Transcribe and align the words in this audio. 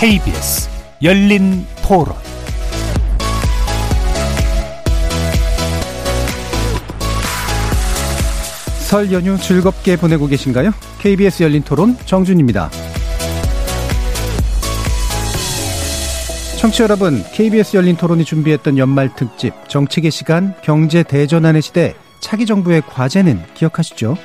KBS 0.00 0.70
열린 1.02 1.66
토론 1.86 2.14
설 8.78 9.12
연휴 9.12 9.36
즐겁게 9.36 9.98
보내고 9.98 10.26
계신가요? 10.26 10.70
KBS 11.00 11.42
열린 11.42 11.60
토론 11.60 11.98
정준입니다. 12.06 12.70
청취자 16.58 16.84
여러분, 16.84 17.22
KBS 17.34 17.76
열린 17.76 17.94
토론이 17.94 18.24
준비했던 18.24 18.78
연말 18.78 19.14
특집 19.14 19.52
정책의 19.68 20.10
시간 20.10 20.54
경제 20.62 21.02
대전환의 21.02 21.60
시대 21.60 21.94
차기 22.20 22.46
정부의 22.46 22.80
과제는 22.88 23.42
기억하시죠? 23.52 24.16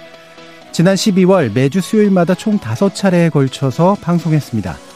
지난 0.71 0.95
12월 0.95 1.53
매주 1.53 1.81
수요일마다 1.81 2.33
총 2.33 2.59
5차례에 2.59 3.29
걸쳐서 3.29 3.97
방송했습니다. 3.99 4.94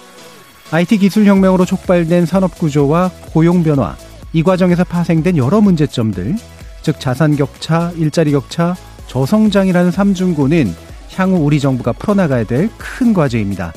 IT 0.71 0.99
기술 0.99 1.25
혁명으로 1.25 1.65
촉발된 1.65 2.25
산업 2.25 2.57
구조와 2.57 3.11
고용 3.33 3.63
변화, 3.63 3.95
이 4.33 4.43
과정에서 4.43 4.83
파생된 4.83 5.37
여러 5.37 5.61
문제점들, 5.61 6.35
즉 6.83 6.99
자산 6.99 7.35
격차, 7.35 7.91
일자리 7.97 8.31
격차, 8.31 8.75
저성장이라는 9.07 9.89
삼중고는 9.91 10.75
향후 11.15 11.37
우리 11.37 11.59
정부가 11.59 11.91
풀어나가야 11.93 12.43
될 12.43 12.69
큰 12.77 13.13
과제입니다. 13.13 13.73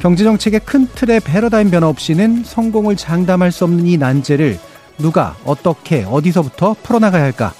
경제정책의 0.00 0.60
큰 0.60 0.86
틀의 0.94 1.20
패러다임 1.20 1.70
변화 1.72 1.88
없이는 1.88 2.44
성공을 2.44 2.94
장담할 2.94 3.50
수 3.50 3.64
없는 3.64 3.86
이 3.88 3.96
난제를 3.96 4.58
누가 4.98 5.36
어떻게 5.44 6.04
어디서부터 6.04 6.76
풀어나가야 6.84 7.24
할까? 7.24 7.52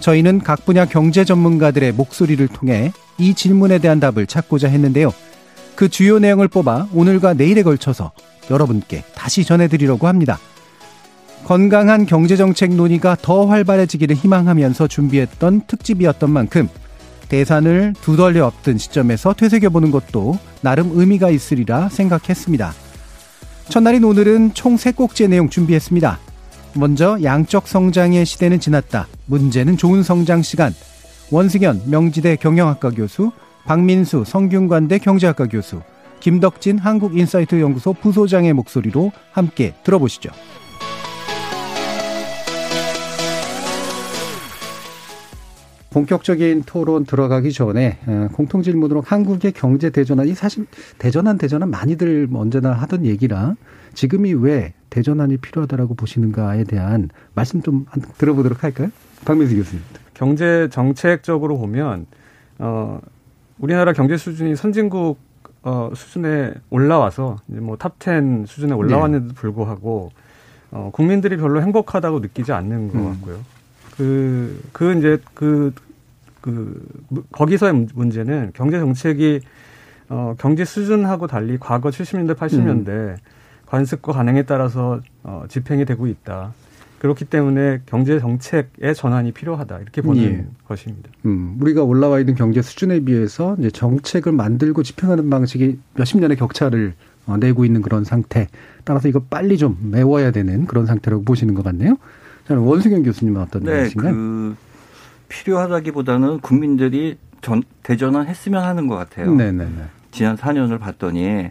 저희는 0.00 0.40
각 0.40 0.64
분야 0.66 0.84
경제 0.84 1.24
전문가들의 1.24 1.92
목소리를 1.92 2.46
통해 2.48 2.92
이 3.18 3.34
질문에 3.34 3.78
대한 3.78 4.00
답을 4.00 4.26
찾고자 4.26 4.68
했는데요. 4.68 5.12
그 5.78 5.88
주요 5.88 6.18
내용을 6.18 6.48
뽑아 6.48 6.88
오늘과 6.92 7.34
내일에 7.34 7.62
걸쳐서 7.62 8.10
여러분께 8.50 9.04
다시 9.14 9.44
전해드리려고 9.44 10.08
합니다. 10.08 10.40
건강한 11.44 12.04
경제정책 12.04 12.74
논의가 12.74 13.16
더 13.22 13.46
활발해지기를 13.46 14.16
희망하면서 14.16 14.88
준비했던 14.88 15.68
특집이었던 15.68 16.30
만큼 16.32 16.68
대산을 17.28 17.94
두 18.00 18.16
덜레 18.16 18.40
없던 18.40 18.78
시점에서 18.78 19.34
되새겨보는 19.34 19.92
것도 19.92 20.36
나름 20.62 20.90
의미가 20.98 21.30
있으리라 21.30 21.88
생각했습니다. 21.90 22.74
첫날인 23.68 24.02
오늘은 24.02 24.54
총세 24.54 24.90
꼭지의 24.90 25.28
내용 25.28 25.48
준비했습니다. 25.48 26.18
먼저 26.74 27.18
양적 27.22 27.68
성장의 27.68 28.26
시대는 28.26 28.58
지났다. 28.58 29.06
문제는 29.26 29.76
좋은 29.76 30.02
성장 30.02 30.42
시간. 30.42 30.74
원승현 31.30 31.82
명지대 31.86 32.34
경영학과 32.34 32.90
교수, 32.90 33.30
박민수 33.68 34.24
성균관대 34.24 34.96
경제학과 34.96 35.46
교수, 35.46 35.82
김덕진 36.20 36.78
한국인사이트 36.78 37.60
연구소 37.60 37.92
부소장의 37.92 38.54
목소리로 38.54 39.12
함께 39.30 39.74
들어보시죠. 39.84 40.30
본격적인 45.90 46.62
토론 46.64 47.04
들어가기 47.04 47.52
전에 47.52 47.98
어, 48.06 48.28
공통 48.32 48.62
질문으로 48.62 49.02
한국의 49.02 49.52
경제 49.52 49.90
대전환이 49.90 50.34
사실 50.34 50.64
대전환 50.96 51.36
대전환 51.36 51.68
많이들 51.68 52.26
언제나 52.32 52.72
하던 52.72 53.04
얘기라 53.04 53.54
지금이 53.92 54.32
왜 54.32 54.72
대전환이 54.88 55.36
필요하다라고 55.36 55.94
보시는가에 55.94 56.64
대한 56.64 57.10
말씀 57.34 57.60
좀 57.60 57.84
들어보도록 58.16 58.64
할까요? 58.64 58.88
박민수 59.26 59.56
교수님. 59.56 59.84
경제 60.14 60.70
정책적으로 60.70 61.58
보면 61.58 62.06
어 62.60 63.00
우리나라 63.58 63.92
경제 63.92 64.16
수준이 64.16 64.56
선진국 64.56 65.18
어 65.62 65.90
수준에 65.94 66.54
올라와서 66.70 67.36
이제 67.48 67.60
뭐탑 67.60 67.96
10 67.98 68.46
수준에 68.46 68.72
올라왔는데도 68.72 69.34
네. 69.34 69.40
불구하고 69.40 70.12
어 70.70 70.90
국민들이 70.92 71.36
별로 71.36 71.60
행복하다고 71.62 72.20
느끼지 72.20 72.52
않는 72.52 72.88
것 72.88 72.98
음. 72.98 73.10
같고요. 73.12 73.36
음. 73.36 73.58
그, 73.98 74.62
그 74.72 74.94
이제 74.94 75.18
그, 75.34 75.74
그, 76.40 76.80
거기서의 77.32 77.88
문제는 77.94 78.52
경제 78.54 78.78
정책이 78.78 79.40
어, 80.08 80.34
경제 80.38 80.64
수준하고 80.64 81.26
달리 81.26 81.58
과거 81.58 81.90
70년대, 81.90 82.34
80년대 82.36 82.88
음. 82.88 83.16
관습과 83.66 84.12
관행에 84.12 84.44
따라서 84.44 85.00
어, 85.24 85.44
집행이 85.48 85.84
되고 85.84 86.06
있다. 86.06 86.54
그렇기 86.98 87.24
때문에 87.26 87.80
경제 87.86 88.18
정책의 88.18 88.94
전환이 88.94 89.32
필요하다 89.32 89.78
이렇게 89.78 90.02
보는 90.02 90.22
예. 90.22 90.46
것입니다. 90.66 91.10
음, 91.26 91.56
우리가 91.60 91.82
올라와 91.82 92.18
있는 92.18 92.34
경제 92.34 92.60
수준에 92.60 93.00
비해서 93.00 93.56
이제 93.58 93.70
정책을 93.70 94.32
만들고 94.32 94.82
집행하는 94.82 95.30
방식이 95.30 95.78
몇십 95.94 96.18
년의 96.20 96.36
격차를 96.36 96.94
어, 97.26 97.36
내고 97.36 97.64
있는 97.64 97.82
그런 97.82 98.04
상태. 98.04 98.48
따라서 98.84 99.06
이거 99.06 99.20
빨리 99.20 99.58
좀 99.58 99.76
메워야 99.92 100.30
되는 100.32 100.66
그런 100.66 100.86
상태라고 100.86 101.24
보시는 101.24 101.54
것 101.54 101.62
같네요. 101.62 101.96
저는 102.46 102.62
원승현 102.62 103.02
교수님은 103.02 103.42
어떤 103.42 103.62
네, 103.62 103.82
말씀인가요? 103.82 104.14
그 104.14 104.56
필요하다기보다는 105.28 106.40
국민들이 106.40 107.18
전, 107.42 107.62
대전환 107.82 108.26
했으면 108.26 108.64
하는 108.64 108.86
것 108.88 108.96
같아요. 108.96 109.34
네네네. 109.34 109.68
지난 110.10 110.36
4년을 110.36 110.80
봤더니 110.80 111.50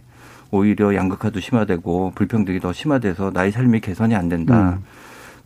오히려 0.49 0.95
양극화도 0.95 1.39
심화되고 1.39 2.13
불평등이 2.15 2.59
더 2.59 2.73
심화돼서 2.73 3.31
나의 3.33 3.51
삶이 3.51 3.79
개선이 3.81 4.15
안 4.15 4.29
된다. 4.29 4.71
음. 4.71 4.83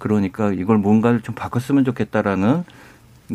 그러니까 0.02 0.52
이걸 0.52 0.80
뭔가를 0.80 1.22
좀 1.22 1.36
바꿨으면 1.36 1.86
좋겠다라는 1.86 2.64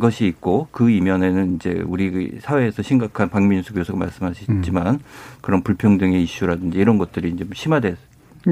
것이 0.01 0.27
있고 0.27 0.67
그 0.73 0.91
이면에는 0.91 1.55
이제 1.55 1.81
우리 1.87 2.39
사회에서 2.41 2.83
심각한 2.83 3.31
박민수 3.31 3.73
교수가 3.73 3.97
말씀하셨지만 3.97 4.87
음. 4.95 4.99
그런 5.43 5.63
불평등의 5.63 6.21
이슈라든지 6.25 6.79
이런 6.79 6.99
것들이 6.99 7.31
이제 7.31 7.47
심화됐기 7.55 7.99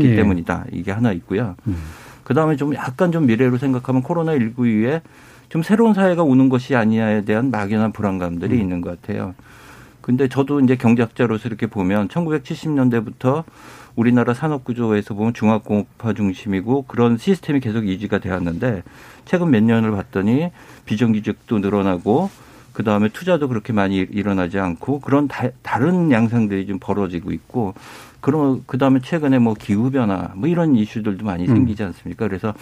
예. 0.01 0.15
때문이다. 0.15 0.67
이게 0.71 0.93
하나 0.93 1.11
있고요. 1.11 1.57
음. 1.67 1.77
그 2.23 2.35
다음에 2.35 2.55
좀 2.55 2.73
약간 2.77 3.11
좀 3.11 3.27
미래로 3.27 3.59
생각하면 3.59 4.03
코로나 4.05 4.33
19 4.33 4.69
이후에 4.69 5.03
좀 5.49 5.65
새로운 5.65 5.93
사회가 5.93 6.23
오는 6.23 6.49
것이 6.49 6.77
아니냐에 6.77 7.25
대한 7.25 7.51
막연한 7.51 7.91
불안감들이 7.91 8.55
음. 8.55 8.61
있는 8.61 8.81
것 8.81 9.03
같아요. 9.03 9.35
근데 10.01 10.29
저도 10.29 10.61
이제 10.61 10.77
경제학자로서 10.77 11.49
이렇게 11.49 11.67
보면 11.67 12.07
1970년대부터 12.09 13.43
우리나라 13.97 14.35
산업 14.35 14.65
구조에서 14.65 15.15
보면 15.15 15.35
중화공업화 15.35 16.13
중심이고 16.15 16.83
그런 16.83 17.17
시스템이 17.17 17.61
계속 17.61 17.87
유지가 17.87 18.19
되었는데 18.19 18.83
최근 19.25 19.51
몇 19.51 19.63
년을 19.63 19.93
봤더니 19.93 20.51
비정규직도 20.85 21.59
늘어나고 21.61 22.31
그 22.73 22.83
다음에 22.83 23.09
투자도 23.09 23.49
그렇게 23.49 23.73
많이 23.73 23.99
일어나지 23.99 24.59
않고 24.59 25.01
그런 25.01 25.29
다, 25.29 25.79
른 25.79 26.11
양상들이 26.11 26.67
좀 26.67 26.79
벌어지고 26.81 27.31
있고 27.33 27.75
그럼 28.21 28.65
그 28.67 28.79
다음에 28.79 29.01
최근에 29.01 29.39
뭐 29.39 29.55
기후 29.55 29.91
변화 29.91 30.33
뭐 30.35 30.49
이런 30.49 30.75
이슈들도 30.75 31.25
많이 31.25 31.45
음. 31.45 31.55
생기지 31.55 31.85
않습니까? 31.85 32.27
그래서 32.27 32.53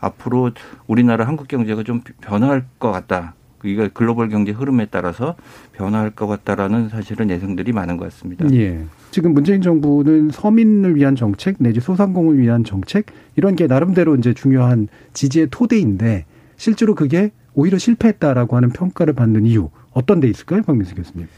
앞으로 0.00 0.50
우리나라 0.88 1.26
한국 1.26 1.46
경제가 1.46 1.84
좀 1.84 2.02
변화할 2.20 2.64
것 2.80 2.90
같다. 2.90 3.34
이게 3.64 3.88
글로벌 3.92 4.28
경제 4.28 4.52
흐름에 4.52 4.86
따라서 4.90 5.36
변화할 5.72 6.10
것 6.10 6.26
같다라는 6.26 6.88
사실은 6.88 7.30
예상들이 7.30 7.72
많은 7.72 7.96
것 7.96 8.04
같습니다. 8.04 8.50
예. 8.52 8.84
지금 9.10 9.34
문재인 9.34 9.60
정부는 9.60 10.30
서민을 10.30 10.96
위한 10.96 11.16
정책 11.16 11.56
내지 11.58 11.80
소상공을 11.80 12.38
위한 12.38 12.64
정책 12.64 13.06
이런 13.36 13.56
게 13.56 13.66
나름대로 13.66 14.16
이제 14.16 14.34
중요한 14.34 14.88
지지의 15.12 15.48
토대인데 15.50 16.26
실제로 16.56 16.94
그게 16.94 17.32
오히려 17.54 17.78
실패했다라고 17.78 18.56
하는 18.56 18.70
평가를 18.70 19.14
받는 19.14 19.46
이유 19.46 19.70
어떤 19.92 20.20
데 20.20 20.28
있을까요, 20.28 20.62
박민수 20.62 20.94
교수님? 20.94 21.28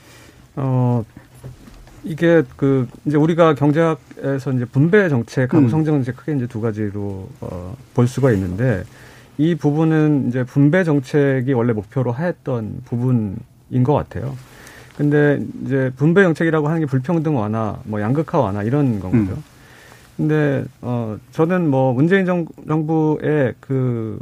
어 0.56 1.04
이게 2.04 2.42
그 2.56 2.88
이제 3.06 3.16
우리가 3.16 3.54
경제학에서 3.54 4.52
이제 4.52 4.64
분배 4.64 5.08
정책하고 5.08 5.64
음. 5.64 5.68
성장 5.68 5.94
정책 5.94 6.16
크게 6.16 6.34
이제 6.34 6.46
두 6.46 6.60
가지로 6.60 7.28
어, 7.40 7.76
볼 7.94 8.06
수가 8.08 8.32
있는데 8.32 8.82
이 9.38 9.54
부분은 9.54 10.28
이제 10.28 10.44
분배 10.44 10.84
정책이 10.84 11.52
원래 11.52 11.72
목표로 11.72 12.12
하였던 12.12 12.82
부분인 12.84 13.82
것 13.84 13.94
같아요. 13.94 14.36
근데 14.96 15.42
이제 15.64 15.90
분배 15.96 16.22
정책이라고 16.22 16.68
하는 16.68 16.80
게 16.80 16.86
불평등 16.86 17.36
완화, 17.36 17.78
뭐 17.84 18.00
양극화 18.00 18.38
완화 18.38 18.62
이런 18.62 19.00
건 19.00 19.10
거죠. 19.10 19.32
음. 19.38 19.42
근데 20.16 20.64
어 20.82 21.16
저는 21.32 21.68
뭐 21.68 21.94
문재인 21.94 22.26
정, 22.26 22.46
정부의 22.68 23.54
그, 23.58 24.18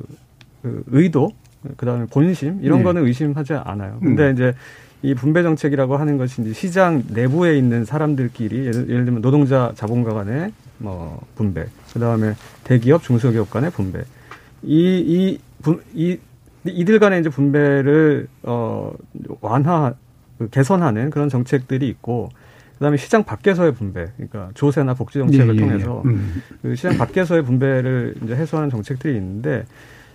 그 0.63 0.85
의도, 0.87 1.33
그다음에 1.77 2.07
본심 2.07 2.61
이런 2.63 2.79
네. 2.79 2.85
거는 2.85 3.05
의심하지 3.05 3.55
않아요. 3.55 3.99
근데 4.01 4.29
음. 4.29 4.33
이제 4.33 4.55
이 5.03 5.15
분배 5.15 5.43
정책이라고 5.43 5.97
하는 5.97 6.19
것이 6.19 6.41
이제 6.43 6.53
시장 6.53 7.03
내부에 7.09 7.59
있는 7.59 7.85
사람들끼리 7.85 8.67
예를, 8.67 8.89
예를 8.89 9.05
들면 9.07 9.23
노동자 9.23 9.73
자본가 9.75 10.15
간의 10.15 10.53
뭐 10.79 11.21
분배, 11.35 11.67
그다음에 11.93 12.35
대기업 12.65 13.03
중소기업 13.03 13.51
간의 13.51 13.71
분배. 13.71 14.03
이, 14.63 15.39
이, 15.65 15.73
이, 15.95 16.19
이들 16.65 16.99
간의 16.99 17.21
이제 17.21 17.29
분배를, 17.29 18.29
어, 18.43 18.93
완화, 19.41 19.95
그 20.39 20.49
개선하는 20.51 21.11
그런 21.11 21.29
정책들이 21.29 21.89
있고, 21.89 22.31
그다음에 22.75 22.97
시장 22.97 23.25
밖에서의 23.25 23.75
분배, 23.75 24.07
그러니까 24.17 24.51
조세나 24.55 24.95
복지 24.95 25.19
정책을 25.19 25.49
예, 25.49 25.51
예, 25.51 25.55
예. 25.55 25.61
통해서 25.61 26.03
음. 26.07 26.43
그 26.63 26.75
시장 26.75 26.97
밖에서의 26.97 27.43
분배를 27.43 28.15
이제 28.23 28.35
해소하는 28.35 28.71
정책들이 28.71 29.17
있는데 29.17 29.65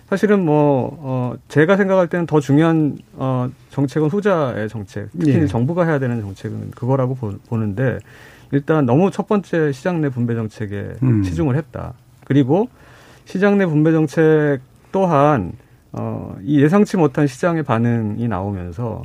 사실은 0.08 0.44
뭐, 0.44 0.98
어, 1.00 1.34
제가 1.48 1.76
생각할 1.76 2.08
때는 2.08 2.26
더 2.26 2.40
중요한, 2.40 2.98
어, 3.14 3.48
정책은 3.70 4.08
후자의 4.08 4.68
정책. 4.68 5.08
특히 5.12 5.34
예. 5.34 5.46
정부가 5.46 5.84
해야 5.84 5.98
되는 5.98 6.20
정책은 6.20 6.72
그거라고 6.72 7.14
보, 7.14 7.56
는데 7.56 7.98
일단 8.52 8.86
너무 8.86 9.10
첫 9.10 9.26
번째 9.26 9.72
시장 9.72 10.00
내 10.00 10.08
분배 10.08 10.34
정책에 10.34 10.94
음. 11.02 11.22
치중을 11.22 11.56
했다. 11.56 11.94
그리고 12.24 12.68
시장 13.26 13.58
내 13.58 13.66
분배 13.66 13.92
정책 13.92 14.60
또한 14.92 15.52
어, 15.92 16.34
이 16.42 16.60
예상치 16.62 16.96
못한 16.96 17.26
시장의 17.26 17.64
반응이 17.64 18.26
나오면서 18.28 19.04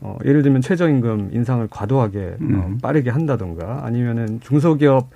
어, 0.00 0.18
예를 0.24 0.42
들면 0.42 0.60
최저임금 0.60 1.30
인상을 1.32 1.66
과도하게 1.70 2.18
어, 2.18 2.36
음. 2.40 2.54
어, 2.54 2.78
빠르게 2.82 3.10
한다던가 3.10 3.80
아니면은 3.84 4.38
중소기업 4.40 5.08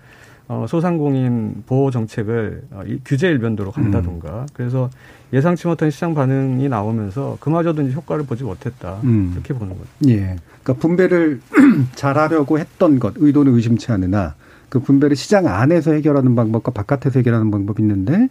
어, 0.48 0.64
소상공인 0.66 1.62
보호 1.66 1.90
정책을 1.90 2.62
어, 2.70 2.82
이, 2.86 2.98
규제 3.04 3.28
일변도로 3.28 3.70
간다던가 3.70 4.40
음. 4.40 4.46
그래서 4.54 4.88
예상치 5.34 5.66
못한 5.66 5.90
시장 5.90 6.14
반응이 6.14 6.70
나오면서 6.70 7.36
그마저도 7.40 7.82
이제 7.82 7.92
효과를 7.92 8.24
보지 8.24 8.44
못했다 8.44 8.98
음. 9.04 9.32
이렇게 9.34 9.52
보는 9.52 9.76
거죠. 9.76 9.90
예. 10.08 10.36
그러니까 10.62 10.72
분배를 10.80 11.40
잘하려고 11.94 12.58
했던 12.58 12.98
것 12.98 13.12
의도는 13.16 13.52
의심치 13.54 13.92
않으나 13.92 14.36
그 14.68 14.80
분배를 14.80 15.16
시장 15.16 15.46
안에서 15.46 15.92
해결하는 15.92 16.34
방법과 16.34 16.72
바깥에서 16.72 17.20
해결하는 17.20 17.50
방법이 17.50 17.82
있는데 17.82 18.28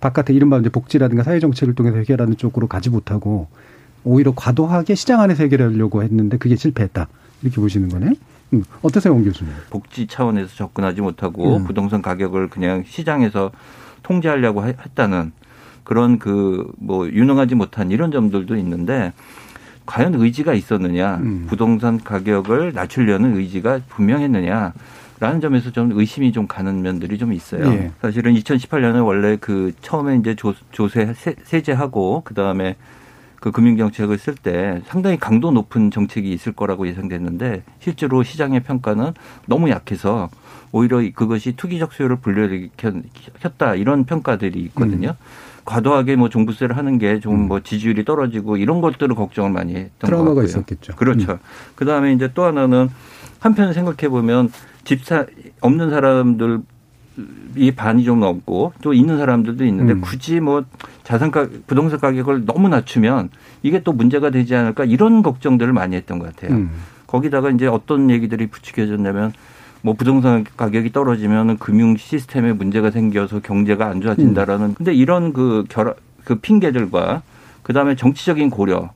바깥에 0.00 0.32
이른바 0.32 0.58
이제 0.58 0.68
복지라든가 0.68 1.22
사회 1.22 1.40
정책을 1.40 1.74
통해서 1.74 1.96
해결하는 1.98 2.36
쪽으로 2.36 2.66
가지 2.66 2.90
못하고 2.90 3.48
오히려 4.04 4.32
과도하게 4.34 4.94
시장 4.94 5.20
안에서 5.20 5.42
해결하려고 5.44 6.02
했는데 6.02 6.38
그게 6.38 6.56
실패했다. 6.56 7.08
이렇게 7.42 7.60
보시는 7.60 7.88
거네요. 7.88 8.12
음, 8.52 8.64
어떠세요, 8.82 9.12
원 9.14 9.24
교수님? 9.24 9.52
복지 9.68 10.06
차원에서 10.06 10.54
접근하지 10.54 11.00
못하고 11.02 11.56
음. 11.58 11.64
부동산 11.64 12.02
가격을 12.02 12.48
그냥 12.48 12.82
시장에서 12.86 13.50
통제하려고 14.02 14.64
했다는 14.66 15.32
그런 15.84 16.18
그 16.18 16.66
뭐 16.78 17.08
유능하지 17.08 17.54
못한 17.54 17.90
이런 17.90 18.10
점들도 18.10 18.56
있는데 18.56 19.12
과연 19.86 20.14
의지가 20.14 20.54
있었느냐, 20.54 21.16
음. 21.16 21.46
부동산 21.48 21.98
가격을 21.98 22.72
낮추려는 22.74 23.36
의지가 23.36 23.80
분명했느냐. 23.88 24.72
라는 25.20 25.40
점에서 25.40 25.70
좀 25.70 25.92
의심이 25.92 26.32
좀 26.32 26.46
가는 26.46 26.80
면들이 26.80 27.18
좀 27.18 27.34
있어요. 27.34 27.66
예. 27.66 27.92
사실은 28.00 28.34
2018년에 28.34 29.04
원래 29.04 29.36
그 29.38 29.72
처음에 29.82 30.16
이제 30.16 30.34
조, 30.34 30.54
조세 30.72 31.12
세제하고 31.44 32.22
그 32.24 32.32
다음에 32.32 32.76
그 33.38 33.50
금융정책을 33.52 34.18
쓸 34.18 34.34
때 34.34 34.80
상당히 34.86 35.18
강도 35.18 35.50
높은 35.50 35.90
정책이 35.90 36.32
있을 36.32 36.52
거라고 36.52 36.88
예상됐는데 36.88 37.62
실제로 37.80 38.22
시장의 38.22 38.60
평가는 38.60 39.12
너무 39.46 39.68
약해서 39.70 40.30
오히려 40.72 41.02
그것이 41.14 41.52
투기적 41.52 41.92
수요를 41.92 42.16
불러일으켰다 42.16 43.74
이런 43.74 44.04
평가들이 44.04 44.58
있거든요. 44.60 45.10
음. 45.10 45.60
과도하게 45.66 46.16
뭐 46.16 46.30
종부세를 46.30 46.76
하는 46.76 46.98
게 46.98 47.20
좀뭐 47.20 47.58
음. 47.58 47.62
지지율이 47.62 48.04
떨어지고 48.04 48.56
이런 48.56 48.80
것들을 48.80 49.14
걱정을 49.14 49.50
많이 49.50 49.74
했던 49.74 50.08
트라우마가 50.08 50.34
것 50.34 50.40
같고요. 50.40 50.44
있었겠죠. 50.44 50.96
그렇죠. 50.96 51.32
음. 51.32 51.38
그 51.74 51.84
다음에 51.84 52.12
이제 52.12 52.30
또 52.34 52.44
하나는 52.44 52.88
한편 53.38 53.72
생각해 53.72 54.08
보면 54.08 54.50
집사 54.84 55.26
없는 55.60 55.90
사람들 55.90 56.60
이 57.56 57.70
반이 57.72 58.04
좀 58.04 58.20
넘고 58.20 58.72
또 58.82 58.94
있는 58.94 59.18
사람들도 59.18 59.64
있는데 59.64 59.94
음. 59.94 60.00
굳이 60.00 60.40
뭐 60.40 60.64
자산 61.02 61.30
가 61.30 61.48
부동산 61.66 61.98
가격을 61.98 62.46
너무 62.46 62.68
낮추면 62.68 63.30
이게 63.62 63.82
또 63.82 63.92
문제가 63.92 64.30
되지 64.30 64.54
않을까 64.54 64.84
이런 64.84 65.22
걱정들을 65.22 65.72
많이 65.72 65.96
했던 65.96 66.18
것 66.18 66.34
같아요. 66.34 66.56
음. 66.56 66.70
거기다가 67.06 67.50
이제 67.50 67.66
어떤 67.66 68.10
얘기들이 68.10 68.46
부추겨졌냐면 68.46 69.32
뭐 69.82 69.94
부동산 69.94 70.44
가격이 70.56 70.92
떨어지면 70.92 71.58
금융 71.58 71.96
시스템에 71.96 72.52
문제가 72.52 72.90
생겨서 72.90 73.40
경제가 73.40 73.86
안 73.86 74.00
좋아진다라는 74.00 74.66
음. 74.66 74.74
근데 74.74 74.94
이런 74.94 75.32
그 75.32 75.64
결합 75.68 75.96
그 76.24 76.36
핑계들과 76.36 77.22
그다음에 77.62 77.96
정치적인 77.96 78.50
고려가 78.50 78.92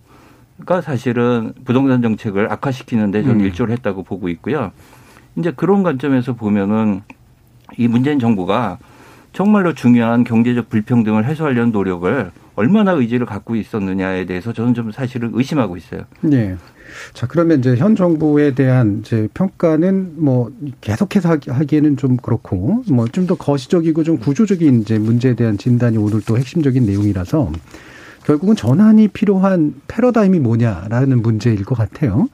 사실은 0.83 1.53
부동산 1.65 2.03
정책을 2.03 2.53
악화시키는데 2.53 3.23
저는 3.23 3.41
음. 3.41 3.45
일조를 3.47 3.73
했다고 3.73 4.05
보고 4.05 4.29
있고요. 4.29 4.73
이제 5.37 5.53
그런 5.55 5.83
관점에서 5.83 6.35
보면은 6.35 7.03
이 7.77 7.89
문재인 7.89 8.19
정부가 8.19 8.79
정말로 9.33 9.75
중요한 9.75 10.23
경제적 10.23 10.69
불평등을 10.69 11.25
해소하려는 11.27 11.73
노력을 11.73 12.31
얼마나 12.55 12.93
의지를 12.93 13.27
갖고 13.27 13.57
있었느냐에 13.57 14.27
대해서 14.27 14.53
저는 14.53 14.75
좀 14.75 14.93
사실은 14.93 15.31
의심하고 15.35 15.77
있어요. 15.77 16.03
네. 16.21 16.57
자, 17.15 17.27
그러면 17.27 17.59
이제 17.59 17.75
현 17.75 17.97
정부에 17.97 18.55
대한 18.55 19.01
이제 19.01 19.27
평가는 19.35 20.13
뭐 20.23 20.53
계속해서 20.81 21.39
하기에는 21.49 21.97
좀 21.97 22.17
그렇고 22.17 22.85
뭐 22.89 23.07
좀 23.09 23.27
더 23.27 23.35
거시적이고 23.35 24.05
좀 24.05 24.19
구조적인 24.19 24.83
이제 24.83 24.99
문제에 24.99 25.35
대한 25.35 25.59
진단이 25.59 25.97
오늘 25.97 26.21
또 26.25 26.39
핵심적인 26.39 26.87
내용이라서 26.87 27.51
결국은 28.25 28.55
전환이 28.55 29.09
필요한 29.09 29.75
패러다임이 29.89 30.39
뭐냐라는 30.39 31.23
문제일 31.23 31.65
것 31.65 31.77
같아요. 31.77 32.29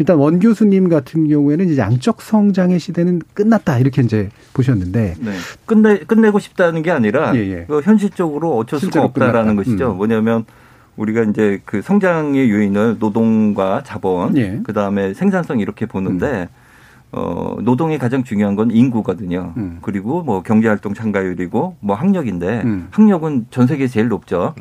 일단 0.00 0.16
원 0.16 0.38
교수님 0.40 0.88
같은 0.88 1.28
경우에는 1.28 1.68
이제 1.68 1.82
양적 1.82 2.22
성장의 2.22 2.80
시대는 2.80 3.20
끝났다 3.34 3.78
이렇게 3.78 4.00
이제 4.00 4.30
보셨는데 4.54 5.14
네. 5.20 5.32
끝내 5.66 5.98
끝내고 5.98 6.38
싶다는 6.38 6.80
게 6.80 6.90
아니라 6.90 7.36
예, 7.36 7.40
예. 7.40 7.64
그 7.68 7.82
현실적으로 7.82 8.56
어쩔 8.56 8.80
수가 8.80 9.02
없다라는 9.04 9.56
끝났다. 9.56 9.56
것이죠. 9.56 9.92
음. 9.92 9.98
뭐냐면 9.98 10.46
우리가 10.96 11.24
이제 11.24 11.60
그 11.66 11.82
성장의 11.82 12.50
요인을 12.50 12.96
노동과 12.98 13.82
자본, 13.84 14.38
예. 14.38 14.60
그 14.64 14.72
다음에 14.72 15.12
생산성 15.12 15.60
이렇게 15.60 15.84
보는데 15.84 16.48
음. 16.50 17.12
어 17.12 17.56
노동이 17.60 17.98
가장 17.98 18.24
중요한 18.24 18.56
건 18.56 18.70
인구거든요. 18.70 19.52
음. 19.58 19.80
그리고 19.82 20.22
뭐 20.22 20.42
경제활동 20.42 20.94
참가율이고 20.94 21.76
뭐 21.78 21.94
학력인데 21.94 22.62
음. 22.64 22.88
학력은 22.90 23.48
전 23.50 23.66
세계 23.66 23.86
제일 23.86 24.08
높죠. 24.08 24.54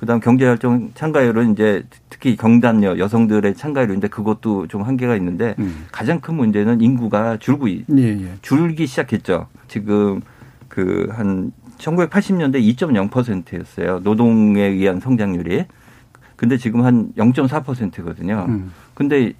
음. 0.00 0.02
그다음 0.02 0.20
경제활동 0.20 0.92
참가율은 0.94 1.52
이제 1.52 1.84
특히 2.08 2.36
경단녀 2.36 2.96
여성들의 2.98 3.54
참가율인데 3.54 4.08
그것도 4.08 4.66
좀 4.66 4.82
한계가 4.82 5.14
있는데 5.16 5.54
음. 5.58 5.86
가장 5.92 6.20
큰 6.20 6.34
문제는 6.36 6.80
인구가 6.80 7.36
줄고 7.36 7.68
예, 7.68 7.82
예. 7.98 8.32
줄기 8.40 8.86
시작했죠. 8.86 9.46
지금 9.68 10.22
그 10.68 11.08
한 11.12 11.52
1980년대 11.78 12.56
2.0%였어요. 12.76 14.00
노동에 14.00 14.62
의한 14.62 15.00
성장률이. 15.00 15.64
근데 16.36 16.56
지금 16.56 16.84
한 16.84 17.12
0.4%거든요. 17.16 18.46
음. 18.48 18.72
근데 18.94 19.32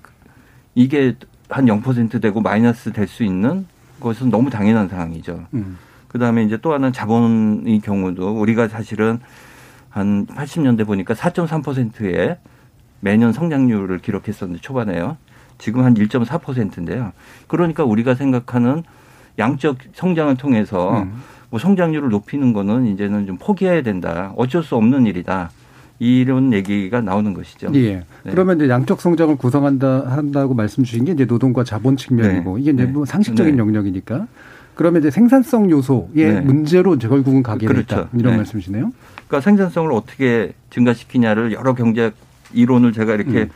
이게 0.74 1.16
한 1.48 1.66
0% 1.66 2.20
되고 2.20 2.40
마이너스 2.40 2.92
될 2.92 3.06
수 3.06 3.24
있는 3.24 3.66
것은 4.00 4.30
너무 4.30 4.50
당연한 4.50 4.88
상황이죠. 4.88 5.46
음. 5.54 5.78
그다음에 6.08 6.44
이제 6.44 6.56
또 6.56 6.72
하나는 6.72 6.92
자본의 6.92 7.80
경우도 7.80 8.40
우리가 8.40 8.68
사실은 8.68 9.20
한 9.90 10.26
80년대 10.26 10.86
보니까 10.86 11.14
4.3%의 11.14 12.38
매년 13.00 13.32
성장률을 13.32 13.98
기록했었는데 13.98 14.62
초반에요. 14.62 15.16
지금 15.58 15.84
한 15.84 15.94
1.4%인데요. 15.94 17.12
그러니까 17.46 17.84
우리가 17.84 18.14
생각하는 18.14 18.82
양적 19.38 19.78
성장을 19.92 20.34
통해서 20.36 21.02
음. 21.02 21.20
뭐 21.50 21.58
성장률을 21.58 22.08
높이는 22.08 22.52
거는 22.52 22.86
이제는 22.86 23.26
좀 23.26 23.36
포기해야 23.36 23.82
된다. 23.82 24.32
어쩔 24.36 24.62
수 24.62 24.76
없는 24.76 25.06
일이다. 25.06 25.50
이런 25.98 26.52
얘기가 26.54 27.02
나오는 27.02 27.34
것이죠. 27.34 27.70
예. 27.74 27.96
네. 27.96 28.04
그러면 28.30 28.56
이제 28.56 28.68
양적 28.70 29.00
성장을 29.02 29.36
구성한다 29.36 30.06
한다고 30.06 30.54
말씀 30.54 30.82
주신 30.82 31.04
게 31.04 31.12
이제 31.12 31.26
노동과 31.26 31.64
자본 31.64 31.96
측면이고 31.96 32.56
네. 32.56 32.62
이게 32.62 32.70
이제 32.70 32.84
네. 32.86 32.90
뭐 32.90 33.04
상식적인 33.04 33.56
네. 33.56 33.58
영역이니까 33.58 34.26
그러면 34.74 35.02
이제 35.02 35.10
생산성 35.10 35.70
요소의 35.70 36.08
네. 36.14 36.40
문제로 36.40 36.96
결국은 36.96 37.42
가게 37.42 37.66
그렇죠. 37.66 37.96
됐다. 37.96 38.08
이런 38.14 38.32
네. 38.32 38.36
말씀이시네요. 38.38 38.92
그러니까 39.30 39.40
생산성을 39.42 39.92
어떻게 39.92 40.52
증가시키냐를 40.70 41.52
여러 41.52 41.74
경제 41.74 42.10
이론을 42.52 42.92
제가 42.92 43.14
이렇게 43.14 43.42
음. 43.42 43.50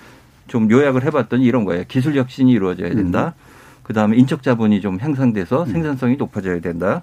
좀 0.46 0.70
요약을 0.70 1.04
해봤더니 1.04 1.44
이런 1.44 1.64
거예요. 1.64 1.82
기술 1.88 2.14
혁신이 2.14 2.52
이루어져야 2.52 2.90
된다. 2.90 3.34
음. 3.36 3.80
그 3.82 3.92
다음에 3.92 4.16
인적 4.16 4.44
자본이 4.44 4.80
좀 4.80 4.98
향상돼서 5.00 5.64
음. 5.64 5.72
생산성이 5.72 6.16
높아져야 6.16 6.60
된다. 6.60 7.02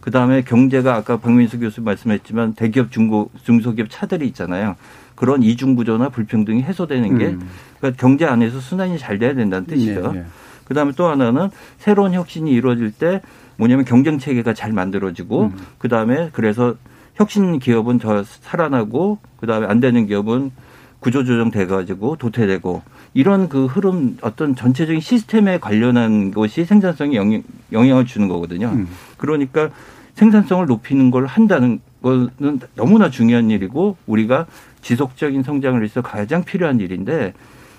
그 0.00 0.10
다음에 0.10 0.42
경제가 0.42 0.96
아까 0.96 1.18
박민수 1.18 1.60
교수 1.60 1.80
말씀했지만 1.80 2.54
대기업 2.54 2.90
중고 2.90 3.30
중소기업 3.44 3.88
차들이 3.88 4.26
있잖아요. 4.28 4.74
그런 5.14 5.44
이중 5.44 5.76
구조나 5.76 6.08
불평등이 6.08 6.62
해소되는 6.62 7.18
게 7.18 7.26
음. 7.28 7.48
그러니까 7.78 8.00
경제 8.00 8.24
안에서 8.24 8.58
순환이 8.58 8.98
잘 8.98 9.20
돼야 9.20 9.34
된다는 9.34 9.64
뜻이죠. 9.66 10.12
네, 10.12 10.20
네. 10.20 10.26
그 10.64 10.74
다음에 10.74 10.90
또 10.96 11.06
하나는 11.06 11.50
새로운 11.78 12.14
혁신이 12.14 12.50
이루어질 12.50 12.90
때 12.90 13.22
뭐냐면 13.56 13.84
경쟁 13.84 14.18
체계가 14.18 14.54
잘 14.54 14.72
만들어지고 14.72 15.42
음. 15.44 15.56
그 15.78 15.88
다음에 15.88 16.30
그래서 16.32 16.74
혁신 17.18 17.58
기업은 17.58 17.98
더 17.98 18.22
살아나고 18.22 19.18
그다음에 19.40 19.66
안 19.66 19.80
되는 19.80 20.06
기업은 20.06 20.52
구조조정 21.00 21.50
돼가지고 21.50 22.16
도태되고 22.16 22.82
이런 23.14 23.48
그 23.48 23.66
흐름 23.66 24.16
어떤 24.20 24.54
전체적인 24.54 25.00
시스템에 25.00 25.58
관련한 25.58 26.30
것이 26.30 26.64
생산성에 26.64 27.16
영향, 27.16 27.42
영향을 27.72 28.06
주는 28.06 28.28
거거든요. 28.28 28.68
음. 28.68 28.88
그러니까 29.16 29.70
생산성을 30.14 30.66
높이는 30.66 31.10
걸 31.10 31.26
한다는 31.26 31.80
거는 32.02 32.60
너무나 32.76 33.10
중요한 33.10 33.50
일이고 33.50 33.96
우리가 34.06 34.46
지속적인 34.82 35.42
성장을 35.42 35.80
위해서 35.80 36.02
가장 36.02 36.44
필요한 36.44 36.78
일인데 36.78 37.34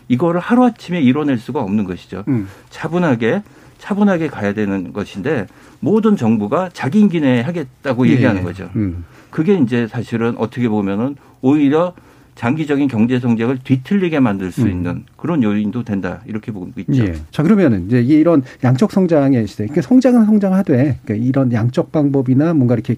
이거를 0.10 0.42
하루아침에 0.42 1.00
이뤄낼 1.02 1.38
수가 1.38 1.62
없는 1.62 1.86
것이죠. 1.86 2.26
음. 2.28 2.50
차분하게 2.70 3.44
차분하게 3.78 4.28
가야 4.28 4.54
되는 4.54 4.92
것인데 4.92 5.48
모든 5.80 6.18
정부가 6.18 6.70
자기 6.74 7.00
임기 7.00 7.22
내에 7.22 7.42
하겠다고 7.42 8.08
예. 8.08 8.12
얘기하는 8.12 8.44
거죠. 8.44 8.70
음. 8.76 9.06
그게 9.30 9.56
이제 9.56 9.88
사실은 9.88 10.36
어떻게 10.38 10.68
보면은 10.70 11.16
오히려 11.42 11.94
장기적인 12.36 12.88
경제 12.88 13.20
성장을 13.20 13.58
뒤틀리게 13.64 14.20
만들 14.22 14.52
수 14.52 14.62
음. 14.62 14.70
있는 14.70 15.04
그런 15.18 15.44
요인도 15.44 15.84
된다 15.84 16.22
이렇게 16.26 16.52
보고 16.54 16.70
있죠. 16.78 17.04
예. 17.06 17.14
자 17.32 17.44
그러면은 17.44 17.86
이제 17.88 18.02
이런 18.02 18.44
양적 18.64 18.92
성장의 18.92 19.46
시대, 19.48 19.66
그러니까 19.66 19.82
성장은 19.82 20.26
성장하되 20.26 21.00
그러니까 21.04 21.14
이런 21.28 21.52
양적 21.52 21.92
방법이나 21.92 22.54
뭔가 22.54 22.76
이렇게 22.76 22.96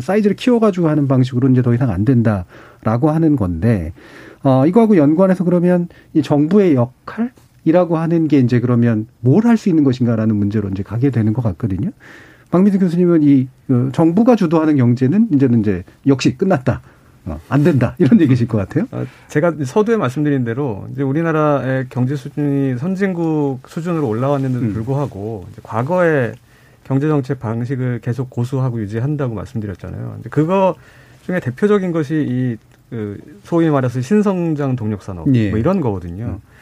사이즈를 0.00 0.36
키워가지고 0.36 0.88
하는 0.88 1.06
방식으로 1.06 1.48
이제 1.50 1.60
더 1.62 1.74
이상 1.74 1.90
안 1.90 2.04
된다라고 2.06 3.10
하는 3.10 3.36
건데 3.36 3.92
어 4.42 4.66
이거하고 4.66 4.96
연관해서 4.96 5.44
그러면 5.44 5.88
이 6.14 6.22
정부의 6.22 6.74
역할 6.74 7.32
이라고 7.64 7.98
하는 7.98 8.28
게 8.28 8.38
이제 8.38 8.60
그러면 8.60 9.06
뭘 9.20 9.44
할 9.44 9.58
수 9.58 9.68
있는 9.68 9.84
것인가라는 9.84 10.34
문제로 10.34 10.68
이제 10.70 10.82
가게 10.82 11.10
되는 11.10 11.34
것 11.34 11.42
같거든요. 11.42 11.90
박민수 12.50 12.78
교수님은 12.78 13.22
이그 13.22 13.90
정부가 13.92 14.36
주도하는 14.36 14.76
경제는 14.76 15.28
이제는 15.34 15.60
이제 15.60 15.84
역시 16.06 16.36
끝났다. 16.36 16.80
어, 17.26 17.38
안 17.48 17.62
된다 17.62 17.94
이런 17.98 18.20
얘기실 18.20 18.48
것 18.48 18.56
같아요. 18.58 18.86
아, 18.90 19.04
제가 19.28 19.52
서두에 19.64 19.96
말씀드린 19.96 20.44
대로 20.44 20.86
이제 20.92 21.02
우리나라의 21.02 21.86
경제 21.90 22.16
수준이 22.16 22.78
선진국 22.78 23.68
수준으로 23.68 24.08
올라왔는데도 24.08 24.64
음. 24.64 24.72
불구하고 24.72 25.46
이제 25.52 25.60
과거의 25.62 26.34
경제 26.84 27.06
정책 27.06 27.38
방식을 27.38 28.00
계속 28.02 28.30
고수하고 28.30 28.80
유지한다고 28.80 29.34
말씀드렸잖아요. 29.34 30.20
그거 30.30 30.74
중에 31.26 31.40
대표적인 31.40 31.92
것이 31.92 32.56
이그 32.90 33.18
소위 33.44 33.68
말해서 33.68 34.00
신성장 34.00 34.76
동력 34.76 35.02
산업 35.02 35.34
예. 35.34 35.50
뭐 35.50 35.58
이런 35.58 35.82
거거든요. 35.82 36.40
음. 36.42 36.57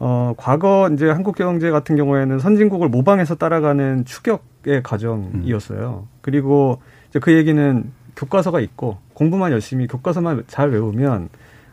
어, 0.00 0.34
과거 0.36 0.88
이제 0.92 1.08
한국 1.08 1.36
경제 1.36 1.70
같은 1.70 1.96
경우에는 1.96 2.38
선진국을 2.38 2.88
모방해서 2.88 3.34
따라가는 3.34 4.04
추격의 4.04 4.82
과정이었어요. 4.82 6.06
음. 6.06 6.18
그리고 6.20 6.80
이제 7.10 7.18
그 7.18 7.32
얘기는 7.32 7.90
교과서가 8.16 8.60
있고 8.60 8.98
공부만 9.14 9.52
열심히 9.52 9.86
교과서만 9.86 10.44
잘 10.46 10.70
외우면 10.70 11.28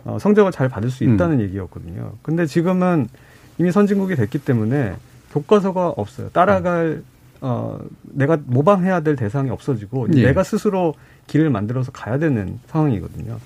어, 0.06 0.18
성적을 0.20 0.52
잘 0.52 0.70
받을 0.70 0.90
수 0.90 1.04
있다는 1.04 1.38
음. 1.38 1.42
얘기였거든요. 1.42 2.14
근데 2.22 2.46
지금은 2.46 3.08
이미 3.58 3.72
선진국이 3.72 4.16
됐기 4.16 4.40
때문에 4.40 4.96
교과서가 5.32 5.90
없어요. 5.90 6.30
따라갈 6.30 7.04
어, 7.42 7.80
내가 8.02 8.38
모방해야 8.46 9.02
될 9.02 9.16
대상이 9.16 9.50
없어지고 9.50 10.08
예. 10.16 10.24
내가 10.24 10.44
스스로 10.44 10.94
길을 11.28 11.50
만들어서 11.50 11.92
가야 11.92 12.18
되는 12.18 12.60
상황이거든요. 12.68 13.38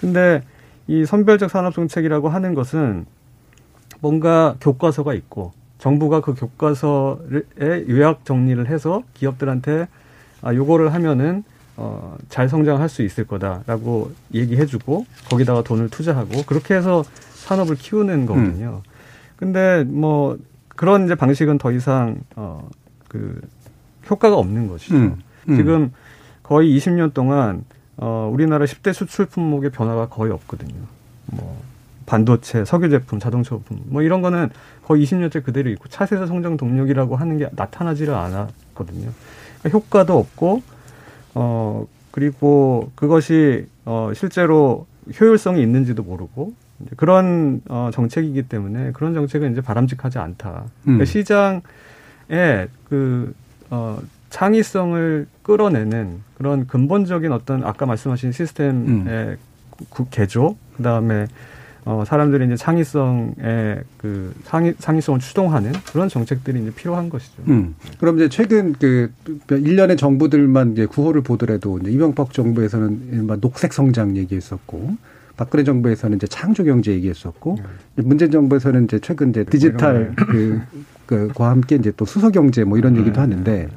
근데 0.00 0.42
이 0.86 1.04
선별적 1.04 1.50
산업 1.50 1.74
정책이라고 1.74 2.28
하는 2.28 2.54
것은 2.54 3.04
뭔가 4.00 4.56
교과서가 4.60 5.14
있고 5.14 5.52
정부가 5.78 6.20
그 6.20 6.34
교과서에 6.34 7.86
요약 7.88 8.24
정리를 8.24 8.66
해서 8.68 9.02
기업들한테 9.14 9.88
아 10.42 10.54
요거를 10.54 10.92
하면은 10.94 11.44
어, 11.76 12.16
잘 12.28 12.48
성장할 12.48 12.88
수 12.88 13.02
있을 13.02 13.24
거다라고 13.24 14.10
얘기해주고 14.34 15.06
거기다가 15.30 15.62
돈을 15.62 15.90
투자하고 15.90 16.42
그렇게 16.44 16.74
해서 16.74 17.04
산업을 17.34 17.76
키우는 17.76 18.26
거거든요. 18.26 18.82
음. 18.84 18.90
근데 19.36 19.84
뭐 19.84 20.36
그런 20.68 21.04
이제 21.04 21.14
방식은 21.14 21.58
더 21.58 21.70
이상 21.70 22.18
어, 22.34 22.68
그 23.06 23.40
효과가 24.10 24.36
없는 24.36 24.68
것이죠. 24.68 24.96
음. 24.96 25.18
음. 25.48 25.56
지금 25.56 25.92
거의 26.42 26.76
20년 26.76 27.14
동안 27.14 27.64
어, 27.96 28.28
우리나라 28.32 28.64
10대 28.64 28.92
수출 28.92 29.26
품목의 29.26 29.70
변화가 29.70 30.08
거의 30.08 30.32
없거든요. 30.32 30.74
뭐 31.26 31.62
반도체, 32.08 32.64
석유 32.64 32.88
제품, 32.88 33.18
자동차 33.20 33.50
부품 33.50 33.82
뭐 33.84 34.00
이런 34.00 34.22
거는 34.22 34.48
거의 34.82 35.04
20년째 35.04 35.44
그대로 35.44 35.68
있고 35.70 35.88
차세대 35.88 36.26
성장 36.26 36.56
동력이라고 36.56 37.16
하는 37.16 37.36
게 37.36 37.48
나타나지를 37.52 38.14
않았거든요. 38.14 39.10
그러니까 39.58 39.68
효과도 39.78 40.18
없고 40.18 40.62
어 41.34 41.86
그리고 42.10 42.90
그것이 42.94 43.66
어 43.84 44.10
실제로 44.14 44.86
효율성이 45.20 45.60
있는지도 45.60 46.02
모르고 46.02 46.54
이제 46.80 46.92
그런 46.96 47.60
어 47.68 47.90
정책이기 47.92 48.44
때문에 48.44 48.92
그런 48.92 49.12
정책은 49.12 49.52
이제 49.52 49.60
바람직하지 49.60 50.18
않다. 50.18 50.64
그러니까 50.84 51.02
음. 51.02 51.04
시장에 51.04 52.68
그어 52.88 54.00
창의성을 54.30 55.26
끌어내는 55.42 56.22
그런 56.38 56.66
근본적인 56.66 57.32
어떤 57.32 57.64
아까 57.64 57.84
말씀하신 57.84 58.32
시스템의 58.32 58.86
음. 58.86 59.36
개조 60.10 60.56
그다음에 60.78 61.26
어, 61.88 62.04
사람들이 62.04 62.44
이제 62.44 62.54
창의성에 62.54 63.32
그 63.96 64.34
상위, 64.44 64.74
상위성을 64.78 65.20
추동하는 65.20 65.72
그런 65.90 66.10
정책들이 66.10 66.60
이제 66.60 66.70
필요한 66.70 67.08
것이죠. 67.08 67.42
음. 67.48 67.76
그럼 67.98 68.16
이제 68.16 68.28
최근 68.28 68.74
그 68.74 69.10
일련의 69.48 69.96
정부들만 69.96 70.72
이제 70.72 70.84
구호를 70.84 71.22
보더라도 71.22 71.78
이제 71.78 71.90
이명박 71.90 72.34
정부에서는 72.34 73.26
녹색 73.40 73.72
성장 73.72 74.18
얘기했었고 74.18 74.96
박근혜 75.38 75.64
정부에서는 75.64 76.18
이제 76.18 76.26
창조 76.26 76.62
경제 76.62 76.92
얘기했었고 76.92 77.56
네. 77.94 78.02
문재인 78.02 78.32
정부에서는 78.32 78.84
이제 78.84 78.98
최근 78.98 79.30
이제 79.30 79.44
디지털 79.44 80.12
그, 80.14 80.60
그과 81.06 81.48
함께 81.48 81.76
이제 81.76 81.90
또 81.96 82.04
수소 82.04 82.30
경제 82.32 82.64
뭐 82.64 82.76
이런 82.76 82.94
네. 82.94 83.00
얘기도 83.00 83.18
하는데 83.18 83.68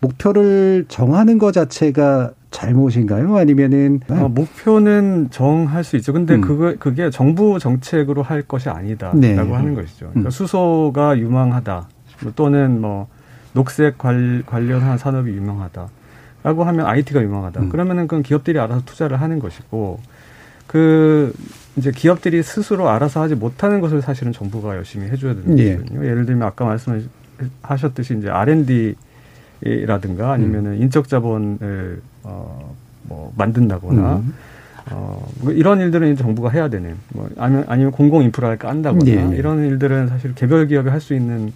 목표를 0.00 0.86
정하는 0.88 1.36
것 1.36 1.52
자체가 1.52 2.32
잘못인가요? 2.52 3.36
아니면은 3.36 4.00
어, 4.08 4.28
목표는 4.28 5.28
정할 5.30 5.82
수 5.82 5.96
있죠. 5.96 6.12
근데 6.12 6.36
음. 6.36 6.40
그거 6.42 6.74
그게 6.78 7.10
정부 7.10 7.58
정책으로 7.58 8.22
할 8.22 8.42
것이 8.42 8.68
아니다라고 8.68 9.18
네. 9.18 9.34
하는 9.34 9.74
것이죠. 9.74 10.10
그러니까 10.10 10.28
음. 10.28 10.30
수소가 10.30 11.18
유망하다 11.18 11.88
또는 12.36 12.80
뭐 12.80 13.08
녹색 13.52 13.98
관, 13.98 14.44
관련한 14.46 14.96
산업이 14.98 15.30
유명하다라고 15.30 16.64
하면 16.64 16.86
IT가 16.86 17.20
유명하다. 17.22 17.60
음. 17.62 17.68
그러면은 17.70 18.06
그건 18.06 18.22
기업들이 18.22 18.58
알아서 18.60 18.82
투자를 18.84 19.20
하는 19.20 19.40
것이고 19.40 19.98
그 20.66 21.32
이제 21.76 21.90
기업들이 21.90 22.42
스스로 22.42 22.88
알아서 22.88 23.22
하지 23.22 23.34
못하는 23.34 23.80
것을 23.80 24.02
사실은 24.02 24.32
정부가 24.32 24.76
열심히 24.76 25.08
해줘야 25.08 25.34
되는 25.34 25.58
예. 25.58 25.76
거거든요. 25.76 26.04
예를 26.04 26.26
들면 26.26 26.46
아까 26.46 26.64
말씀하셨듯이 26.64 28.18
이제 28.18 28.28
R&D 28.28 28.94
라든가 29.62 30.32
아니면은 30.32 30.72
음. 30.72 30.82
인적 30.82 31.08
자본을 31.08 32.00
어뭐 32.24 33.32
만든다거나 33.36 34.16
음. 34.16 34.34
어, 34.90 35.28
뭐 35.40 35.52
이런 35.52 35.80
일들은 35.80 36.12
이제 36.12 36.22
정부가 36.22 36.50
해야 36.50 36.68
되는, 36.68 36.96
뭐, 37.14 37.28
아니면, 37.38 37.64
아니면 37.68 37.92
공공 37.92 38.22
인프라를 38.24 38.58
깐다거나, 38.58 39.04
네, 39.04 39.24
네. 39.24 39.36
이런 39.36 39.64
일들은 39.64 40.08
사실 40.08 40.34
개별 40.34 40.66
기업이 40.66 40.88
할 40.88 41.00
수 41.00 41.14
있는 41.14 41.52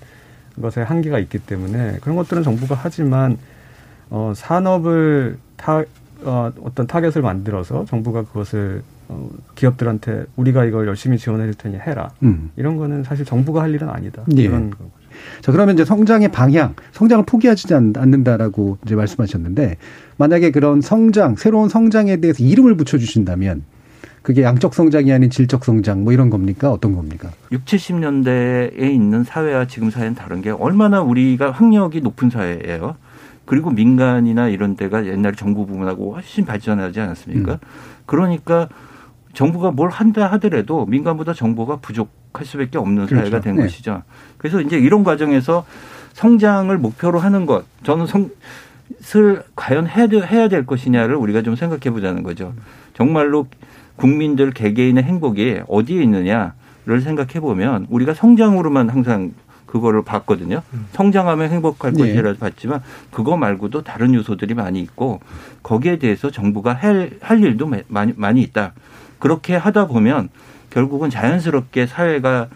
것에 0.61 0.83
한계가 0.83 1.19
있기 1.19 1.41
때문에 1.41 1.99
그런 2.03 2.17
것들은 2.17 2.45
정부가 2.45 2.79
하지만, 2.81 3.37
어, 4.11 4.33
산업을 4.35 5.39
타, 5.57 5.83
어, 6.23 6.53
어떤 6.63 6.87
타겟을 6.87 7.21
만들어서 7.21 7.85
정부가 7.87 8.23
그것을 8.25 8.83
어, 9.09 9.29
기업들한테 9.55 10.27
우리가 10.37 10.65
이걸 10.65 10.87
열심히 10.87 11.19
지원해 11.19 11.47
줄 11.47 11.55
테니 11.55 11.79
해라. 11.79 12.11
음. 12.23 12.51
이런 12.57 12.77
거는 12.77 13.03
사실 13.03 13.25
정부가 13.25 13.63
할 13.63 13.75
일은 13.75 13.89
아니다. 13.89 14.23
네. 14.27 14.47
그런 14.47 14.71
거죠. 14.71 14.91
자, 15.41 15.53
그러면 15.53 15.75
이제 15.75 15.85
성장의 15.85 16.33
방향, 16.33 16.75
성장을 16.93 17.25
포기하지 17.25 17.73
않는다라고 17.75 18.79
이제 18.85 18.95
말씀하셨는데 18.95 19.77
만약에 20.17 20.51
그런 20.51 20.81
성장, 20.81 21.37
새로운 21.37 21.69
성장에 21.69 22.17
대해서 22.19 22.43
이름을 22.43 22.77
붙여 22.77 22.99
주신다면 22.99 23.63
그게 24.23 24.43
양적 24.43 24.75
성장이 24.75 25.13
아닌 25.13 25.31
질적 25.31 25.65
성장 25.65 26.03
뭐 26.03 26.13
이런 26.13 26.31
겁니까? 26.31 26.73
어떤 26.73 26.97
겁니까? 26.97 27.31
6, 27.53 27.65
70년대에 27.65 28.83
있는 28.83 29.23
사회와 29.23 29.67
지금 29.67 29.91
사회는 29.91 30.17
다른 30.17 30.43
게 30.43 30.51
얼마나 30.51 31.01
우리가 31.01 31.53
학력이 31.53 32.01
높은 32.01 32.31
사회예요. 32.31 32.97
그리고 33.45 33.71
민간이나 33.71 34.49
이런 34.49 34.75
데가 34.75 35.07
옛날에 35.07 35.37
정부 35.37 35.65
부문하고 35.65 36.15
훨씬 36.15 36.45
발전하지 36.45 36.99
않았습니까? 36.99 37.53
음. 37.53 37.59
그러니까 38.05 38.69
정부가 39.37 39.71
뭘 39.71 39.90
한다 39.90 40.26
하더라도 40.33 40.87
민간보다 40.87 41.35
정보가 41.35 41.76
부족할 41.76 42.47
수밖에 42.47 42.78
없는 42.78 43.07
그렇죠. 43.07 43.16
사회가 43.16 43.40
된 43.43 43.57
네. 43.57 43.62
것이죠. 43.62 44.02
그래서 44.38 44.62
이제 44.62 44.78
이런 44.78 45.05
과정에서 45.05 45.66
성장을 46.14 46.76
목표로 46.78 47.19
하는 47.19 47.47
것, 47.47 47.64
저는 47.85 48.07
성 48.07 48.31
을 49.16 49.43
과연 49.57 49.88
해야, 49.88 50.07
해야 50.25 50.49
될 50.49 50.64
것이냐를 50.64 51.16
우리가 51.16 51.43
좀 51.43 51.57
생각해 51.57 51.90
보자는 51.90 52.23
거죠. 52.23 52.55
정말로 52.95 53.47
국민들 53.97 54.52
개개인의 54.52 55.02
행복이 55.02 55.62
어디에 55.69 56.02
있느냐를 56.02 57.00
생각해 57.02 57.40
보면 57.40 57.87
우리가 57.90 58.14
성장으로만 58.14 58.88
항상 58.88 59.33
그거를 59.66 60.02
봤거든요. 60.02 60.62
성장하면 60.93 61.50
행복할 61.50 61.93
네. 61.93 61.99
것이라도 61.99 62.38
봤지만 62.38 62.81
그거 63.11 63.37
말고도 63.37 63.83
다른 63.83 64.14
요소들이 64.14 64.55
많이 64.55 64.81
있고 64.81 65.21
거기에 65.64 65.99
대해서 65.99 66.31
정부가 66.31 66.73
할, 66.73 67.11
할 67.21 67.43
일도 67.43 67.69
많이, 67.88 68.12
많이 68.16 68.40
있다. 68.43 68.73
그렇게 69.19 69.57
하다 69.57 69.87
보면 69.87 70.29
결국은 70.71 71.11
자연스럽게 71.11 71.87
사회가 71.87 72.49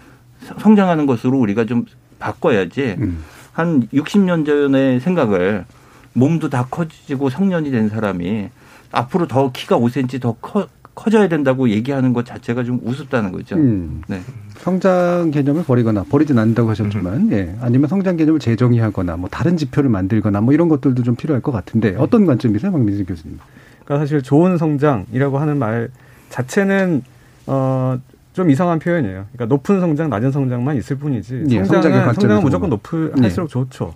성장하는 0.59 1.07
것으로 1.07 1.39
우리가 1.39 1.65
좀 1.65 1.85
바꿔야지 2.19 2.97
음. 2.99 3.23
한 3.53 3.87
60년 3.89 4.47
전의 4.47 5.01
생각을 5.01 5.65
몸도 6.13 6.51
다 6.51 6.67
커지고 6.71 7.31
성년이 7.31 7.71
된 7.71 7.89
사람이 7.89 8.49
앞으로 8.93 9.29
더 9.29 9.53
키가 9.53 9.79
5cm 9.79 10.21
더 10.21 10.33
커, 10.41 10.67
커져야 10.95 11.29
된다고 11.29 11.69
얘기하는 11.71 12.13
것 12.13 12.27
자체가 12.27 12.65
좀 12.65 12.81
우습다는 12.83 13.33
거죠. 13.33 13.57
음. 13.57 14.03
네. 14.09 14.21
성장 14.59 15.31
개념을 15.31 15.65
버리거나 15.65 16.05
버리진 16.11 16.39
않는다고 16.39 16.69
하셨지만, 16.71 17.15
음. 17.15 17.33
예. 17.33 17.55
아니면 17.61 17.89
성장 17.89 18.17
개념을 18.17 18.41
재정의하거나 18.41 19.17
뭐 19.17 19.29
다른 19.31 19.57
지표를 19.57 19.89
만들거나 19.89 20.41
뭐 20.41 20.53
이런 20.53 20.69
것들도 20.69 21.03
좀 21.03 21.17
필요할 21.17 21.41
것 21.41 21.53
같은데 21.53 21.95
어떤 21.97 22.27
관점이세요, 22.27 22.71
박민수 22.73 23.07
교수님? 23.07 23.39
그러니까 23.85 24.05
사실 24.05 24.23
좋은 24.23 24.59
성장이라고 24.59 25.39
하는 25.39 25.59
말 25.59 25.89
자체는 26.31 27.03
어, 27.47 27.99
좀 28.33 28.51
이상한 28.51 28.79
표현이에요. 28.79 29.27
그러니까 29.33 29.47
높은 29.47 29.81
성장, 29.81 30.09
낮은 30.09 30.31
성장만 30.31 30.77
있을 30.77 30.97
뿐이지. 30.97 31.45
예, 31.51 31.65
성장은, 31.65 32.15
성장은 32.15 32.43
무조건 32.43 32.71
높을, 32.71 33.13
네. 33.17 33.23
할수록 33.23 33.49
좋죠. 33.49 33.95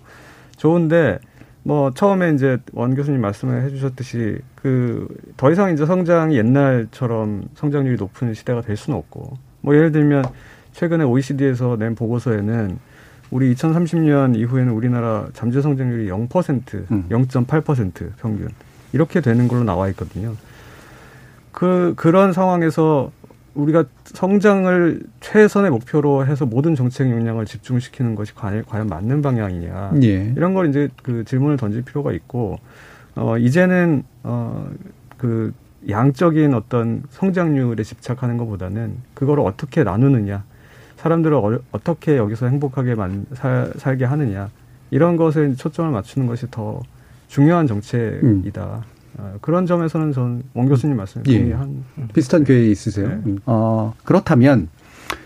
좋은데, 0.57 1.19
뭐, 1.63 1.91
처음에 1.91 2.33
이제 2.33 2.57
원 2.73 2.95
교수님 2.95 3.21
말씀을 3.21 3.63
해 3.63 3.69
주셨듯이, 3.69 4.37
그, 4.55 5.07
더 5.37 5.51
이상 5.51 5.73
이제 5.73 5.85
성장이 5.85 6.37
옛날처럼 6.37 7.45
성장률이 7.55 7.97
높은 7.97 8.33
시대가 8.33 8.61
될 8.61 8.75
수는 8.75 8.99
없고, 8.99 9.37
뭐, 9.61 9.75
예를 9.75 9.91
들면, 9.91 10.25
최근에 10.73 11.05
OECD에서 11.05 11.77
낸 11.77 11.95
보고서에는 11.95 12.77
우리 13.31 13.53
2030년 13.55 14.35
이후에는 14.35 14.73
우리나라 14.73 15.27
잠재 15.33 15.61
성장률이 15.61 16.09
0%, 16.09 16.91
음. 16.91 17.05
0.8% 17.09 18.11
평균. 18.17 18.49
이렇게 18.91 19.21
되는 19.21 19.47
걸로 19.47 19.63
나와 19.63 19.87
있거든요. 19.89 20.35
그, 21.55 21.93
그런 21.95 22.33
상황에서 22.33 23.11
우리가 23.55 23.85
성장을 24.03 25.01
최선의 25.21 25.71
목표로 25.71 26.25
해서 26.25 26.45
모든 26.45 26.75
정책 26.75 27.09
역량을 27.09 27.45
집중시키는 27.45 28.15
것이 28.15 28.35
과연, 28.35 28.65
과연 28.67 28.87
맞는 28.87 29.21
방향이냐. 29.21 29.93
예. 30.03 30.33
이런 30.35 30.53
걸 30.53 30.67
이제 30.67 30.89
그 31.01 31.23
질문을 31.23 31.55
던질 31.55 31.83
필요가 31.83 32.11
있고, 32.11 32.59
어, 33.15 33.37
이제는, 33.37 34.03
어, 34.23 34.69
그 35.17 35.53
양적인 35.87 36.53
어떤 36.53 37.03
성장률에 37.11 37.81
집착하는 37.83 38.35
것보다는 38.35 38.97
그거를 39.13 39.45
어떻게 39.45 39.85
나누느냐. 39.85 40.43
사람들을 40.97 41.37
어, 41.37 41.59
떻게 41.85 42.17
여기서 42.17 42.47
행복하게 42.47 42.95
만, 42.95 43.25
살, 43.33 43.71
살게 43.77 44.03
하느냐. 44.03 44.49
이런 44.91 45.15
것에 45.15 45.53
초점을 45.55 45.89
맞추는 45.89 46.27
것이 46.27 46.47
더 46.51 46.81
중요한 47.29 47.65
정책이다. 47.65 48.65
음. 48.65 48.94
어, 49.17 49.35
그런 49.41 49.65
점에서는 49.65 50.11
전 50.11 50.43
원 50.53 50.67
교수님 50.67 50.97
말씀에 50.97 51.23
예. 51.27 51.37
동의한 51.39 51.83
비슷한 52.13 52.43
괴에 52.43 52.67
있으세요. 52.69 53.07
네. 53.07 53.13
음. 53.25 53.39
어, 53.45 53.93
그렇다면 54.03 54.69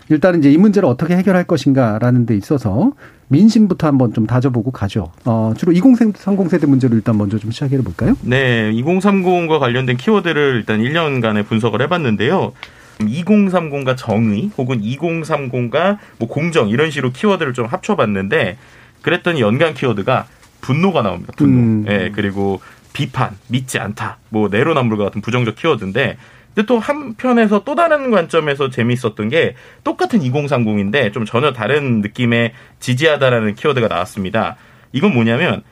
일단은 0.08 0.40
이제 0.40 0.50
이 0.50 0.56
문제를 0.58 0.88
어떻게 0.88 1.16
해결할 1.16 1.44
것인가라는 1.44 2.26
데 2.26 2.36
있어서 2.36 2.92
민심부터 3.28 3.86
한번 3.86 4.12
좀 4.12 4.26
다져보고 4.26 4.72
가죠. 4.72 5.12
어, 5.24 5.52
주로 5.56 5.72
2030 5.72 6.50
세대 6.50 6.66
문제를 6.66 6.96
일단 6.96 7.16
먼저 7.16 7.38
좀 7.38 7.50
시작해 7.52 7.78
볼까요? 7.80 8.16
네, 8.22 8.72
2030과 8.72 9.58
관련된 9.60 9.96
키워드를 9.96 10.56
일단 10.56 10.80
1년간의 10.80 11.46
분석을 11.46 11.80
해봤는데요. 11.82 12.52
2030과 12.98 13.96
정의 13.96 14.50
혹은 14.58 14.80
2030과 14.82 15.98
뭐 16.18 16.28
공정 16.28 16.68
이런 16.68 16.90
식으로 16.90 17.12
키워드를 17.12 17.54
좀 17.54 17.66
합쳐봤는데 17.66 18.58
그랬더니 19.02 19.40
연관 19.40 19.74
키워드가 19.74 20.26
분노가 20.60 21.02
나옵니다. 21.02 21.32
분노. 21.36 21.58
음. 21.60 21.84
예, 21.88 22.10
그리고 22.14 22.60
비판, 22.92 23.36
믿지 23.48 23.78
않다, 23.78 24.18
뭐 24.28 24.48
내로남불과 24.48 25.04
같은 25.04 25.20
부정적 25.20 25.56
키워드인데 25.56 26.16
근데 26.54 26.66
또 26.66 26.78
한편에서 26.78 27.62
또 27.64 27.74
다른 27.74 28.10
관점에서 28.10 28.70
재미있었던 28.70 29.28
게 29.28 29.54
똑같은 29.84 30.20
2030인데 30.20 31.12
좀 31.12 31.24
전혀 31.24 31.52
다른 31.52 32.00
느낌의 32.00 32.52
지지하다라는 32.80 33.54
키워드가 33.54 33.88
나왔습니다. 33.88 34.56
이건 34.92 35.14
뭐냐면 35.14 35.62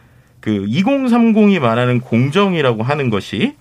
그 0.41 0.51
2030이 0.51 1.59
말하는 1.59 2.01
공정이라고 2.01 2.85
하는 2.85 3.11
것이 3.11 3.57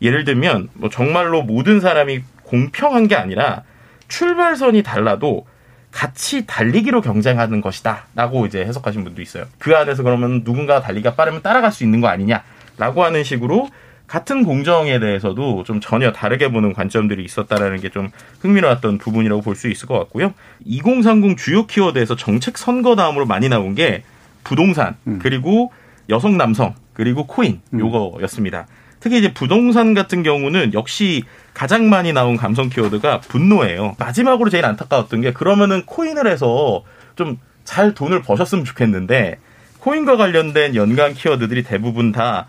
예를 0.00 0.24
들면 0.24 0.68
뭐 0.74 0.88
정말로 0.88 1.42
모든 1.42 1.80
사람이 1.80 2.20
공평한 2.44 3.08
게 3.08 3.16
아니라 3.16 3.64
출발선이 4.08 4.82
달라도 4.82 5.46
같이 5.90 6.46
달리기로 6.46 7.00
경쟁하는 7.00 7.60
것이다. 7.60 8.06
라고 8.14 8.46
이제 8.46 8.60
해석하신 8.64 9.02
분도 9.02 9.22
있어요. 9.22 9.44
그 9.58 9.76
안에서 9.76 10.04
그러면 10.04 10.44
누군가 10.44 10.80
달리기가 10.80 11.14
빠르면 11.14 11.42
따라갈 11.42 11.72
수 11.72 11.82
있는 11.82 12.00
거 12.00 12.06
아니냐. 12.06 12.44
라고 12.80 13.04
하는 13.04 13.22
식으로 13.22 13.68
같은 14.08 14.42
공정에 14.44 14.98
대해서도 14.98 15.62
좀 15.62 15.80
전혀 15.80 16.10
다르게 16.10 16.50
보는 16.50 16.72
관점들이 16.72 17.22
있었다라는 17.24 17.80
게 17.80 17.90
좀 17.90 18.10
흥미로웠던 18.40 18.98
부분이라고 18.98 19.42
볼 19.42 19.54
수 19.54 19.68
있을 19.68 19.86
것 19.86 19.98
같고요. 19.98 20.34
2030 20.64 21.36
주요 21.38 21.66
키워드에서 21.66 22.16
정책 22.16 22.58
선거 22.58 22.96
다음으로 22.96 23.26
많이 23.26 23.48
나온 23.48 23.74
게 23.76 24.02
부동산, 24.42 24.96
음. 25.06 25.20
그리고 25.22 25.72
여성 26.08 26.36
남성, 26.36 26.74
그리고 26.92 27.26
코인 27.26 27.60
음. 27.72 27.78
요거였습니다. 27.78 28.66
특히 28.98 29.18
이제 29.18 29.32
부동산 29.32 29.94
같은 29.94 30.22
경우는 30.22 30.74
역시 30.74 31.22
가장 31.54 31.88
많이 31.88 32.12
나온 32.12 32.36
감성 32.36 32.68
키워드가 32.68 33.20
분노예요. 33.20 33.94
마지막으로 33.98 34.50
제일 34.50 34.64
안타까웠던 34.64 35.20
게 35.20 35.32
그러면은 35.32 35.84
코인을 35.86 36.26
해서 36.26 36.82
좀 37.14 37.38
잘 37.70 37.94
돈을 37.94 38.22
버셨으면 38.22 38.64
좋겠는데 38.64 39.38
코인과 39.78 40.16
관련된 40.16 40.74
연관 40.74 41.14
키워드들이 41.14 41.62
대부분 41.62 42.10
다 42.10 42.46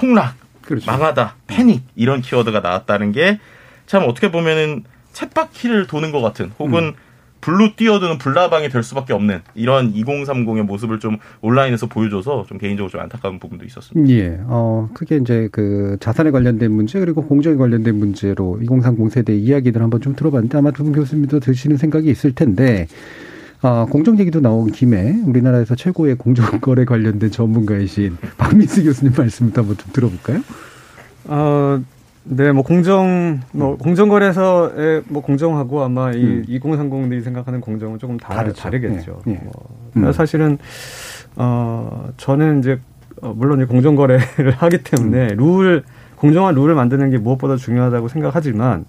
폭락, 0.00 0.34
그렇죠. 0.62 0.90
망하다, 0.90 1.34
패닉 1.46 1.82
이런 1.96 2.20
키워드가 2.20 2.60
나왔다는 2.60 3.12
게 3.12 3.38
참 3.90 4.04
어떻게 4.06 4.30
보면은 4.30 4.84
챗바퀴를 5.14 5.88
도는 5.88 6.12
것 6.12 6.20
같은 6.20 6.52
혹은 6.60 6.84
음. 6.84 6.92
불로 7.40 7.74
뛰어드는 7.74 8.18
불나방이 8.18 8.68
될 8.68 8.84
수밖에 8.84 9.12
없는 9.12 9.40
이런 9.56 9.92
2030의 9.92 10.62
모습을 10.62 11.00
좀 11.00 11.16
온라인에서 11.40 11.86
보여줘서 11.88 12.44
좀 12.48 12.58
개인적으로 12.58 12.88
좀 12.88 13.00
안타까운 13.00 13.40
부분도 13.40 13.64
있었습니다. 13.64 14.08
예. 14.12 14.38
어, 14.44 14.88
크게 14.94 15.16
이제 15.16 15.48
그 15.50 15.96
자산에 15.98 16.30
관련된 16.30 16.70
문제 16.70 17.00
그리고 17.00 17.26
공정에 17.26 17.56
관련된 17.56 17.96
문제로 17.96 18.60
2030 18.62 19.10
세대 19.10 19.34
이야기들 19.36 19.82
한번 19.82 20.00
좀 20.00 20.14
들어봤는데 20.14 20.56
아마 20.56 20.70
두 20.70 20.84
분 20.84 20.92
교수님도 20.92 21.40
드시는 21.40 21.76
생각이 21.76 22.08
있을 22.08 22.32
텐데 22.32 22.86
아, 23.62 23.86
공정 23.90 24.18
얘기도 24.18 24.40
나온 24.40 24.70
김에 24.70 25.20
우리나라에서 25.26 25.74
최고의 25.74 26.14
공정거래 26.16 26.86
관련된 26.86 27.30
전문가이신 27.30 28.16
박민수 28.38 28.84
교수님 28.84 29.12
말씀부터 29.16 29.60
한번 29.60 29.76
좀 29.76 29.92
들어볼까요? 29.92 30.40
어, 31.26 31.80
네, 32.24 32.52
뭐 32.52 32.62
공정, 32.62 33.40
뭐 33.52 33.76
공정거래에서의 33.76 35.02
뭐 35.08 35.22
공정하고 35.22 35.82
아마 35.82 36.12
이 36.12 36.22
음. 36.22 36.44
2030들이 36.48 37.22
생각하는 37.22 37.60
공정은 37.60 37.98
조금 37.98 38.16
다. 38.16 38.34
다르겠죠. 38.52 39.20
네. 39.26 39.32
네. 39.32 39.40
뭐, 39.42 39.52
음. 39.96 40.12
사실은 40.12 40.58
어 41.36 42.08
저는 42.16 42.60
이제 42.60 42.78
어, 43.20 43.34
물론 43.36 43.66
공정거래를 43.66 44.52
하기 44.56 44.82
때문에 44.82 45.28
음. 45.32 45.36
룰 45.36 45.84
공정한 46.16 46.54
룰을 46.54 46.74
만드는 46.74 47.10
게 47.10 47.18
무엇보다 47.18 47.56
중요하다고 47.56 48.08
생각하지만 48.08 48.84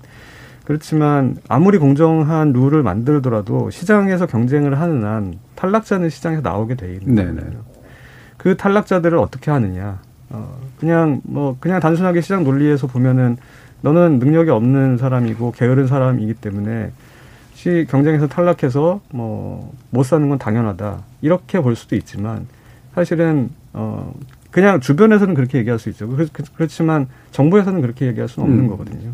그렇지만 0.66 1.38
아무리 1.48 1.78
공정한 1.78 2.54
룰을 2.54 2.84
만들더라도 2.84 3.70
시장에서 3.72 4.26
경쟁을 4.28 4.80
하는 4.80 5.04
한 5.04 5.40
탈락자는 5.56 6.10
시장에서 6.10 6.42
나오게 6.42 6.76
돼 6.76 6.94
있는 6.94 7.16
거예요. 7.42 7.64
그 8.38 8.58
탈락자들을 8.58 9.18
어떻게 9.18 9.52
하느냐. 9.52 10.00
어, 10.30 10.58
그냥 10.80 11.22
뭐 11.24 11.58
그냥 11.60 11.80
단순하게 11.80 12.22
시장 12.22 12.44
논리에서 12.44 12.88
보면은 12.88 13.38
너는 13.82 14.20
능력이 14.20 14.50
없는 14.50 14.98
사람이고 14.98 15.52
게으른 15.52 15.88
사람이기 15.88 16.36
때문에 16.36 16.92
시 17.54 17.86
경쟁에서 17.90 18.28
탈락해서 18.28 19.02
뭐 19.12 19.72
못 19.92 20.04
사는 20.04 20.28
건 20.30 20.38
당연하다 20.40 21.04
이렇게 21.22 21.60
볼 21.62 21.76
수도 21.76 21.96
있지만 21.96 22.48
사실은 22.96 23.50
어 23.74 24.14
그냥 24.50 24.80
주변에서는 24.80 25.34
그렇게 25.34 25.60
얘기할 25.60 25.80
수 25.80 25.90
있죠. 25.90 26.10
그렇지만 26.56 27.08
정부에서는 27.32 27.82
그렇게 27.82 28.08
얘기할 28.08 28.28
수는 28.28 28.50
없는 28.50 28.66
음. 28.66 28.70
거거든요. 28.70 29.12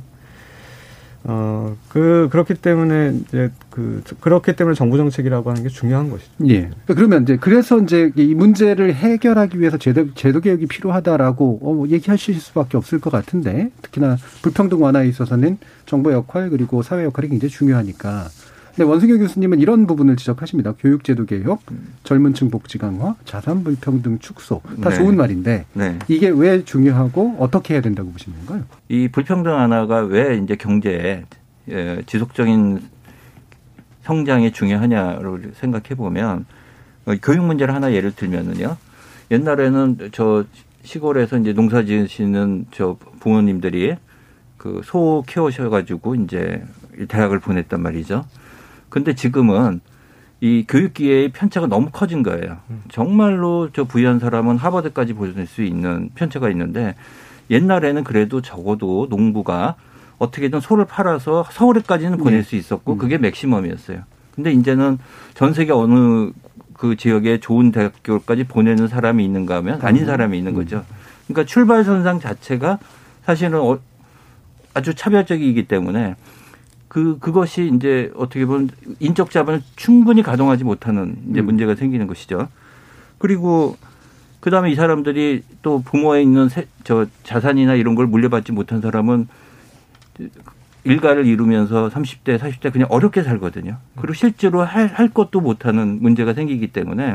어, 1.24 1.76
그, 1.90 2.30
그렇기 2.32 2.56
때문에 2.56 3.14
이제 3.28 3.52
그, 3.70 4.02
그렇기 4.22 4.56
때문에 4.56 4.76
정부 4.76 4.98
정책이라고 4.98 5.50
하는 5.50 5.64
게 5.64 5.70
중요한 5.70 6.10
것이죠. 6.10 6.32
예. 6.50 6.70
그러면 6.86 7.24
이제 7.24 7.38
그래서 7.38 7.80
이제 7.80 8.12
이 8.16 8.34
문제를 8.34 8.94
해결하기 8.94 9.60
위해서 9.60 9.78
제도, 9.78 10.14
제도 10.14 10.40
개혁이 10.40 10.68
필요하다라고 10.68 11.60
어, 11.62 11.74
뭐 11.74 11.88
얘기하실 11.90 12.40
수밖에 12.40 12.78
없을 12.78 13.00
것 13.00 13.10
같은데 13.10 13.72
특히나 13.82 14.18
불평등 14.42 14.82
완화에 14.82 15.08
있어서는 15.08 15.58
정부 15.86 16.12
역할 16.12 16.50
그리고 16.50 16.82
사회 16.82 17.04
역할이 17.04 17.30
굉장히 17.30 17.52
중요하니까 17.52 18.30
네, 18.78 18.84
원승현 18.84 19.18
교수님은 19.20 19.60
이런 19.60 19.88
부분을 19.88 20.18
지적하십니다. 20.18 20.74
교육제도 20.74 21.26
개혁, 21.26 21.62
젊은층 22.04 22.52
복지 22.52 22.78
강화, 22.78 23.16
자산 23.26 23.64
불평등 23.64 24.20
축소 24.20 24.62
다 24.82 24.90
네. 24.92 24.96
좋은 24.96 25.18
말인데 25.18 25.66
네. 25.74 25.98
이게 26.08 26.30
왜 26.30 26.64
중요하고 26.64 27.38
어떻게 27.40 27.74
해야 27.74 27.82
된다고 27.82 28.12
보시는 28.12 28.38
건가요? 28.46 28.66
이 28.88 29.08
불평등 29.08 29.52
완화가 29.52 30.02
왜 30.02 30.38
이제 30.38 30.56
경제에 30.56 31.26
예, 31.70 32.04
지속적인 32.06 32.82
성장이 34.04 34.52
중요하냐를 34.54 35.52
생각해 35.56 35.96
보면 35.96 36.46
어, 37.06 37.14
교육 37.22 37.46
문제를 37.46 37.74
하나 37.74 37.92
예를 37.94 38.12
들면은요. 38.16 38.78
옛날에는 39.32 40.10
저 40.14 40.46
시골에서 40.84 41.40
이제 41.40 41.52
농사 41.54 41.84
지으시는 41.84 42.68
저 42.72 42.98
부모님들이 43.20 43.96
그 44.58 44.82
소 44.84 45.24
키우셔가지고 45.28 46.16
이제 46.16 46.64
대학을 47.08 47.40
보냈단 47.40 47.82
말이죠. 47.82 48.26
근데 48.90 49.16
지금은 49.16 49.82
이 50.40 50.66
교육 50.68 50.94
기회의 50.94 51.30
편차가 51.30 51.68
너무 51.68 51.90
커진 51.92 52.22
거예요. 52.22 52.58
정말로 52.90 53.70
저 53.74 53.86
부유한 53.86 54.20
사람은 54.20 54.58
하버드까지 54.58 55.14
보낼 55.14 55.48
수 55.48 55.64
있는 55.64 56.10
편차가 56.14 56.50
있는데 56.52 56.96
옛날에는 57.50 58.04
그래도 58.04 58.42
적어도 58.42 59.08
농부가 59.10 59.76
어떻게든 60.20 60.60
소를 60.60 60.86
팔아서 60.86 61.46
서울에까지는 61.52 62.18
보낼 62.18 62.40
네. 62.40 62.44
수 62.44 62.56
있었고 62.56 62.94
음. 62.94 62.98
그게 62.98 63.18
맥시멈이었어요. 63.18 64.02
근데 64.36 64.52
이제는 64.52 65.00
전 65.34 65.54
세계 65.54 65.72
어느 65.72 66.32
그 66.74 66.96
지역에 66.96 67.40
좋은 67.40 67.72
대학교까지 67.72 68.44
보내는 68.44 68.88
사람이 68.88 69.24
있는가 69.26 69.56
하면 69.58 69.80
아닌 69.82 70.04
음. 70.04 70.08
사람이 70.08 70.38
있는 70.38 70.54
거죠. 70.54 70.84
그러니까 71.28 71.46
출발선상 71.46 72.20
자체가 72.20 72.80
사실은 73.26 73.60
어, 73.60 73.80
아주 74.74 74.94
차별적이기 74.94 75.68
때문에 75.68 76.16
그 76.98 77.20
그것이 77.20 77.72
이제 77.76 78.12
어떻게 78.16 78.44
보면 78.48 78.72
인적 79.00 79.30
자본을 79.30 79.62
충분히 79.76 80.24
가동하지 80.24 80.64
못하는 80.64 81.16
이제 81.30 81.42
음. 81.42 81.46
문제가 81.46 81.76
생기는 81.76 82.08
것이죠. 82.08 82.48
그리고 83.20 83.78
그다음에 84.40 84.72
이 84.72 84.76
사람들이 84.76 85.44
또 85.62 85.84
부모에 85.84 86.24
있는 86.24 86.50
세, 86.50 86.66
저 86.84 87.06
자산이나 87.22 87.76
이런 87.76 87.94
걸 87.94 88.08
물려받지 88.08 88.52
못한 88.52 88.82
사람은 88.82 89.28
일가를 90.86 91.28
이루면서 91.28 91.90
30대, 91.90 92.40
40대 92.40 92.74
그냥 92.74 92.88
어렵게 92.90 93.22
살거든요. 93.22 93.78
그리고 93.98 94.14
실제로 94.14 94.64
할, 94.64 94.88
할 94.88 95.10
것도 95.10 95.40
못하는 95.40 96.00
문제가 96.02 96.34
생기기 96.34 96.70
때문에 96.70 97.14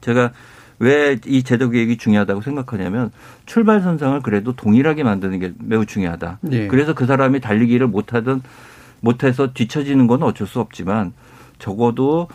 제가 0.00 0.32
왜 0.78 1.18
이 1.26 1.42
제도 1.42 1.68
계획이 1.68 1.98
중요하다고 1.98 2.40
생각하냐면 2.40 3.10
출발선상을 3.44 4.22
그래도 4.22 4.54
동일하게 4.54 5.04
만드는 5.04 5.38
게 5.38 5.52
매우 5.58 5.84
중요하다. 5.84 6.38
예. 6.52 6.66
그래서 6.66 6.94
그 6.94 7.04
사람이 7.04 7.40
달리기를 7.40 7.86
못하든 7.86 8.40
못해서 9.00 9.52
뒤처지는 9.52 10.06
건 10.06 10.22
어쩔 10.22 10.46
수 10.46 10.60
없지만 10.60 11.12
적어도 11.58 12.28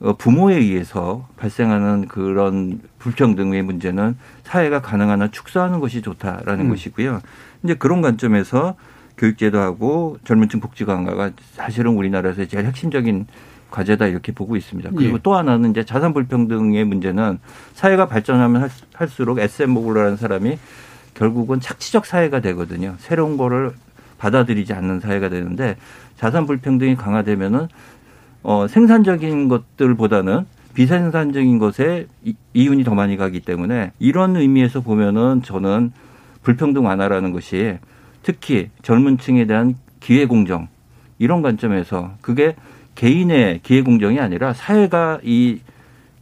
어, 0.00 0.14
부모에 0.14 0.56
의해서 0.56 1.26
발생하는 1.38 2.08
그런 2.08 2.80
불평등의 2.98 3.62
문제는 3.62 4.16
사회가 4.42 4.82
가능한 4.82 5.22
한 5.22 5.32
축소하는 5.32 5.80
것이 5.80 6.02
좋다라는 6.02 6.66
음. 6.66 6.70
것이고요. 6.70 7.20
이제 7.64 7.74
그런 7.74 8.02
관점에서 8.02 8.76
교육제도하고 9.16 10.18
젊은층 10.24 10.60
복지 10.60 10.84
강화가 10.84 11.30
사실은 11.54 11.96
우리나라에서 11.96 12.44
제일 12.44 12.66
핵심적인 12.66 13.26
과제다 13.70 14.06
이렇게 14.06 14.32
보고 14.32 14.56
있습니다. 14.56 14.90
그리고 14.94 15.16
예. 15.16 15.20
또 15.22 15.34
하나는 15.34 15.70
이제 15.70 15.84
자산 15.84 16.12
불평등의 16.12 16.84
문제는 16.84 17.38
사회가 17.74 18.06
발전하면 18.06 18.68
할수록 18.94 19.38
SM 19.38 19.70
모글러라는 19.70 20.16
사람이 20.16 20.58
결국은 21.14 21.60
착취적 21.60 22.06
사회가 22.06 22.40
되거든요. 22.40 22.94
새로운 22.98 23.36
거를 23.36 23.72
받아들이지 24.18 24.72
않는 24.72 25.00
사회가 25.00 25.28
되는데 25.28 25.76
자산 26.16 26.46
불평등이 26.46 26.96
강화되면은 26.96 27.68
어 28.42 28.66
생산적인 28.68 29.48
것들보다는 29.48 30.46
비생산적인 30.74 31.58
것에 31.58 32.06
이윤이 32.52 32.84
더 32.84 32.94
많이 32.94 33.16
가기 33.16 33.40
때문에 33.40 33.92
이런 33.98 34.36
의미에서 34.36 34.82
보면은 34.82 35.42
저는 35.42 35.92
불평등 36.42 36.84
완화라는 36.84 37.32
것이 37.32 37.78
특히 38.22 38.70
젊은 38.82 39.18
층에 39.18 39.46
대한 39.46 39.74
기회 40.00 40.26
공정 40.26 40.68
이런 41.18 41.42
관점에서 41.42 42.12
그게 42.20 42.54
개인의 42.94 43.60
기회 43.62 43.82
공정이 43.82 44.20
아니라 44.20 44.52
사회가 44.52 45.20
이 45.22 45.60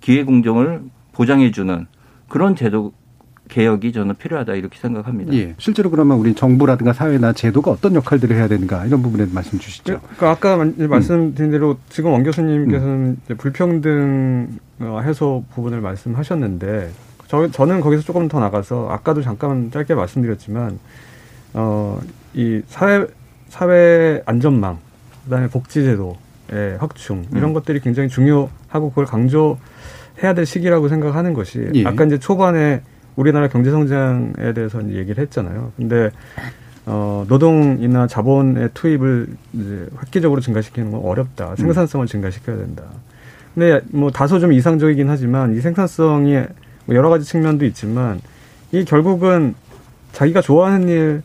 기회 0.01 0.23
공정을 0.25 0.83
보장해 1.13 1.51
주는 1.51 1.87
그런 2.29 2.57
제도 2.57 2.93
개혁이 3.49 3.93
저는 3.93 4.15
필요하다 4.17 4.55
이렇게 4.55 4.79
생각합니다. 4.79 5.33
예. 5.35 5.55
실제로 5.59 5.91
그러면 5.91 6.17
우리 6.19 6.35
정부라든가 6.35 6.93
사회나 6.93 7.33
제도가 7.33 7.71
어떤 7.71 7.95
역할들을 7.95 8.35
해야 8.35 8.49
되는가 8.49 8.87
이런 8.87 9.03
부분에 9.03 9.27
말씀 9.33 9.59
주시죠. 9.59 10.01
그러니까 10.01 10.31
아까 10.31 10.65
말씀드린 10.89 11.51
대로 11.51 11.77
지금 11.91 12.13
원 12.13 12.25
교수님께서는 12.25 13.19
음. 13.31 13.37
불평등 13.37 14.59
어, 14.81 15.01
해소 15.05 15.45
부분을 15.55 15.81
말씀하셨는데 15.81 16.91
저, 17.29 17.51
저는 17.51 17.81
거기서 17.81 18.03
조금 18.03 18.29
더 18.29 18.41
나가서 18.41 18.89
아까도 18.91 19.23
잠깐 19.23 19.71
짧게 19.71 19.95
말씀드렸지만 19.95 20.79
어, 21.55 22.01
이 22.35 22.63
사회, 22.67 23.07
사회 23.49 24.23
안전망, 24.27 24.79
그 25.25 25.31
다음에 25.31 25.49
복지제도의 25.49 26.79
확충, 26.79 27.25
이런 27.33 27.51
음. 27.51 27.53
것들이 27.55 27.81
굉장히 27.81 28.09
중요하고 28.09 28.91
그걸 28.91 29.07
강조 29.07 29.59
해야 30.23 30.35
될 30.35 30.47
시기라고 30.47 30.89
생각하는 30.89 31.33
것이, 31.33 31.71
예. 31.75 31.85
아까 31.87 32.05
이제 32.05 32.19
초반에 32.19 32.83
우리나라 33.17 33.49
경제 33.49 33.71
성장에 33.71 34.53
대해서 34.55 34.81
이제 34.81 34.95
얘기를 34.97 35.23
했잖아요. 35.23 35.73
근데, 35.77 36.11
어, 36.87 37.25
노동이나 37.29 38.07
자본의 38.07 38.71
투입을 38.75 39.29
이제 39.53 39.87
획기적으로 40.03 40.41
증가시키는 40.41 40.91
건 40.91 41.01
어렵다. 41.03 41.51
음. 41.51 41.57
생산성을 41.57 42.07
증가시켜야 42.07 42.57
된다. 42.57 42.85
근데 43.55 43.81
뭐 43.91 44.11
다소 44.11 44.41
좀 44.41 44.53
이상적이긴 44.53 45.09
하지만 45.09 45.55
이 45.57 45.61
생산성이 45.61 46.43
뭐 46.87 46.97
여러 46.97 47.09
가지 47.09 47.25
측면도 47.25 47.65
있지만 47.67 48.21
이 48.73 48.85
결국은 48.85 49.55
자기가 50.13 50.41
좋아하는 50.41 50.89
일 50.89 51.23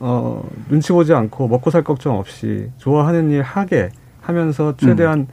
어, 0.00 0.42
눈치 0.68 0.92
보지 0.92 1.12
않고 1.12 1.48
먹고 1.48 1.70
살 1.70 1.84
걱정 1.84 2.18
없이 2.18 2.70
좋아하는 2.78 3.30
일 3.30 3.42
하게 3.42 3.90
하면서 4.22 4.74
최대한 4.78 5.20
음. 5.20 5.26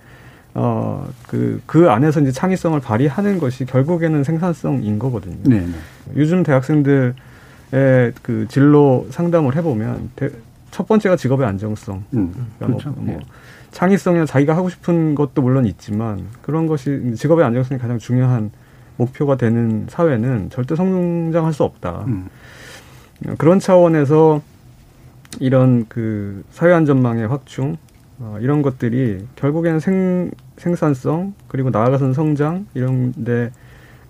어, 0.59 1.07
그, 1.27 1.61
그 1.67 1.87
안에서 1.91 2.19
이제 2.19 2.31
창의성을 2.31 2.79
발휘하는 2.79 3.37
것이 3.37 3.63
결국에는 3.65 4.23
생산성인 4.23 4.97
거거든요. 4.97 5.37
네, 5.43 5.59
네. 5.59 5.73
요즘 6.15 6.41
대학생들의 6.41 7.13
그 8.23 8.47
진로 8.49 9.05
상담을 9.11 9.55
해보면 9.55 10.09
대, 10.15 10.31
첫 10.71 10.87
번째가 10.87 11.15
직업의 11.15 11.45
안정성. 11.45 12.03
음, 12.15 12.33
그러니까 12.57 12.65
그렇죠. 12.65 12.89
뭐, 12.99 13.13
뭐 13.13 13.19
창의성이나 13.69 14.25
자기가 14.25 14.55
하고 14.55 14.69
싶은 14.69 15.13
것도 15.13 15.43
물론 15.43 15.67
있지만 15.67 16.25
그런 16.41 16.65
것이 16.65 17.13
직업의 17.15 17.45
안정성이 17.45 17.79
가장 17.79 17.99
중요한 17.99 18.49
목표가 18.95 19.37
되는 19.37 19.85
사회는 19.87 20.49
절대 20.49 20.75
성장할 20.75 21.53
수 21.53 21.65
없다. 21.65 22.05
음. 22.07 22.29
그런 23.37 23.59
차원에서 23.59 24.41
이런 25.39 25.85
그 25.87 26.43
사회 26.49 26.73
안전망의 26.73 27.27
확충 27.27 27.77
어, 28.19 28.37
이런 28.41 28.61
것들이 28.61 29.25
결국에는 29.35 29.79
생, 29.79 30.31
생산성 30.57 31.33
그리고 31.47 31.69
나아가선 31.69 32.13
성장 32.13 32.65
이런데 32.73 33.51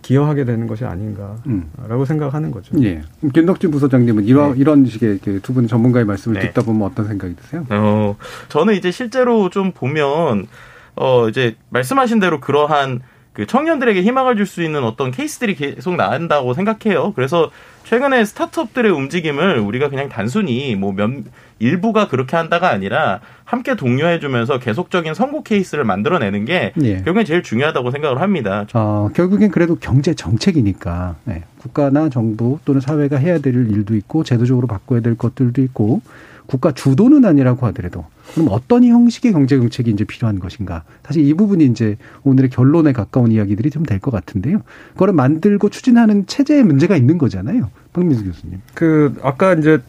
기여하게 0.01 0.45
되는 0.45 0.67
것이 0.67 0.85
아닌가라고 0.85 1.41
음. 1.47 2.05
생각하는 2.05 2.51
거죠. 2.51 2.73
예. 2.83 3.01
김덕진 3.33 3.71
부소장님은 3.71 4.23
이런 4.25 4.53
네. 4.53 4.59
이런 4.59 4.85
식의 4.85 5.19
두 5.41 5.53
분 5.53 5.67
전문가의 5.67 6.05
말씀을 6.05 6.39
네. 6.39 6.47
듣다 6.47 6.61
보면 6.61 6.87
어떤 6.87 7.07
생각이 7.07 7.35
드세요? 7.35 7.65
어, 7.69 8.15
저는 8.47 8.75
이제 8.75 8.91
실제로 8.91 9.49
좀 9.49 9.71
보면 9.73 10.47
어 10.95 11.27
이제 11.27 11.55
말씀하신 11.69 12.19
대로 12.19 12.39
그러한 12.39 13.01
그 13.37 13.45
청년들에게 13.45 14.01
희망을 14.01 14.35
줄 14.35 14.47
수 14.47 14.63
있는 14.63 14.83
어떤 14.83 15.11
케이스들이 15.11 15.53
계속 15.53 15.95
나온다고 15.95 16.55
생각해요. 16.55 17.13
그래서 17.13 17.51
최근에 17.83 18.25
스타트업들의 18.25 18.91
움직임을 18.91 19.59
우리가 19.59 19.89
그냥 19.89 20.09
단순히 20.09 20.75
뭐 20.75 20.91
몇 20.93 21.11
일부가 21.59 22.07
그렇게 22.07 22.35
한다가 22.35 22.69
아니라 22.69 23.19
함께 23.43 23.75
독려해주면서 23.75 24.59
계속적인 24.59 25.13
성공 25.13 25.43
케이스를 25.43 25.83
만들어내는 25.83 26.45
게 26.45 26.73
예. 26.81 27.01
결국엔 27.03 27.25
제일 27.25 27.43
중요하다고 27.43 27.91
생각을 27.91 28.21
합니다. 28.21 28.65
어, 28.73 29.09
결국엔 29.13 29.51
그래도 29.51 29.75
경제 29.75 30.13
정책이니까 30.13 31.15
네. 31.25 31.43
국가나 31.59 32.09
정부 32.09 32.59
또는 32.65 32.81
사회가 32.81 33.17
해야 33.17 33.39
될 33.39 33.53
일도 33.55 33.95
있고 33.95 34.23
제도적으로 34.23 34.67
바꿔야 34.67 34.99
될 35.01 35.15
것들도 35.15 35.61
있고 35.63 36.01
국가 36.47 36.71
주도는 36.71 37.25
아니라고 37.25 37.65
하더라도 37.67 38.05
그럼 38.33 38.47
어떤 38.51 38.83
형식의 38.83 39.33
경제 39.33 39.57
정책이 39.57 39.91
이제 39.91 40.03
필요한 40.05 40.39
것인가? 40.39 40.83
사실 41.03 41.25
이 41.25 41.33
부분이 41.33 41.65
이제 41.65 41.97
오늘의 42.23 42.49
결론에 42.49 42.93
가까운 42.93 43.31
이야기들이 43.31 43.69
좀 43.69 43.83
될 43.83 43.99
것 43.99 44.11
같은데요. 44.11 44.61
그거를 44.93 45.13
만들고 45.13 45.69
추진하는 45.69 46.25
체제에 46.25 46.63
문제가 46.63 46.95
있는 46.95 47.17
거잖아요. 47.17 47.69
박민수 47.93 48.23
교수님. 48.25 48.61
그 48.73 49.15
아까 49.21 49.53
이제 49.53 49.79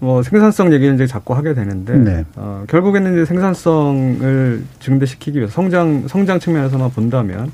뭐 0.00 0.22
생산성 0.22 0.72
얘기는 0.72 0.94
이제 0.94 1.06
자꾸 1.06 1.34
하게 1.34 1.54
되는데 1.54 1.96
네. 1.96 2.24
어, 2.36 2.64
결국에는 2.68 3.12
이제 3.14 3.24
생산성을 3.24 4.64
증대시키기 4.80 5.38
위해서 5.38 5.52
성장 5.52 6.06
성장 6.08 6.38
측면에서만 6.38 6.90
본다면 6.90 7.50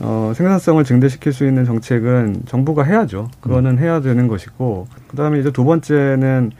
어, 0.00 0.32
생산성을 0.34 0.82
증대시킬 0.84 1.32
수 1.32 1.46
있는 1.46 1.64
정책은 1.64 2.42
정부가 2.46 2.82
해야죠. 2.84 3.30
그거는 3.40 3.72
음. 3.72 3.78
해야 3.78 4.00
되는 4.00 4.28
것이고 4.28 4.86
그다음에 5.08 5.40
이제 5.40 5.50
두 5.50 5.64
번째는 5.64 6.52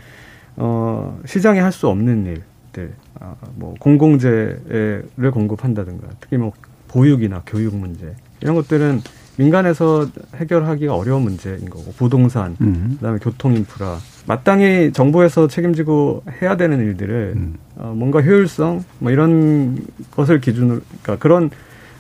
어, 0.57 1.19
시장이 1.27 1.59
할 1.59 1.73
수 1.73 1.89
없는 1.89 2.27
일들, 2.27 2.93
아, 3.21 3.35
뭐 3.57 3.75
공공재를 3.79 5.31
공급한다든가, 5.33 6.09
특히 6.21 6.37
뭐 6.37 6.53
보육이나 6.89 7.43
교육 7.47 7.75
문제 7.77 8.15
이런 8.41 8.55
것들은 8.55 9.01
민간에서 9.39 10.07
해결하기가 10.37 10.95
어려운 10.95 11.23
문제인 11.23 11.69
거고 11.69 11.93
부동산, 11.93 12.57
음. 12.63 12.97
그다음에 12.99 13.19
교통 13.21 13.55
인프라 13.55 13.99
마땅히 14.27 14.93
정부에서 14.93 15.47
책임지고 15.47 16.23
해야 16.41 16.57
되는 16.57 16.79
일들을 16.81 17.35
음. 17.37 17.55
어, 17.77 17.93
뭔가 17.95 18.23
효율성 18.23 18.85
뭐 18.99 19.13
이런 19.13 19.79
것을 20.13 20.41
기준으로 20.41 20.81
그러니까 21.03 21.17
그런 21.17 21.51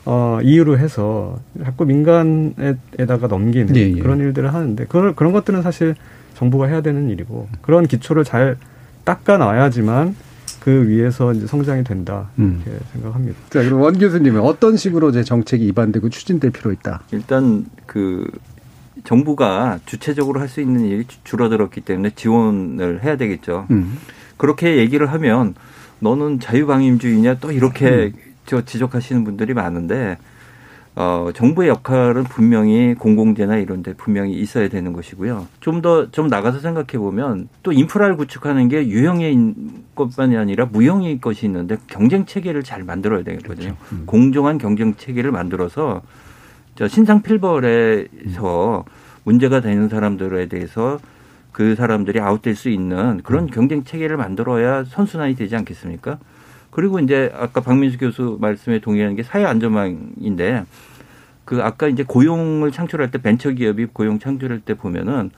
어, 0.07 0.38
이유로 0.42 0.79
해서 0.79 1.38
자꾸 1.62 1.85
민간에다가 1.85 3.27
넘기는 3.27 3.75
예, 3.77 3.81
예. 3.81 3.99
그런 4.01 4.19
일들을 4.21 4.55
하는데 4.55 4.87
그런 4.87 5.14
그런 5.14 5.33
것들은 5.33 5.62
사실 5.62 5.95
정부가 6.37 6.66
해야 6.66 6.81
되는 6.83 7.09
일이고 7.09 7.49
그런 7.62 7.87
기초를 7.87 8.25
잘 8.25 8.57
닦아 9.05 9.38
놔야지만 9.38 10.14
그 10.61 10.88
위에서 10.88 11.33
이제 11.33 11.46
성장이 11.46 11.85
된다 11.85 12.29
음. 12.38 12.62
이렇게 12.64 12.79
음. 12.79 12.85
생각합니다. 12.92 13.38
자, 13.51 13.62
그럼 13.62 13.81
원 13.81 13.99
교수님은 13.99 14.40
어떤 14.40 14.77
식으로 14.77 15.11
이제 15.11 15.22
정책이 15.22 15.66
입안되고 15.68 16.09
추진될 16.11 16.51
필요 16.51 16.72
있다? 16.72 17.03
일단 17.12 17.66
그 17.87 18.29
정부가 19.05 19.79
주체적으로 19.87 20.40
할 20.40 20.49
수 20.49 20.61
있는 20.61 20.85
일이 20.85 21.05
줄어들었기 21.25 21.81
때문에 21.83 22.11
지원을 22.14 23.03
해야 23.05 23.16
되겠죠. 23.16 23.66
음. 23.70 23.99
그렇게 24.37 24.77
얘기를 24.77 25.07
하면 25.12 25.55
너는 26.01 26.40
자유방임주의냐 26.40 27.37
또 27.40 27.53
이렇게 27.53 27.87
음. 27.88 28.12
저 28.44 28.64
지적하시는 28.64 29.25
분들이 29.25 29.55
많은데 29.55 30.18
어, 30.98 31.28
정부의 31.35 31.68
역할은 31.68 32.24
분명히 32.24 32.94
공공재나 32.94 33.59
이런 33.59 33.82
데 33.82 33.92
분명히 33.92 34.32
있어야 34.32 34.68
되는 34.68 34.94
것이고요. 34.94 35.46
좀 35.61 35.82
더좀 35.82 36.11
좀 36.11 36.26
나가서 36.28 36.61
생각해 36.61 36.96
보면 36.98 37.50
또 37.62 37.70
인프라를 37.70 38.16
구축하는 38.16 38.68
게 38.68 38.88
유형의 38.88 39.54
것만이 39.94 40.38
아니라 40.38 40.64
무형의 40.64 41.20
것이 41.20 41.44
있는데 41.44 41.76
경쟁 41.87 42.24
체계를 42.24 42.62
잘 42.62 42.82
만들어야 42.82 43.22
되거든요. 43.24 43.74
그렇죠. 43.74 43.76
음. 43.92 44.02
공정한 44.06 44.56
경쟁 44.56 44.94
체계를 44.94 45.32
만들어서 45.32 46.00
저 46.76 46.88
신상 46.88 47.20
필벌에서 47.20 48.87
문제가 49.24 49.61
되는 49.61 49.90
사람들에 49.90 50.46
대해서 50.46 50.98
그 51.52 51.74
사람들이 51.74 52.20
아웃될 52.20 52.54
수 52.54 52.70
있는 52.70 53.20
그런 53.22 53.44
음. 53.44 53.50
경쟁 53.50 53.85
체계를 53.85 54.16
만들어야 54.16 54.85
선순환이 54.85 55.37
되지 55.37 55.56
않겠습니까? 55.56 56.18
그리고 56.70 56.98
이제 56.98 57.33
아까 57.37 57.61
박민수 57.61 57.98
교수 57.98 58.38
말씀에 58.40 58.81
동의하는 58.81 59.16
게 59.16 59.22
사회 59.22 59.44
안전망인데 59.44 60.64
그 61.44 61.62
아까 61.62 61.88
이제 61.88 62.02
고용을 62.02 62.72
창출할 62.72 63.11
때 63.11 63.18
벤처 63.18 63.50
기업이 63.50 63.87
고용 63.92 64.18
창출할 64.18 64.61
때 64.61 64.74
보면은 64.74 65.31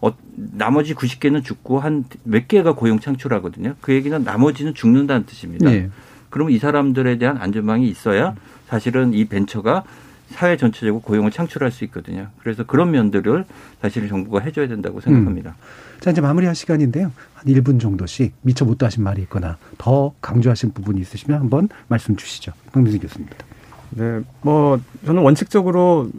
어, 0.00 0.12
나머지 0.34 0.94
90개는 0.94 1.44
죽고 1.44 1.78
한 1.78 2.04
몇 2.24 2.48
개가 2.48 2.74
고용 2.74 2.98
창출하거든요. 2.98 3.74
그 3.80 3.92
얘기는 3.92 4.22
나머지는 4.24 4.74
죽는다는 4.74 5.26
뜻입니다. 5.26 5.70
네. 5.70 5.88
그러면 6.30 6.52
이 6.52 6.58
사람들에 6.58 7.18
대한 7.18 7.36
안전망이 7.36 7.88
있어야 7.88 8.34
사실은 8.66 9.14
이 9.14 9.24
벤처가 9.26 9.84
사회 10.30 10.56
전체적으로 10.56 11.00
고용을 11.02 11.30
창출할 11.30 11.70
수 11.70 11.84
있거든요. 11.84 12.28
그래서 12.40 12.64
그런 12.64 12.90
면들을 12.90 13.44
사실 13.80 14.08
정부가 14.08 14.40
해줘야 14.40 14.66
된다고 14.66 15.00
생각합니다. 15.00 15.50
음. 15.50 15.91
자, 16.02 16.10
이제 16.10 16.20
마무리할 16.20 16.56
시간인데요. 16.56 17.12
한 17.32 17.44
1분 17.44 17.80
정도씩 17.80 18.34
미처 18.42 18.64
못 18.64 18.82
하신 18.82 19.04
말이 19.04 19.22
있거나 19.22 19.56
더 19.78 20.12
강조하신 20.20 20.72
부분이 20.72 21.00
있으시면 21.00 21.38
한번 21.38 21.68
말씀 21.86 22.16
주시죠. 22.16 22.50
박민수 22.72 22.98
교수님입니다. 22.98 23.46
네, 23.90 24.20
뭐 24.40 24.80
저는 25.06 25.22
원칙적으로 25.22 26.10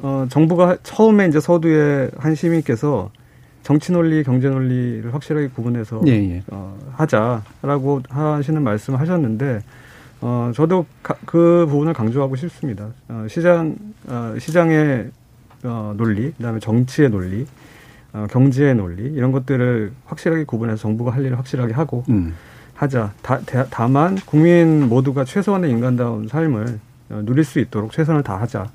어, 0.00 0.26
정부가 0.30 0.78
처음에 0.82 1.26
이제 1.26 1.40
서두에 1.40 2.10
한 2.16 2.34
시민께서 2.34 3.10
정치 3.62 3.92
논리, 3.92 4.22
경제 4.22 4.48
논리를 4.48 5.12
확실하게 5.12 5.48
구분해서 5.48 6.00
예, 6.06 6.12
예. 6.12 6.42
어, 6.50 6.78
하자라고 6.92 8.00
하시는 8.08 8.62
말씀을 8.62 8.98
하셨는데 8.98 9.60
어, 10.22 10.52
저도 10.54 10.86
가, 11.02 11.14
그 11.26 11.66
부분을 11.68 11.92
강조하고 11.92 12.34
싶습니다. 12.36 12.88
어, 13.08 13.26
시장, 13.28 13.76
어, 14.06 14.36
시장의 14.38 15.10
어, 15.64 15.92
논리, 15.98 16.32
그다음에 16.32 16.60
정치의 16.60 17.10
논리, 17.10 17.44
어, 18.12 18.26
경제의 18.30 18.74
논리 18.74 19.02
이런 19.02 19.32
것들을 19.32 19.92
확실하게 20.06 20.44
구분해서 20.44 20.76
정부가 20.82 21.12
할 21.12 21.24
일을 21.24 21.38
확실하게 21.38 21.74
하고 21.74 22.04
음. 22.08 22.34
하자. 22.74 23.12
다, 23.22 23.40
다 23.70 23.88
만 23.88 24.16
국민 24.24 24.88
모두가 24.88 25.24
최소한의 25.24 25.70
인간다운 25.70 26.28
삶을 26.28 26.78
어, 27.10 27.22
누릴 27.24 27.44
수 27.44 27.58
있도록 27.58 27.92
최선을 27.92 28.22
다하자. 28.22 28.70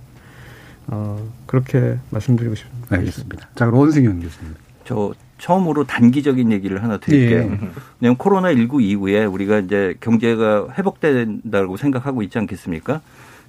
어, 0.88 1.30
그렇게 1.46 1.98
말씀드리고 2.10 2.56
싶습니다. 2.56 2.96
알겠습니다. 2.98 3.48
자, 3.56 3.65
그럼 3.65 3.80
원승현 3.80 4.19
교수님. 4.22 4.54
저 4.86 5.13
처음으로 5.38 5.86
단기적인 5.86 6.52
얘기를 6.52 6.84
하나 6.84 6.98
드릴게요. 6.98 7.39
예. 7.39 7.60
왜냐하면 8.02 8.17
코로나 8.17 8.54
19 8.54 8.82
이후에 8.82 9.26
우리가 9.26 9.60
이제 9.60 9.96
경제가 10.02 10.67
회복된다고 10.78 11.78
생각하고 11.78 12.22
있지 12.24 12.38
않겠습니까? 12.38 13.02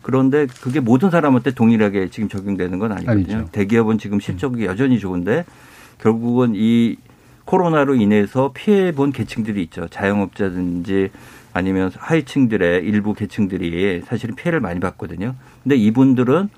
그런데 0.02 0.46
그게 0.60 0.80
모든 0.80 1.10
사람한테 1.10 1.52
동일하게 1.52 2.10
지금 2.10 2.28
적용되는 2.28 2.78
건 2.78 2.92
아니거든요. 2.92 3.36
아니죠. 3.36 3.48
대기업은 3.52 3.98
지금 3.98 4.20
실적이 4.20 4.66
여전히 4.66 4.98
좋은데 4.98 5.44
결국은 5.98 6.52
이 6.54 6.96
코로나로 7.44 7.94
인해서 7.94 8.52
피해 8.54 8.92
본 8.92 9.12
계층들이 9.12 9.62
있죠. 9.64 9.88
자영업자든지 9.88 11.10
아니면 11.52 11.90
하위층들의 11.96 12.84
일부 12.84 13.14
계층들이 13.14 14.02
사실은 14.06 14.34
피해를 14.34 14.60
많이 14.60 14.80
봤거든요. 14.80 15.34
근데 15.62 15.76
이분들은 15.76 16.48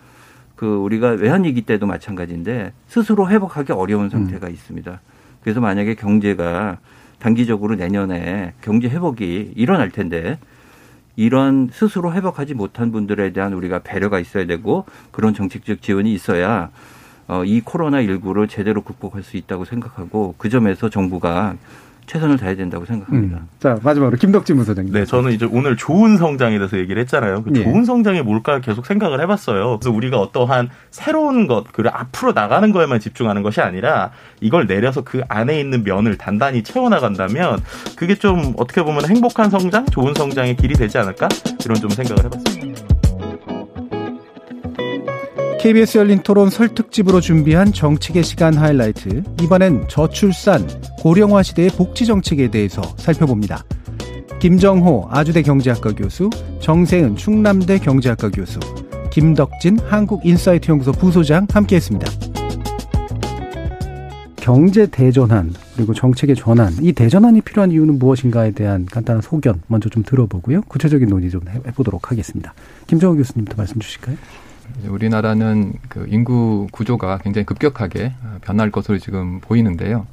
그 0.55 0.67
우리가 0.67 1.11
외환위기 1.11 1.63
때도 1.63 1.87
마찬가지인데 1.87 2.73
스스로 2.87 3.29
회복하기 3.29 3.73
어려운 3.73 4.09
상태가 4.09 4.47
음. 4.47 4.53
있습니다. 4.53 5.01
그래서 5.43 5.61
만약에 5.61 5.95
경제가 5.95 6.79
단기적으로 7.19 7.75
내년에 7.77 8.55
경제 8.63 8.89
회복이 8.89 9.53
일어날 9.55 9.91
텐데 9.91 10.39
이런 11.15 11.69
스스로 11.73 12.13
회복하지 12.13 12.55
못한 12.55 12.93
분들에 12.93 13.33
대한 13.33 13.53
우리가 13.53 13.81
배려가 13.81 14.19
있어야 14.19 14.47
되고 14.47 14.85
그런 15.11 15.35
정책적 15.35 15.83
지원이 15.83 16.13
있어야 16.13 16.65
어, 16.65 16.71
이 17.45 17.61
코로나19를 17.61 18.49
제대로 18.49 18.83
극복할 18.83 19.23
수 19.23 19.37
있다고 19.37 19.65
생각하고 19.65 20.35
그 20.39 20.49
점에서 20.49 20.89
정부가 20.89 21.57
최선을 22.07 22.39
다해야 22.39 22.57
된다고 22.57 22.85
생각합니다. 22.85 23.39
음. 23.39 23.49
자 23.59 23.79
마지막으로 23.83 24.17
김덕진 24.17 24.57
부소장님. 24.57 24.93
네, 24.93 25.05
저는 25.05 25.33
이제 25.33 25.47
오늘 25.51 25.77
좋은 25.77 26.17
성장에 26.17 26.57
대해서 26.57 26.79
얘기를 26.79 27.01
했잖아요. 27.03 27.43
그 27.43 27.51
예. 27.57 27.65
좋은 27.65 27.85
성장이 27.85 28.23
뭘까 28.23 28.61
계속 28.61 28.87
생각을 28.87 29.21
해봤어요. 29.21 29.79
그래서 29.79 29.95
우리가 29.95 30.19
어떠한 30.21 30.71
새로운 30.91 31.47
것, 31.47 31.65
그리고 31.73 31.95
앞으로 31.95 32.33
나가는 32.33 32.71
거에만 32.73 33.01
집중하는 33.01 33.43
것이 33.43 33.61
아니라 33.61 34.13
이걸 34.41 34.67
내려서 34.67 35.03
그 35.03 35.23
안에 35.29 35.61
있는 35.61 35.83
면을 35.85 36.17
단단히 36.17 36.63
채워나간다면 36.63 37.61
그게 37.97 38.15
좀 38.15 38.55
어떻게 38.57 38.83
보면 38.83 39.09
행복한 39.09 39.51
성장, 39.51 39.85
좋은 39.87 40.15
성장의 40.15 40.57
길이 40.57 40.75
되지 40.75 40.99
않을까 40.99 41.29
이런 41.65 41.77
좀 41.79 41.91
생각을 41.91 42.25
해봤습니다. 42.25 42.86
KBS 45.67 45.99
열린 45.99 46.21
토론 46.23 46.49
설 46.49 46.69
특집으로 46.69 47.21
준비한 47.21 47.73
정책의 47.73 48.23
시간 48.23 48.55
하이라이트. 48.55 49.25
이번엔 49.43 49.89
저출산, 49.89 50.65
고령화 51.01 51.43
시대의 51.43 51.71
복지 51.71 52.07
정책에 52.07 52.49
대해서 52.53 52.83
살펴봅니다. 52.99 53.65
김정호 54.39 55.09
아주대 55.11 55.43
경제학과 55.43 55.93
교수, 55.93 56.31
정세은 56.61 57.17
충남대 57.17 57.81
경제학과 57.81 58.31
교수, 58.31 58.61
김덕진 59.11 59.81
한국인사이트 59.81 60.71
연구소 60.71 60.93
부소장 60.93 61.49
함께했습니다. 61.51 62.13
경제 64.37 64.87
대전환 64.87 65.53
그리고 65.75 65.95
정책의 65.95 66.37
전환 66.37 66.75
이 66.81 66.93
대전환이 66.93 67.41
필요한 67.41 67.73
이유는 67.73 67.99
무엇인가에 67.99 68.53
대한 68.53 68.87
간단한 68.87 69.21
소견 69.21 69.61
먼저 69.67 69.89
좀 69.89 70.05
들어보고요 70.05 70.61
구체적인 70.69 71.09
논의 71.09 71.29
좀 71.29 71.41
해보도록 71.49 72.13
하겠습니다. 72.13 72.55
김정호 72.87 73.17
교수님부터 73.17 73.57
말씀 73.57 73.81
주실까요? 73.81 74.17
우리나라는 74.89 75.75
그 75.89 76.07
인구 76.09 76.67
구조가 76.71 77.19
굉장히 77.19 77.47
급격하게 77.47 78.13
어, 78.23 78.39
변할 78.43 78.71
것으로 78.71 78.99
지금 78.99 79.41
보이는데요. 79.41 80.07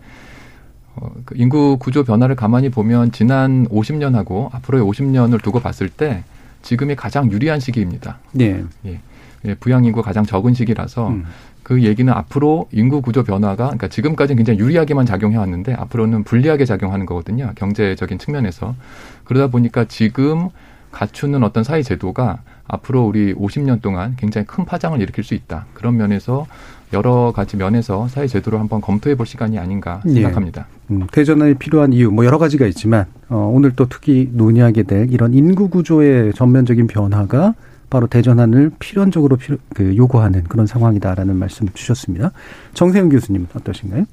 어, 0.95 1.11
그 1.25 1.35
인구 1.37 1.77
구조 1.77 2.03
변화를 2.03 2.35
가만히 2.35 2.69
보면 2.69 3.11
지난 3.11 3.67
50년하고 3.67 4.53
앞으로의 4.53 4.83
50년을 4.85 5.41
두고 5.41 5.59
봤을 5.59 5.89
때 5.89 6.23
지금이 6.61 6.95
가장 6.95 7.31
유리한 7.31 7.59
시기입니다. 7.59 8.19
네. 8.31 8.63
예. 8.85 8.99
예, 9.45 9.55
부양 9.55 9.83
인구가 9.83 10.05
가장 10.05 10.25
적은 10.25 10.53
시기라서 10.53 11.09
음. 11.09 11.25
그 11.63 11.83
얘기는 11.83 12.11
앞으로 12.11 12.67
인구 12.71 13.01
구조 13.01 13.23
변화가 13.23 13.65
그러니까 13.65 13.87
지금까지는 13.87 14.37
굉장히 14.37 14.59
유리하게만 14.59 15.05
작용해 15.05 15.37
왔는데 15.37 15.73
앞으로는 15.73 16.23
불리하게 16.23 16.65
작용하는 16.65 17.05
거거든요. 17.05 17.51
경제적인 17.55 18.19
측면에서. 18.19 18.75
그러다 19.23 19.47
보니까 19.47 19.85
지금 19.85 20.49
갖추는 20.91 21.43
어떤 21.43 21.63
사회 21.63 21.81
제도가 21.81 22.39
앞으로 22.73 23.05
우리 23.05 23.33
50년 23.33 23.81
동안 23.81 24.15
굉장히 24.17 24.47
큰 24.47 24.65
파장을 24.65 24.99
일으킬 24.99 25.23
수 25.23 25.33
있다. 25.33 25.65
그런 25.73 25.97
면에서 25.97 26.47
여러 26.91 27.31
가지 27.31 27.57
면에서 27.57 28.07
사회 28.07 28.27
제도를 28.27 28.59
한번 28.59 28.81
검토해 28.81 29.15
볼 29.15 29.25
시간이 29.25 29.57
아닌가 29.57 30.01
예. 30.05 30.13
생각합니다. 30.13 30.67
예. 30.89 30.93
음, 30.93 31.07
대전환이 31.11 31.55
필요한 31.55 31.93
이유 31.93 32.11
뭐 32.11 32.25
여러 32.25 32.37
가지가 32.37 32.67
있지만 32.67 33.05
어, 33.29 33.51
오늘 33.53 33.75
또 33.75 33.87
특히 33.89 34.29
논의하게 34.31 34.83
될 34.83 35.11
이런 35.11 35.33
인구 35.33 35.69
구조의 35.69 36.33
전면적인 36.33 36.87
변화가 36.87 37.55
바로 37.89 38.07
대전환을 38.07 38.71
필연적으로 38.79 39.37
필요, 39.37 39.57
그 39.73 39.95
요구하는 39.95 40.43
그런 40.43 40.65
상황이다라는 40.65 41.35
말씀 41.35 41.67
주셨습니다. 41.73 42.31
정세영 42.73 43.09
교수님 43.09 43.47
어떠신가요? 43.53 44.05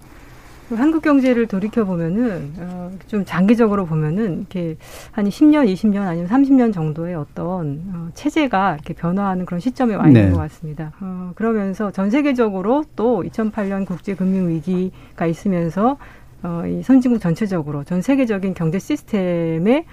한국 0.77 1.03
경제를 1.03 1.47
돌이켜 1.47 1.85
보면은 1.85 2.53
어, 2.59 2.91
좀 3.07 3.25
장기적으로 3.25 3.87
보면은 3.87 4.39
이렇게 4.39 4.77
한 5.13 5.27
10년, 5.27 5.73
20년 5.73 6.03
아니면 6.03 6.29
30년 6.29 6.73
정도의 6.73 7.15
어떤 7.15 7.83
어, 7.93 8.09
체제가 8.15 8.75
이렇게 8.75 8.95
변화하는 8.95 9.47
그런 9.47 9.61
시점에 9.61 9.95
와 9.95 10.07
있는 10.07 10.27
네. 10.27 10.31
것 10.31 10.39
같습니다. 10.39 10.93
어, 11.01 11.33
그러면서 11.35 11.91
전 11.91 12.11
세계적으로 12.11 12.85
또 12.97 13.23
2008년 13.23 13.87
국제 13.87 14.15
금융 14.15 14.49
위기가 14.49 15.27
있으면서 15.27 15.97
어, 16.43 16.63
이 16.67 16.83
선진국 16.83 17.21
전체적으로 17.21 17.85
전 17.85 18.01
세계적인 18.01 18.55
경제 18.55 18.79
시스템에 18.79 19.85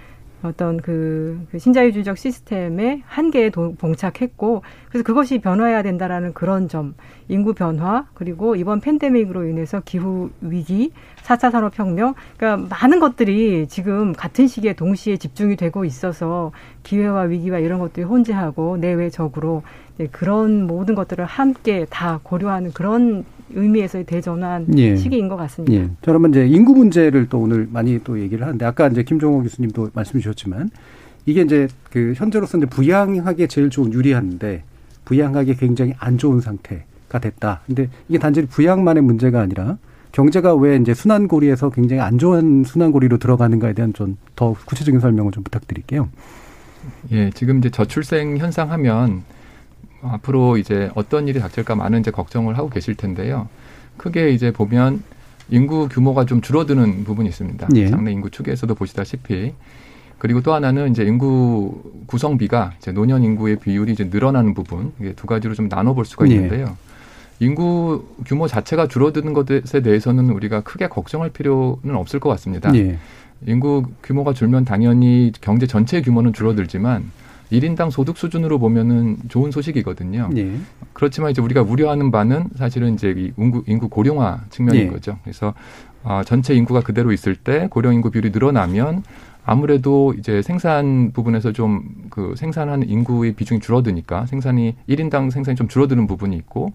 어떤 0.43 0.77
그, 0.77 1.39
그 1.51 1.59
신자유주의적 1.59 2.17
시스템의 2.17 3.01
한계에 3.05 3.49
도, 3.49 3.73
봉착했고 3.75 4.61
그래서 4.87 5.03
그것이 5.03 5.39
변화해야 5.39 5.81
된다라는 5.81 6.33
그런 6.33 6.67
점 6.67 6.95
인구 7.27 7.53
변화 7.53 8.05
그리고 8.13 8.55
이번 8.55 8.79
팬데믹으로 8.79 9.45
인해서 9.47 9.81
기후 9.83 10.29
위기 10.41 10.91
사차 11.23 11.49
산업혁명 11.49 12.13
그러니까 12.37 12.67
많은 12.69 12.99
것들이 12.99 13.67
지금 13.67 14.13
같은 14.13 14.47
시기에 14.47 14.73
동시에 14.73 15.17
집중이 15.17 15.55
되고 15.55 15.83
있어서 15.85 16.51
기회와 16.83 17.23
위기와 17.23 17.59
이런 17.59 17.79
것들이 17.79 18.05
혼재하고 18.05 18.77
내외적으로 18.77 19.63
그런 20.11 20.67
모든 20.67 20.93
것들을 20.93 21.25
함께 21.25 21.85
다 21.89 22.19
고려하는 22.21 22.71
그런 22.71 23.25
의미에서의 23.53 24.05
대전환 24.05 24.67
예. 24.77 24.95
시기인 24.95 25.27
것 25.27 25.35
같습니다. 25.37 25.73
예. 25.73 25.87
자, 25.87 25.93
그러면 26.01 26.31
이제 26.31 26.47
인구 26.47 26.73
문제를 26.73 27.27
또 27.29 27.39
오늘 27.39 27.67
많이 27.71 27.99
또 28.03 28.19
얘기를 28.19 28.45
하는데 28.45 28.65
아까 28.65 28.87
이제 28.87 29.03
김종호 29.03 29.41
교수님도 29.43 29.91
말씀 29.93 30.19
주셨지만 30.19 30.69
이게 31.25 31.41
이제 31.41 31.67
그 31.91 32.13
현재로서 32.15 32.57
이제 32.57 32.67
부양하기에 32.67 33.47
제일 33.47 33.69
좋은 33.69 33.93
유리한데 33.93 34.63
부양하기 35.05 35.55
굉장히 35.55 35.93
안 35.99 36.17
좋은 36.17 36.41
상태가 36.41 37.19
됐다. 37.21 37.61
근데 37.65 37.89
이게 38.09 38.19
단지 38.19 38.45
부양만의 38.45 39.03
문제가 39.03 39.41
아니라 39.41 39.77
경제가 40.11 40.55
왜 40.55 40.77
이제 40.77 40.93
순환고리에서 40.93 41.69
굉장히 41.69 42.01
안 42.01 42.17
좋은 42.17 42.63
순환고리로 42.65 43.17
들어가는가에 43.17 43.73
대한 43.73 43.93
좀 43.93 44.17
더 44.37 44.55
구체적인 44.65 45.01
설명을 45.01 45.31
좀 45.33 45.43
부탁드릴게요. 45.43 46.07
예, 47.11 47.31
지금 47.31 47.57
이제 47.57 47.69
저출생 47.69 48.37
현상 48.37 48.71
하면 48.71 49.23
앞으로 50.01 50.57
이제 50.57 50.89
어떤 50.95 51.27
일이 51.27 51.39
닥칠까 51.39 51.75
많은 51.75 51.99
이제 51.99 52.11
걱정을 52.11 52.57
하고 52.57 52.69
계실 52.69 52.95
텐데요. 52.95 53.47
크게 53.97 54.31
이제 54.31 54.51
보면 54.51 55.03
인구 55.49 55.87
규모가 55.89 56.25
좀 56.25 56.41
줄어드는 56.41 57.03
부분이 57.03 57.29
있습니다. 57.29 57.69
예. 57.75 57.87
장래 57.87 58.11
인구 58.11 58.29
추계에서도 58.29 58.73
보시다시피 58.75 59.53
그리고 60.17 60.41
또 60.41 60.53
하나는 60.53 60.91
이제 60.91 61.03
인구 61.03 61.81
구성비가 62.07 62.73
이제 62.77 62.91
노년 62.91 63.23
인구의 63.23 63.57
비율이 63.57 63.93
이제 63.93 64.05
늘어나는 64.05 64.53
부분 64.53 64.91
이게 64.99 65.13
두 65.13 65.27
가지로 65.27 65.53
좀 65.53 65.67
나눠볼 65.69 66.05
수가 66.05 66.27
예. 66.29 66.33
있는데요. 66.33 66.67
예. 66.67 67.45
인구 67.45 68.03
규모 68.25 68.47
자체가 68.47 68.87
줄어드는 68.87 69.33
것에 69.33 69.81
대해서는 69.81 70.31
우리가 70.31 70.61
크게 70.61 70.87
걱정할 70.87 71.29
필요는 71.29 71.95
없을 71.95 72.19
것 72.19 72.29
같습니다. 72.29 72.73
예. 72.75 72.97
인구 73.45 73.85
규모가 74.01 74.33
줄면 74.33 74.65
당연히 74.65 75.31
경제 75.39 75.67
전체 75.67 76.01
규모는 76.01 76.33
줄어들지만 76.33 77.11
일인당 77.49 77.89
소득 77.89 78.17
수준으로 78.17 78.59
보면은 78.59 79.17
좋은 79.29 79.51
소식이거든요. 79.51 80.29
예. 80.37 80.51
그렇지만 80.93 81.31
이제 81.31 81.41
우리가 81.41 81.61
우려하는 81.61 82.11
바는 82.11 82.49
사실은 82.55 82.93
이제 82.95 83.13
이 83.15 83.31
인구, 83.37 83.63
인구 83.67 83.87
고령화 83.89 84.41
측면인 84.49 84.81
예. 84.81 84.87
거죠. 84.87 85.17
그래서 85.23 85.53
어, 86.03 86.21
전체 86.25 86.53
인구가 86.53 86.81
그대로 86.81 87.11
있을 87.11 87.35
때 87.35 87.67
고령 87.69 87.93
인구 87.93 88.11
비율이 88.11 88.31
늘어나면 88.31 89.03
아무래도 89.45 90.13
이제 90.17 90.41
생산 90.41 91.11
부분에서 91.13 91.51
좀 91.53 91.83
그 92.09 92.33
생산하는 92.35 92.89
인구의 92.89 93.33
비중이 93.33 93.59
줄어드니까 93.61 94.25
생산이 94.25 94.75
일인당 94.87 95.29
생산이 95.29 95.55
좀 95.55 95.67
줄어드는 95.67 96.07
부분이 96.07 96.35
있고 96.37 96.73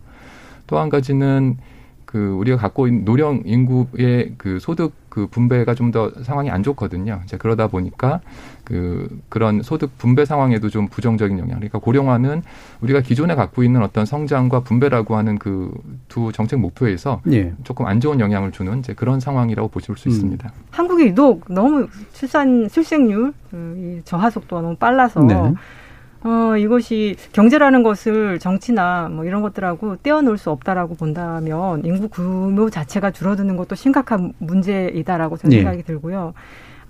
또 0.68 0.78
한 0.78 0.88
가지는 0.88 1.56
그 2.04 2.32
우리가 2.38 2.56
갖고 2.58 2.86
있는 2.86 3.04
노령 3.04 3.42
인구의 3.44 4.34
그 4.38 4.58
소득 4.60 4.92
그 5.08 5.26
분배가 5.26 5.74
좀 5.74 5.90
더 5.90 6.12
상황이 6.22 6.48
안 6.50 6.62
좋거든요. 6.62 7.22
이제 7.24 7.36
그러다 7.36 7.66
보니까 7.66 8.20
그 8.64 9.08
그런 9.28 9.62
소득 9.62 9.96
분배 9.98 10.24
상황에도 10.24 10.68
좀 10.68 10.88
부정적인 10.88 11.38
영향. 11.38 11.56
그러니까 11.56 11.78
고령화는 11.78 12.42
우리가 12.80 13.00
기존에 13.00 13.34
갖고 13.34 13.62
있는 13.62 13.82
어떤 13.82 14.06
성장과 14.06 14.60
분배라고 14.60 15.16
하는 15.16 15.38
그 15.38 15.72
두 16.08 16.30
정책 16.32 16.58
목표에서 16.60 17.20
예. 17.30 17.52
조금 17.64 17.86
안 17.86 18.00
좋은 18.00 18.20
영향을 18.20 18.52
주는 18.52 18.78
이제 18.78 18.92
그런 18.92 19.20
상황이라고 19.20 19.68
보실 19.68 19.96
수 19.96 20.08
음. 20.08 20.10
있습니다. 20.10 20.52
한국이 20.70 21.04
유독 21.06 21.44
너무 21.48 21.88
출산 22.12 22.68
출생률 22.68 23.32
그 23.50 24.00
저하 24.04 24.30
속도가 24.30 24.62
너무 24.62 24.76
빨라서 24.76 25.20
네. 25.20 25.34
어, 26.24 26.56
이것이 26.56 27.16
경제라는 27.32 27.82
것을 27.82 28.38
정치나 28.38 29.08
뭐 29.10 29.24
이런 29.24 29.42
것들하고 29.42 29.96
떼어놓을 30.02 30.38
수 30.38 30.50
없다라고 30.50 30.94
본다면 30.94 31.82
인구 31.84 32.08
규모 32.08 32.70
자체가 32.70 33.10
줄어드는 33.10 33.56
것도 33.56 33.74
심각한 33.74 34.32
문제이다라고 34.38 35.36
저는 35.36 35.56
예. 35.56 35.62
생각이 35.62 35.82
들고요. 35.82 36.34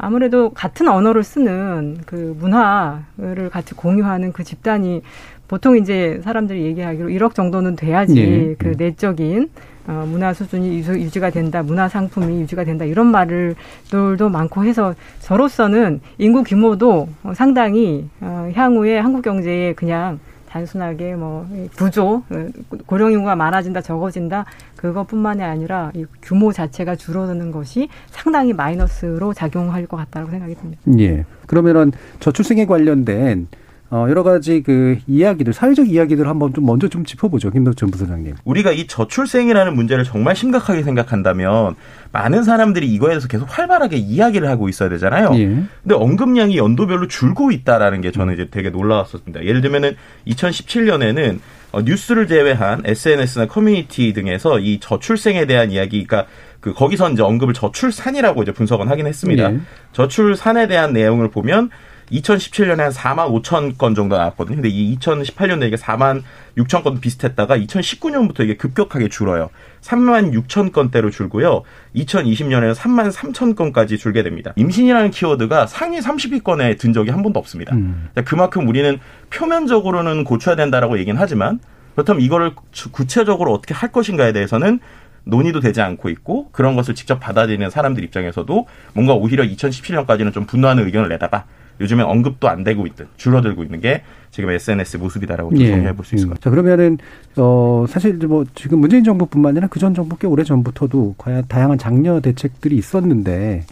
아무래도 0.02 0.50
같은 0.50 0.88
언어를 0.88 1.22
쓰는 1.22 1.98
그 2.06 2.36
문화를 2.40 3.48
같이 3.50 3.72
공유하는 3.72 4.32
그 4.32 4.42
집단이 4.42 5.00
보통 5.46 5.76
이제 5.76 6.20
사람들이 6.24 6.64
얘기하기로 6.64 7.08
1억 7.08 7.34
정도는 7.34 7.76
돼야지 7.76 8.20
예. 8.20 8.54
그 8.58 8.74
내적인 8.76 9.48
어, 9.86 10.04
문화 10.08 10.34
수준이 10.34 10.78
유지가 10.78 11.30
된다, 11.30 11.62
문화 11.62 11.88
상품이 11.88 12.40
유지가 12.40 12.64
된다 12.64 12.84
이런 12.84 13.06
말을들도 13.06 14.28
많고 14.28 14.64
해서 14.64 14.94
저로서는 15.20 16.00
인구 16.18 16.42
규모도 16.42 17.08
상당히 17.34 18.08
어, 18.20 18.50
향후에 18.54 18.98
한국 18.98 19.22
경제에 19.22 19.74
그냥 19.74 20.18
단순하게 20.52 21.16
뭐 21.16 21.48
구조 21.76 22.22
어, 22.28 22.48
고령 22.84 23.12
인구가 23.12 23.34
많아진다 23.34 23.80
적어진다 23.80 24.44
그것뿐만이 24.76 25.42
아니라 25.42 25.90
이 25.94 26.04
규모 26.20 26.52
자체가 26.52 26.96
줄어드는 26.96 27.50
것이 27.52 27.88
상당히 28.08 28.52
마이너스로 28.52 29.32
작용할 29.32 29.86
것 29.86 29.96
같다고 29.96 30.30
생각이 30.30 30.54
듭니다. 30.54 30.82
예. 30.98 31.24
그러면은 31.46 31.92
저출생에 32.20 32.66
관련된 32.66 33.48
어, 33.92 34.06
여러 34.08 34.22
가지 34.22 34.62
그 34.62 34.96
이야기들, 35.06 35.52
사회적 35.52 35.86
이야기들 35.86 36.26
한번 36.26 36.54
좀 36.54 36.64
먼저 36.64 36.88
좀 36.88 37.04
짚어보죠. 37.04 37.50
김덕전 37.50 37.90
부사장님. 37.90 38.36
우리가 38.42 38.72
이 38.72 38.86
저출생이라는 38.86 39.74
문제를 39.74 40.04
정말 40.04 40.34
심각하게 40.34 40.82
생각한다면 40.82 41.74
많은 42.10 42.42
사람들이 42.42 42.88
이거에 42.88 43.10
대해서 43.10 43.28
계속 43.28 43.46
활발하게 43.50 43.98
이야기를 43.98 44.48
하고 44.48 44.70
있어야 44.70 44.88
되잖아요. 44.88 45.32
예. 45.34 45.46
근데 45.82 45.94
언급량이 45.94 46.56
연도별로 46.56 47.06
줄고 47.06 47.52
있다라는 47.52 48.00
게 48.00 48.12
저는 48.12 48.32
이제 48.32 48.48
되게 48.50 48.70
놀라웠었습니다. 48.70 49.44
예를 49.44 49.60
들면은 49.60 49.94
2017년에는 50.26 51.38
어, 51.72 51.82
뉴스를 51.82 52.26
제외한 52.26 52.80
SNS나 52.86 53.46
커뮤니티 53.46 54.14
등에서 54.14 54.58
이 54.58 54.80
저출생에 54.80 55.44
대한 55.44 55.70
이야기가 55.70 56.24
그 56.60 56.72
거기서 56.72 57.10
이제 57.10 57.22
언급을 57.22 57.52
저출산이라고 57.52 58.42
이제 58.44 58.52
분석은 58.52 58.88
하긴 58.88 59.06
했습니다. 59.06 59.52
예. 59.52 59.60
저출산에 59.92 60.66
대한 60.66 60.94
내용을 60.94 61.30
보면 61.30 61.68
2017년에 62.10 62.78
한 62.78 62.90
4만 62.90 63.42
5천 63.42 63.78
건 63.78 63.94
정도 63.94 64.16
나왔거든요. 64.16 64.56
근데 64.56 64.68
이 64.68 64.96
2018년에 64.98 65.66
이게 65.66 65.76
4만 65.76 66.22
6천 66.58 66.82
건 66.82 67.00
비슷했다가 67.00 67.56
2019년부터 67.58 68.40
이게 68.40 68.56
급격하게 68.56 69.08
줄어요. 69.08 69.50
3만 69.80 70.32
6천 70.32 70.72
건대로 70.72 71.10
줄고요. 71.10 71.62
2020년에는 71.96 72.74
3만 72.74 73.12
3천 73.12 73.56
건까지 73.56 73.98
줄게 73.98 74.22
됩니다. 74.22 74.52
임신이라는 74.56 75.10
키워드가 75.10 75.66
상위 75.66 75.98
30위권에 75.98 76.78
든 76.78 76.92
적이 76.92 77.10
한 77.10 77.22
번도 77.22 77.38
없습니다. 77.38 77.74
음. 77.74 78.08
그만큼 78.24 78.68
우리는 78.68 78.98
표면적으로는 79.30 80.24
고쳐야 80.24 80.56
된다라고 80.56 80.98
얘기는 80.98 81.18
하지만 81.18 81.60
그렇다면 81.94 82.22
이거를 82.22 82.52
구체적으로 82.90 83.52
어떻게 83.52 83.74
할 83.74 83.92
것인가에 83.92 84.32
대해서는 84.32 84.80
논의도 85.24 85.60
되지 85.60 85.80
않고 85.80 86.08
있고 86.10 86.50
그런 86.50 86.74
것을 86.74 86.94
직접 86.94 87.20
받아들이는 87.20 87.70
사람들 87.70 88.02
입장에서도 88.04 88.66
뭔가 88.94 89.14
오히려 89.14 89.44
2017년까지는 89.44 90.32
좀 90.32 90.46
분노하는 90.46 90.84
의견을 90.86 91.08
내다가 91.10 91.44
요즘에 91.80 92.02
언급도 92.02 92.48
안 92.48 92.64
되고 92.64 92.86
있든 92.86 93.06
줄어들고 93.16 93.62
있는 93.64 93.80
게 93.80 94.02
지금 94.30 94.50
SNS 94.50 94.98
모습이다라고 94.98 95.50
예. 95.58 95.68
정리해 95.70 95.92
볼 95.94 96.04
수 96.04 96.14
있을 96.14 96.28
것 96.28 96.34
같아요. 96.34 96.42
자, 96.44 96.50
그러면은 96.50 96.98
어 97.36 97.84
사실 97.88 98.14
뭐 98.26 98.44
지금 98.54 98.78
문재인 98.80 99.04
정부뿐만 99.04 99.50
아니라 99.50 99.66
그 99.68 99.78
전 99.80 99.94
정부 99.94 100.16
꽤 100.16 100.26
오래 100.26 100.44
전부터도 100.44 101.14
과연 101.18 101.44
다양한 101.48 101.78
장려 101.78 102.20
대책들이 102.20 102.76
있었는데 102.76 103.64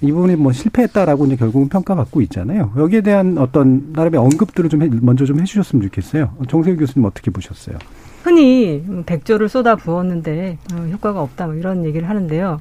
이 0.00 0.12
부분이 0.12 0.36
뭐 0.36 0.52
실패했다라고 0.52 1.26
이제 1.26 1.36
결국은 1.36 1.68
평가받고 1.68 2.20
있잖아요. 2.22 2.72
여기에 2.76 3.00
대한 3.00 3.38
어떤 3.38 3.92
나름의 3.94 4.20
언급들을 4.20 4.68
좀 4.68 4.82
해, 4.82 4.90
먼저 5.00 5.24
좀 5.24 5.40
해주셨으면 5.40 5.82
좋겠어요. 5.84 6.34
정세일 6.48 6.76
교수님 6.76 7.06
어떻게 7.06 7.30
보셨어요? 7.30 7.78
흔히 8.22 8.82
백조를 9.06 9.48
쏟아 9.48 9.76
부었는데 9.76 10.58
어, 10.74 10.76
효과가 10.92 11.20
없다 11.22 11.46
뭐 11.46 11.54
이런 11.54 11.84
얘기를 11.86 12.08
하는데요. 12.08 12.60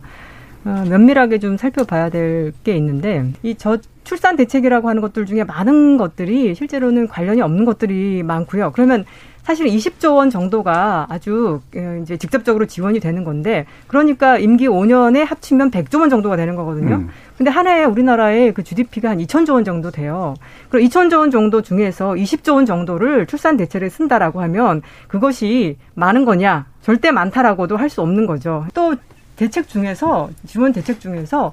어, 0.66 0.84
면밀하게 0.90 1.40
좀 1.40 1.58
살펴봐야 1.58 2.10
될 2.10 2.54
게 2.64 2.76
있는데 2.78 3.32
이 3.44 3.56
저 3.58 3.78
출산 4.04 4.36
대책이라고 4.36 4.90
하는 4.90 5.02
것들 5.02 5.26
중에 5.26 5.44
많은 5.44 5.98
것들이 5.98 6.56
실제로는 6.56 7.08
관련이 7.08 7.42
없는 7.42 7.66
것들이 7.66 8.24
많고요. 8.24 8.72
그러면 8.74 9.06
사실 9.44 9.66
20조 9.66 10.16
원 10.16 10.30
정도가 10.30 11.08
아주 11.10 11.60
어, 11.76 12.00
이제 12.02 12.16
직접적으로 12.16 12.66
지원이 12.66 13.02
되는 13.02 13.26
건데 13.26 13.66
그러니까 13.88 14.38
임기 14.38 14.68
5년에 14.70 15.26
합치면 15.26 15.70
100조 15.70 16.00
원 16.00 16.10
정도가 16.10 16.38
되는 16.38 16.56
거거든요. 16.56 16.96
음. 16.96 17.10
근데 17.38 17.52
한 17.52 17.68
해에 17.68 17.84
우리나라의 17.84 18.54
그 18.54 18.64
GDP가 18.64 19.10
한 19.10 19.18
2천조 19.18 19.54
원 19.54 19.66
정도 19.66 19.92
돼요. 19.92 20.36
그럼 20.70 20.86
2천조 20.86 21.18
원 21.20 21.30
정도 21.30 21.62
중에서 21.62 22.14
20조 22.14 22.56
원 22.56 22.66
정도를 22.66 23.26
출산 23.26 23.58
대책에 23.58 23.90
쓴다라고 23.90 24.42
하면 24.44 24.82
그것이 25.10 25.76
많은 25.96 26.24
거냐? 26.24 26.66
절대 26.82 27.12
많다라고도 27.12 27.76
할 27.78 27.90
수 27.90 28.02
없는 28.02 28.26
거죠. 28.26 28.66
또 28.74 28.96
대책 29.36 29.68
중에서 29.68 30.30
지원 30.46 30.72
대책 30.72 31.00
중에서 31.02 31.52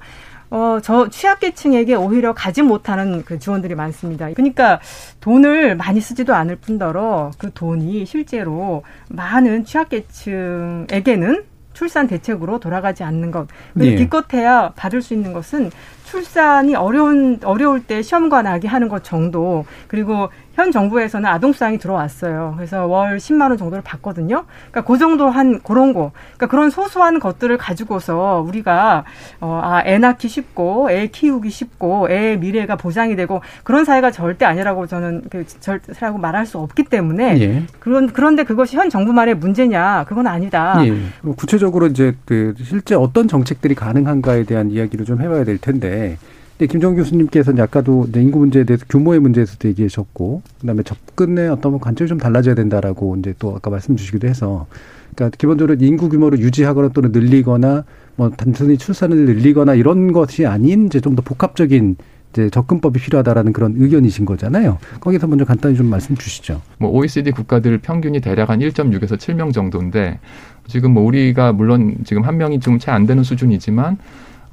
어, 0.51 0.79
저 0.83 1.07
취약계층에게 1.07 1.95
오히려 1.95 2.33
가지 2.33 2.61
못하는 2.61 3.23
그 3.23 3.39
지원들이 3.39 3.73
많습니다. 3.73 4.29
그러니까 4.33 4.79
돈을 5.21 5.77
많이 5.77 6.01
쓰지도 6.01 6.35
않을 6.35 6.57
뿐더러 6.57 7.31
그 7.37 7.51
돈이 7.53 8.05
실제로 8.05 8.83
많은 9.09 9.63
취약계층에게는 9.63 11.45
출산 11.73 12.05
대책으로 12.05 12.59
돌아가지 12.59 13.03
않는 13.03 13.31
것. 13.31 13.47
그리고 13.73 13.91
예. 13.93 13.95
기껏해야 13.95 14.73
받을 14.75 15.01
수 15.01 15.13
있는 15.13 15.31
것은 15.31 15.71
출산이 16.03 16.75
어려운 16.75 17.39
어려울 17.45 17.81
때 17.81 18.01
시험관 18.01 18.43
나게 18.43 18.67
하는 18.67 18.89
것 18.89 19.05
정도. 19.05 19.65
그리고 19.87 20.29
현 20.61 20.71
정부에서는 20.71 21.27
아동수당이 21.27 21.79
들어왔어요. 21.79 22.53
그래서 22.55 22.85
월 22.85 23.17
10만 23.17 23.49
원 23.49 23.57
정도를 23.57 23.81
받거든요. 23.83 24.45
그러니까 24.69 24.81
그 24.83 24.99
정도 24.99 25.27
한 25.27 25.59
그런 25.61 25.91
거. 25.91 26.11
그러니까 26.35 26.47
그런 26.47 26.69
소소한 26.69 27.19
것들을 27.19 27.57
가지고서 27.57 28.45
우리가 28.47 29.03
어, 29.39 29.59
아, 29.63 29.81
애 29.85 29.97
낳기 29.97 30.27
쉽고 30.27 30.91
애 30.91 31.07
키우기 31.07 31.49
쉽고 31.49 32.11
애 32.11 32.37
미래가 32.37 32.75
보장이 32.75 33.15
되고 33.15 33.41
그런 33.63 33.85
사회가 33.85 34.11
절대 34.11 34.45
아니라고 34.45 34.85
저는 34.85 35.23
그 35.31 35.45
절대라고 35.47 36.19
말할 36.19 36.45
수 36.45 36.59
없기 36.59 36.83
때문에 36.83 37.41
예. 37.41 37.63
그런 37.79 38.13
그런데 38.13 38.43
그것이 38.43 38.77
현 38.77 38.91
정부만의 38.91 39.35
문제냐? 39.35 40.05
그건 40.07 40.27
아니다. 40.27 40.75
예. 40.85 40.95
구체적으로 41.37 41.87
이제 41.87 42.15
그 42.25 42.53
실제 42.59 42.93
어떤 42.93 43.27
정책들이 43.27 43.73
가능한가에 43.73 44.43
대한 44.43 44.69
이야기를 44.69 45.05
좀 45.05 45.21
해봐야 45.21 45.43
될 45.43 45.57
텐데 45.57 46.17
네, 46.61 46.67
김정 46.67 46.93
교수님께서는 46.95 47.63
아까도 47.63 48.07
인구 48.15 48.37
문제에 48.37 48.65
대해서 48.65 48.85
규모의 48.87 49.19
문제에서도 49.19 49.67
얘기하셨고, 49.69 50.43
그다음에 50.59 50.83
접근의 50.83 51.49
어떤 51.49 51.79
관점이 51.79 52.07
좀 52.07 52.19
달라져야 52.19 52.53
된다라고 52.53 53.15
이제 53.15 53.33
또 53.39 53.55
아까 53.55 53.71
말씀 53.71 53.95
주시기도 53.95 54.27
해서, 54.27 54.67
그러니까 55.15 55.35
기본적으로 55.39 55.75
인구 55.79 56.07
규모를 56.07 56.37
유지하거나 56.37 56.89
또는 56.89 57.13
늘리거나 57.13 57.83
뭐 58.15 58.29
단순히 58.29 58.77
출산을 58.77 59.25
늘리거나 59.25 59.73
이런 59.73 60.11
것이 60.11 60.45
아닌 60.45 60.85
이제 60.85 60.99
좀 60.99 61.15
더 61.15 61.23
복합적인 61.23 61.95
이제 62.31 62.51
접근법이 62.51 62.99
필요하다라는 62.99 63.53
그런 63.53 63.73
의견이신 63.77 64.25
거잖아요. 64.25 64.77
거기서 64.99 65.25
먼저 65.25 65.45
간단히 65.45 65.75
좀 65.75 65.87
말씀 65.87 66.15
주시죠. 66.15 66.61
뭐 66.77 66.91
OECD 66.91 67.31
국가들 67.31 67.79
평균이 67.79 68.21
대략 68.21 68.51
한 68.51 68.59
1.6에서 68.59 69.17
7명 69.17 69.51
정도인데 69.51 70.19
지금 70.67 70.91
뭐 70.93 71.03
우리가 71.05 71.53
물론 71.53 71.95
지금 72.03 72.21
한 72.21 72.37
명이 72.37 72.59
좀 72.59 72.77
채 72.77 72.91
안 72.91 73.07
되는 73.07 73.23
수준이지만 73.23 73.97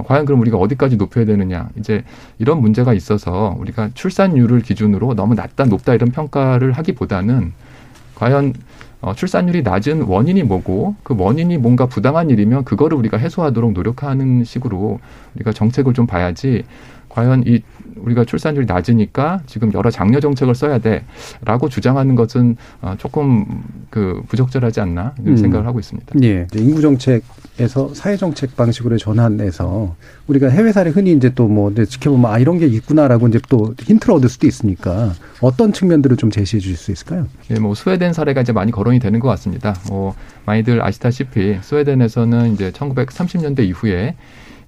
과연 0.05 0.27
그럼 0.27 0.41
우리가 0.41 0.57
어디까지 0.57 0.97
높여야 0.97 1.25
되느냐. 1.25 1.69
이제 1.79 2.05
이런 2.39 2.61
문제가 2.61 2.95
있어서 2.95 3.57
우리가 3.59 3.91
출산율을 3.95 4.63
기준으로 4.63 5.15
너무 5.15 5.35
낮다 5.35 5.65
높다 5.65 5.95
이런 5.95 6.11
평가를 6.11 6.73
하기보다는 6.73 7.53
과연 8.15 8.55
어, 9.01 9.15
출산율이 9.15 9.63
낮은 9.63 10.03
원인이 10.03 10.43
뭐고 10.43 10.97
그 11.05 11.15
원인이 11.17 11.57
뭔가 11.59 11.87
부당한 11.87 12.31
일이면 12.31 12.65
그거를 12.65 12.99
우리가 12.99 13.17
해소하도록 13.17 13.73
노력하는 13.73 14.43
식으로 14.43 14.99
우리가 15.37 15.53
정책을 15.53 15.95
좀 15.95 16.07
봐야지 16.07 16.65
과연 17.19 17.43
이 17.49 17.63
우리가 17.97 18.25
출산율이 18.25 18.67
낮으니까 18.67 19.41
지금 19.47 19.73
여러 19.75 19.91
장려 19.91 20.21
정책을 20.21 20.55
써야 20.55 20.79
돼라고 20.79 21.69
주장하는 21.69 22.15
것은 22.15 22.57
어, 22.81 22.95
조금 22.97 23.45
그 23.91 24.23
부적절하지 24.29 24.81
않나 24.81 25.15
이런 25.21 25.33
음. 25.33 25.37
생각을 25.37 25.67
하고 25.67 25.81
있습니다. 25.81 26.15
예. 26.23 26.47
인구 26.55 26.81
정책에서 26.81 27.93
사회 27.95 28.17
정책 28.17 28.55
방식으로 28.55 28.99
전환해서 28.99 29.97
우리가 30.29 30.49
해외 30.49 30.71
사례 30.71 30.91
흔히 30.91 31.13
이제 31.13 31.35
또 31.35 31.49
뭐 31.49 31.73
지켜보면 31.75 32.31
아 32.31 32.39
이런 32.39 32.59
게 32.59 32.67
있구나라고 32.67 33.27
이제 33.27 33.41
또 33.49 33.75
힌트를 33.81 34.15
얻을 34.15 34.29
수도 34.29 34.47
있으니까 34.47 35.15
어떤 35.41 35.73
측면들을 35.73 36.19
좀 36.19 36.31
제시해 36.31 36.61
주실 36.61 36.77
수 36.77 36.93
있을까요? 36.93 37.27
예, 37.51 37.59
뭐 37.59 37.75
스웨덴 37.75 38.13
사례가 38.13 38.43
이제 38.43 38.53
많이 38.53 38.71
거론이 38.71 39.01
되는 39.01 39.19
것 39.19 39.29
같습니다. 39.31 39.75
뭐 39.89 40.15
많이들 40.45 40.85
아시다시피 40.85 41.59
스웨덴에서는 41.63 42.53
이제 42.53 42.71
1930년대 42.71 43.61
이후에 43.61 44.15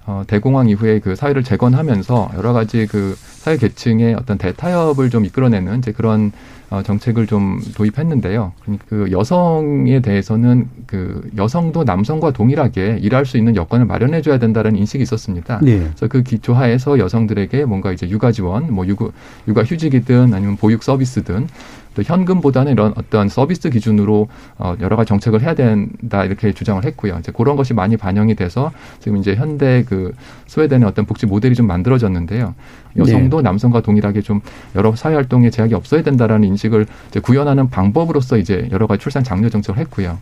어, 0.06 0.22
대공황 0.26 0.68
이후에 0.68 0.98
그 0.98 1.14
사회를 1.14 1.44
재건하면서 1.44 2.32
여러 2.36 2.52
가지 2.52 2.86
그 2.86 3.16
사회 3.16 3.56
계층의 3.56 4.14
어떤 4.14 4.38
대타협을 4.38 5.10
좀 5.10 5.24
이끌어내는 5.24 5.78
이제 5.78 5.92
그런 5.92 6.32
어, 6.70 6.82
정책을 6.82 7.26
좀 7.26 7.60
도입했는데요. 7.74 8.52
그러니까 8.62 8.84
그 8.88 9.10
여성에 9.10 10.00
대해서는 10.00 10.68
그 10.86 11.28
여성도 11.36 11.82
남성과 11.82 12.30
동일하게 12.30 12.98
일할 13.02 13.26
수 13.26 13.36
있는 13.36 13.56
여건을 13.56 13.86
마련해줘야 13.86 14.38
된다는 14.38 14.76
인식이 14.76 15.02
있었습니다. 15.02 15.58
네. 15.62 15.78
그래서 15.78 16.06
그 16.06 16.22
기초하에서 16.22 16.98
여성들에게 17.00 17.64
뭔가 17.64 17.90
이제 17.90 18.08
육아 18.08 18.30
지원, 18.30 18.72
뭐 18.72 18.86
육아 18.86 19.62
휴직이든 19.64 20.32
아니면 20.32 20.56
보육 20.56 20.84
서비스든 20.84 21.48
또 21.94 22.02
현금보다는 22.02 22.72
이런 22.72 22.92
어떤 22.96 23.28
서비스 23.28 23.70
기준으로 23.70 24.28
어 24.58 24.74
여러 24.80 24.96
가지 24.96 25.08
정책을 25.08 25.42
해야 25.42 25.54
된다 25.54 26.24
이렇게 26.24 26.52
주장을 26.52 26.84
했고요. 26.84 27.16
이제 27.18 27.32
그런 27.32 27.56
것이 27.56 27.74
많이 27.74 27.96
반영이 27.96 28.34
돼서 28.34 28.70
지금 29.00 29.18
이제 29.18 29.34
현대 29.34 29.84
그 29.86 30.14
스웨덴의 30.46 30.86
어떤 30.88 31.04
복지 31.06 31.26
모델이 31.26 31.54
좀 31.54 31.66
만들어졌는데요. 31.66 32.54
여성도 32.96 33.38
네. 33.38 33.42
남성과 33.42 33.82
동일하게 33.82 34.22
좀 34.22 34.40
여러 34.74 34.94
사회 34.94 35.14
활동에 35.14 35.50
제약이 35.50 35.74
없어야 35.74 36.02
된다라는 36.02 36.46
인식을 36.48 36.86
이제 37.08 37.20
구현하는 37.20 37.70
방법으로서 37.70 38.36
이제 38.38 38.68
여러 38.70 38.86
가지 38.86 39.02
출산 39.02 39.24
장려 39.24 39.48
정책을 39.48 39.80
했고요. 39.80 40.18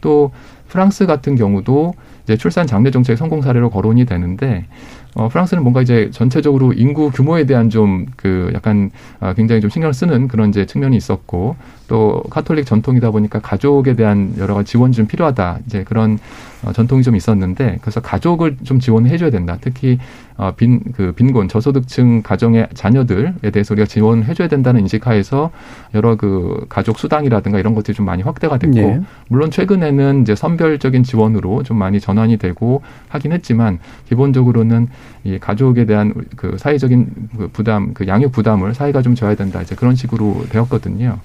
또 0.00 0.32
프랑스 0.68 1.06
같은 1.06 1.34
경우도 1.34 1.94
이제 2.24 2.36
출산 2.36 2.66
장려 2.66 2.90
정책 2.90 3.16
성공 3.16 3.40
사례로 3.40 3.70
거론이 3.70 4.04
되는데 4.04 4.66
어, 5.14 5.28
프랑스는 5.28 5.62
뭔가 5.62 5.82
이제 5.82 6.10
전체적으로 6.12 6.72
인구 6.72 7.10
규모에 7.10 7.44
대한 7.44 7.70
좀 7.70 8.06
그 8.16 8.50
약간 8.54 8.90
어, 9.20 9.32
굉장히 9.34 9.60
좀 9.60 9.70
신경을 9.70 9.94
쓰는 9.94 10.28
그런 10.28 10.48
이제 10.50 10.66
측면이 10.66 10.96
있었고 10.96 11.56
또 11.86 12.22
카톨릭 12.30 12.66
전통이다 12.66 13.10
보니까 13.10 13.40
가족에 13.40 13.94
대한 13.94 14.34
여러 14.38 14.54
가지 14.54 14.72
지원이 14.72 14.92
좀 14.92 15.06
필요하다 15.06 15.60
이제 15.66 15.84
그런 15.84 16.18
어, 16.64 16.72
전통이 16.72 17.02
좀 17.02 17.16
있었는데 17.16 17.78
그래서 17.80 18.00
가족을 18.00 18.56
좀 18.64 18.80
지원을 18.80 19.10
해줘야 19.10 19.30
된다. 19.30 19.56
특히 19.60 19.98
어, 20.36 20.52
빈, 20.56 20.80
그 20.94 21.12
빈곤, 21.12 21.48
저소득층 21.48 22.22
가정의 22.22 22.68
자녀들에 22.72 23.50
대해서 23.52 23.74
우리가 23.74 23.86
지원해 23.86 24.34
줘야 24.34 24.46
된다는 24.46 24.82
인식하에서 24.82 25.50
여러 25.94 26.14
그 26.14 26.64
가족 26.68 26.98
수당이라든가 26.98 27.58
이런 27.58 27.74
것들이 27.74 27.96
좀 27.96 28.06
많이 28.06 28.22
확대가 28.22 28.56
됐고, 28.56 28.72
네. 28.72 29.00
물론 29.28 29.50
최근에는 29.50 30.22
이제 30.22 30.36
선별적인 30.36 31.02
지원으로 31.02 31.64
좀 31.64 31.76
많이 31.76 31.98
전환이 31.98 32.36
되고 32.36 32.82
하긴 33.08 33.32
했지만, 33.32 33.80
기본적으로는 34.08 34.86
이 35.24 35.38
가족에 35.38 35.84
대한 35.84 36.14
그 36.36 36.56
사회적인 36.58 37.06
그 37.36 37.48
부담, 37.48 37.92
그 37.92 38.06
양육 38.06 38.32
부담을 38.32 38.74
사회가 38.74 39.02
좀 39.02 39.14
져야 39.14 39.34
된다. 39.34 39.60
이제 39.62 39.74
그런 39.74 39.94
식으로 39.94 40.44
되었거든요. 40.50 41.18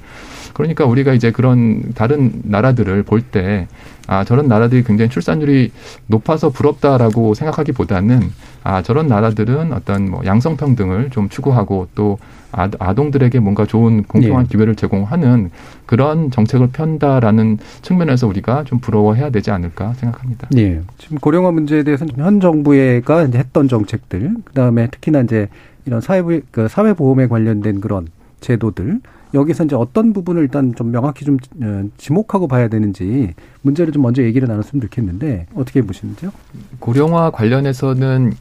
그러니까 0.54 0.86
우리가 0.86 1.14
이제 1.14 1.32
그런 1.32 1.94
다른 1.94 2.42
나라들을 2.44 3.04
볼 3.04 3.22
때, 3.22 3.68
아, 4.08 4.24
저런 4.24 4.48
나라들이 4.48 4.84
굉장히 4.84 5.10
출산율이 5.10 5.72
높아서 6.08 6.50
부럽다라고 6.50 7.34
생각하기보다는, 7.34 8.22
아, 8.64 8.82
저런 8.82 9.08
나라들은 9.08 9.74
어떤 9.74 10.10
뭐 10.10 10.22
양성평등을 10.26 11.10
좀 11.12 11.30
추구하고 11.30 11.88
또 11.96 12.18
아동들에게 12.52 13.40
뭔가 13.40 13.66
좋은 13.66 14.04
공평한 14.04 14.46
예. 14.46 14.48
기회를 14.48 14.76
제공하는 14.76 15.50
그런 15.86 16.30
정책을 16.30 16.68
편다라는 16.68 17.58
측면에서 17.82 18.28
우리가 18.28 18.64
좀 18.64 18.80
부러워해야 18.80 19.32
되지 19.32 19.50
않을까 19.52 19.94
생각합니다. 19.94 20.50
예. 20.58 20.82
지금 21.00 21.18
고령화 21.18 21.52
문제에 21.52 21.84
대해서는 21.84 22.14
현 22.18 22.40
정부가 22.40 23.20
했던 23.34 23.68
정책들, 23.68 24.36
그 24.44 24.54
다음에 24.54 24.88
특히나 24.88 25.22
이제 25.22 25.48
이런 25.86 26.00
사회부, 26.00 26.42
그 26.52 26.68
사회보험에 26.68 27.28
관련된 27.28 27.82
그런 27.82 28.08
제도들, 28.40 29.00
여기서 29.34 29.66
이제 29.66 29.76
어떤 29.76 30.14
부분을 30.14 30.44
일단 30.44 30.76
좀 30.76 30.92
명확히 30.92 31.26
좀 31.26 31.38
어, 31.62 31.84
지목하고 31.98 32.48
봐야 32.48 32.68
되는지 32.68 33.34
문제를 33.62 33.92
좀 33.92 34.04
먼저 34.04 34.24
얘기를 34.24 34.48
나눴으면 34.48 34.82
좋겠는데 34.82 35.48
어떻게 35.56 35.82
보시는지요? 35.82 36.32
고령화 36.80 37.32
관련해서는 37.32 38.34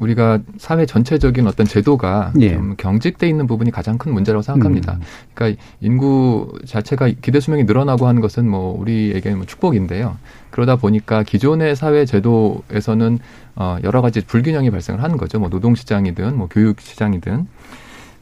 우리가 0.00 0.40
사회 0.56 0.86
전체적인 0.86 1.46
어떤 1.46 1.66
제도가 1.66 2.32
예. 2.40 2.54
좀 2.54 2.74
경직돼 2.76 3.28
있는 3.28 3.46
부분이 3.46 3.70
가장 3.70 3.98
큰 3.98 4.14
문제라고 4.14 4.42
생각합니다. 4.42 4.94
음. 4.94 5.00
그러니까 5.34 5.62
인구 5.80 6.58
자체가 6.66 7.10
기대 7.20 7.38
수명이 7.38 7.64
늘어나고 7.64 8.06
하는 8.06 8.22
것은 8.22 8.48
뭐 8.48 8.78
우리에게는 8.80 9.36
뭐 9.36 9.46
축복인데요. 9.46 10.16
그러다 10.50 10.76
보니까 10.76 11.22
기존의 11.22 11.76
사회 11.76 12.06
제도에서는 12.06 13.18
어 13.56 13.76
여러 13.84 14.00
가지 14.00 14.24
불균형이 14.24 14.70
발생을 14.70 15.02
하는 15.02 15.18
거죠. 15.18 15.38
뭐 15.38 15.50
노동 15.50 15.74
시장이든 15.74 16.34
뭐 16.34 16.48
교육 16.50 16.80
시장이든 16.80 17.46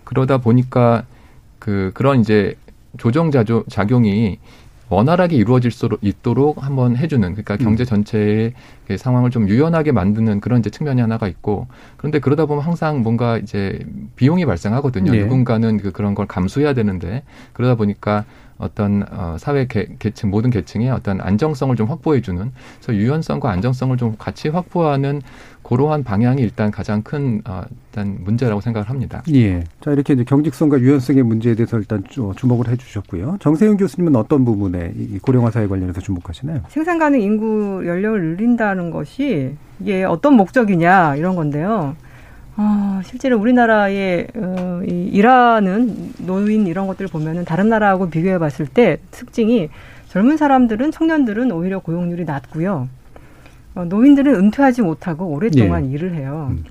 그러다 0.02 0.38
보니까 0.38 1.04
그 1.58 1.90
그런 1.94 2.20
이제 2.20 2.54
조정 2.96 3.30
자조, 3.30 3.64
작용이 3.68 4.38
원활하게 4.90 5.36
이루어질 5.36 5.70
수 5.70 5.88
있도록 6.00 6.64
한번 6.64 6.96
해주는 6.96 7.20
그러니까 7.20 7.54
음. 7.54 7.58
경제 7.58 7.84
전체의 7.84 8.54
그 8.86 8.96
상황을 8.96 9.30
좀 9.30 9.48
유연하게 9.48 9.92
만드는 9.92 10.40
그런 10.40 10.60
이제 10.60 10.70
측면이 10.70 11.00
하나가 11.00 11.28
있고 11.28 11.66
그런데 11.98 12.18
그러다 12.20 12.46
보면 12.46 12.64
항상 12.64 13.02
뭔가 13.02 13.36
이제 13.36 13.78
비용이 14.16 14.46
발생하거든요. 14.46 15.12
네. 15.12 15.18
누군가는 15.18 15.76
그 15.76 15.92
그런 15.92 16.14
걸 16.14 16.26
감수해야 16.26 16.72
되는데 16.72 17.22
그러다 17.52 17.74
보니까 17.74 18.24
어떤 18.58 19.04
어, 19.10 19.36
사회 19.38 19.66
계, 19.66 19.88
계층 19.98 20.30
모든 20.30 20.50
계층의 20.50 20.90
어떤 20.90 21.20
안정성을 21.20 21.74
좀 21.76 21.88
확보해 21.88 22.20
주는 22.20 22.50
그래서 22.80 22.94
유연성과 22.94 23.50
안정성을 23.50 23.96
좀 23.96 24.16
같이 24.18 24.48
확보하는 24.48 25.22
그러한 25.62 26.02
방향이 26.02 26.42
일단 26.42 26.70
가장 26.70 27.02
큰 27.02 27.40
어, 27.46 27.62
일단 27.90 28.18
문제라고 28.20 28.60
생각을 28.60 28.88
합니다. 28.88 29.22
예. 29.32 29.64
자 29.80 29.92
이렇게 29.92 30.14
이제 30.14 30.24
경직성과 30.24 30.80
유연성의 30.80 31.22
문제에 31.22 31.54
대해서 31.54 31.78
일단 31.78 32.02
주목을 32.36 32.68
해주셨고요. 32.68 33.36
정세윤 33.40 33.76
교수님은 33.76 34.16
어떤 34.16 34.44
부분에 34.44 34.92
이 34.96 35.18
고령화 35.18 35.50
사회 35.50 35.66
관련해서 35.66 36.00
주목하시나요? 36.00 36.62
생산 36.68 36.98
가능 36.98 37.20
인구 37.20 37.86
연령을 37.86 38.20
늘린다는 38.20 38.90
것이 38.90 39.54
이게 39.80 40.04
어떤 40.04 40.34
목적이냐 40.34 41.16
이런 41.16 41.36
건데요. 41.36 41.94
아, 42.60 43.00
실제로 43.04 43.38
우리나라의 43.38 44.26
어, 44.34 44.80
이 44.84 45.08
일하는 45.12 46.12
노인 46.26 46.66
이런 46.66 46.88
것들을 46.88 47.08
보면은 47.08 47.44
다른 47.44 47.68
나라하고 47.68 48.10
비교해 48.10 48.36
봤을 48.38 48.66
때 48.66 48.98
특징이 49.12 49.68
젊은 50.08 50.36
사람들은 50.36 50.90
청년들은 50.90 51.52
오히려 51.52 51.78
고용률이 51.78 52.24
낮고요. 52.24 52.88
어, 53.76 53.84
노인들은 53.84 54.34
은퇴하지 54.34 54.82
못하고 54.82 55.26
오랫동안 55.26 55.86
예. 55.86 55.90
일을 55.90 56.14
해요. 56.14 56.48
음. 56.50 56.64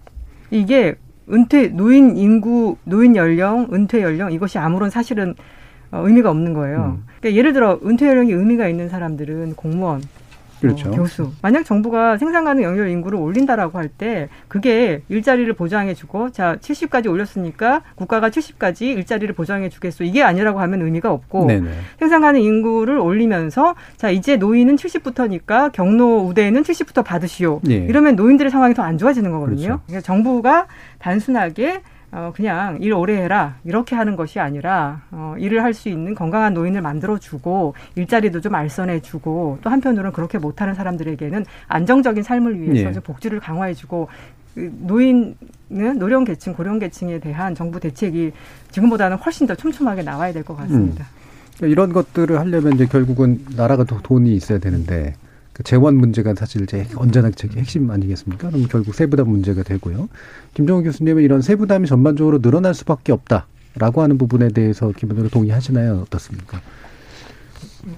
이게 0.51 0.95
은퇴 1.31 1.69
노인 1.69 2.17
인구 2.17 2.75
노인 2.83 3.15
연령 3.15 3.69
은퇴 3.71 4.01
연령 4.01 4.33
이것이 4.33 4.57
아무런 4.57 4.89
사실은 4.89 5.35
어, 5.91 6.01
의미가 6.05 6.29
없는 6.29 6.53
거예요. 6.53 6.97
음. 6.97 7.05
그러니까 7.21 7.39
예를 7.39 7.53
들어 7.53 7.79
은퇴 7.85 8.07
연령이 8.07 8.33
의미가 8.33 8.67
있는 8.67 8.89
사람들은 8.89 9.55
공무원 9.55 10.01
그렇죠. 10.61 10.89
어, 10.89 10.91
교수. 10.91 11.31
만약 11.41 11.63
정부가 11.65 12.17
생산 12.17 12.43
가능 12.45 12.63
영유아 12.63 12.87
인구를 12.87 13.19
올린다라고 13.19 13.77
할 13.77 13.87
때 13.97 14.27
그게 14.47 15.01
일자리를 15.09 15.51
보장해 15.53 15.93
주고 15.93 16.29
자 16.31 16.57
70까지 16.59 17.09
올렸으니까 17.09 17.81
국가가 17.95 18.29
70까지 18.29 18.81
일자리를 18.81 19.33
보장해 19.33 19.69
주겠소 19.69 20.03
이게 20.03 20.23
아니라고 20.23 20.59
하면 20.59 20.81
의미가 20.81 21.11
없고 21.11 21.45
네네. 21.45 21.69
생산 21.99 22.21
가능 22.21 22.41
인구를 22.41 22.97
올리면서 22.99 23.75
자 23.95 24.09
이제 24.09 24.35
노인은 24.35 24.75
70부터니까 24.75 25.71
경로 25.71 26.17
우대에는 26.25 26.63
70부터 26.63 27.03
받으시오. 27.05 27.61
네. 27.63 27.75
이러면 27.75 28.15
노인들의 28.15 28.51
상황이 28.51 28.73
더 28.73 28.83
안 28.87 28.97
좋아지는 28.97 29.31
거거든요. 29.31 29.79
그렇죠. 29.87 30.01
정부가 30.05 30.67
단순하게 30.99 31.81
어, 32.11 32.31
그냥 32.35 32.77
일 32.81 32.93
오래 32.93 33.17
해라. 33.17 33.55
이렇게 33.65 33.95
하는 33.95 34.15
것이 34.15 34.39
아니라, 34.39 35.01
어, 35.11 35.35
일을 35.37 35.61
할 35.63 35.73
수 35.73 35.89
있는 35.89 36.15
건강한 36.15 36.53
노인을 36.53 36.81
만들어주고, 36.81 37.73
일자리도 37.95 38.39
좀 38.41 38.55
알선해주고, 38.55 39.59
또 39.61 39.69
한편으로는 39.69 40.13
그렇게 40.13 40.37
못하는 40.37 40.73
사람들에게는 40.73 41.45
안정적인 41.67 42.23
삶을 42.23 42.61
위해서 42.61 42.91
네. 42.91 42.99
복지를 43.01 43.39
강화해주고, 43.39 44.07
그 44.55 44.73
노인은 44.79 45.35
노령 45.99 46.23
계층, 46.23 46.53
고령 46.53 46.79
계층에 46.79 47.19
대한 47.19 47.53
정부 47.53 47.79
대책이 47.79 48.31
지금보다는 48.71 49.17
훨씬 49.17 49.45
더 49.45 49.53
촘촘하게 49.53 50.01
나와야 50.01 50.31
될 50.33 50.43
것 50.43 50.55
같습니다. 50.55 51.05
음. 51.61 51.67
이런 51.67 51.91
것들을 51.91 52.39
하려면 52.39 52.73
이제 52.73 52.85
결국은 52.85 53.43
나라가 53.55 53.83
돈이 53.83 54.33
있어야 54.33 54.59
되는데, 54.59 55.13
그 55.13 55.26
재원 55.63 55.95
문제가 55.95 56.33
사실 56.35 56.65
제 56.67 56.87
언제나책의 56.95 57.57
핵심 57.57 57.89
아니겠습니까? 57.89 58.49
그럼 58.49 58.67
결국 58.67 58.93
세부담 58.93 59.29
문제가 59.29 59.63
되고요. 59.63 60.09
김정은 60.53 60.83
교수님은 60.83 61.23
이런 61.23 61.41
세부담이 61.41 61.87
전반적으로 61.87 62.41
늘어날 62.41 62.73
수밖에 62.73 63.11
없다라고 63.11 64.01
하는 64.01 64.17
부분에 64.17 64.49
대해서 64.49 64.91
기본적으로 64.91 65.29
동의하시나요? 65.29 66.03
어떻습니까? 66.05 66.61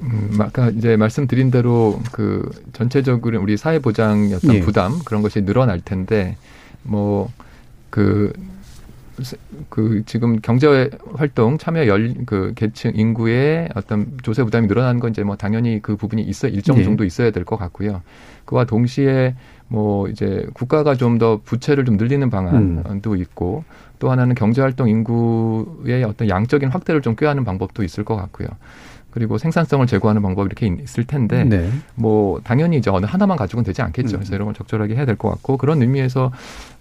음, 0.01 0.38
아까 0.39 0.70
이제 0.70 0.95
말씀드린 0.95 1.51
대로 1.51 1.99
그 2.12 2.49
전체적으로 2.74 3.41
우리 3.41 3.57
사회 3.57 3.80
보장의 3.80 4.34
어떤 4.36 4.55
예. 4.55 4.60
부담 4.60 4.99
그런 5.03 5.22
것이 5.22 5.41
늘어날 5.41 5.82
텐데 5.82 6.38
뭐 6.84 7.30
그 7.89 8.34
그 9.70 10.03
지금 10.05 10.39
경제 10.41 10.89
활동 11.15 11.57
참여 11.57 11.88
열그 11.88 12.53
계층 12.55 12.91
인구의 12.95 13.70
어떤 13.76 14.17
조세 14.24 14.43
부담이 14.43 14.67
늘어나는 14.67 14.99
건 14.99 15.11
이제 15.11 15.24
뭐 15.24 15.36
당연히 15.36 15.82
그 15.82 15.95
부분이 15.95 16.22
있어 16.24 16.47
일정 16.47 16.78
네. 16.78 16.84
정도 16.84 17.03
있어야 17.03 17.32
될 17.32 17.43
것 17.45 17.57
같고요. 17.57 18.01
그와 18.45 18.65
동시에 18.65 19.36
뭐 19.67 20.07
이제 20.07 20.47
국가가 20.53 20.95
좀 20.95 21.20
더 21.20 21.41
부채를 21.43 21.86
좀 21.86 21.97
늘리는 21.97 22.30
방안도 22.30 23.11
음. 23.11 23.17
있고 23.17 23.63
또 23.99 24.09
하나는 24.09 24.34
경제 24.36 24.61
활동 24.61 24.88
인구의 24.89 26.03
어떤 26.05 26.30
양적인 26.30 26.70
확대를 26.70 27.01
좀 27.01 27.15
꾀하는 27.15 27.43
방법도 27.43 27.84
있을 27.84 28.03
것 28.05 28.15
같고요. 28.15 28.47
그리고 29.12 29.38
생산성을 29.38 29.86
제고하는 29.88 30.22
방법이 30.22 30.45
이렇게 30.47 30.68
있을 30.84 31.03
텐데 31.05 31.43
네. 31.43 31.70
뭐 31.95 32.39
당연히 32.43 32.78
이제 32.78 32.89
어느 32.91 33.05
하나만 33.05 33.38
가지고는 33.38 33.66
되지 33.66 33.82
않겠죠. 33.82 34.18
그래서 34.18 34.34
음. 34.34 34.36
이런 34.36 34.45
걸 34.45 34.53
적절하게 34.55 34.95
해야 34.95 35.05
될 35.05 35.16
것 35.18 35.30
같고 35.30 35.57
그런 35.57 35.82
의미에서 35.82 36.32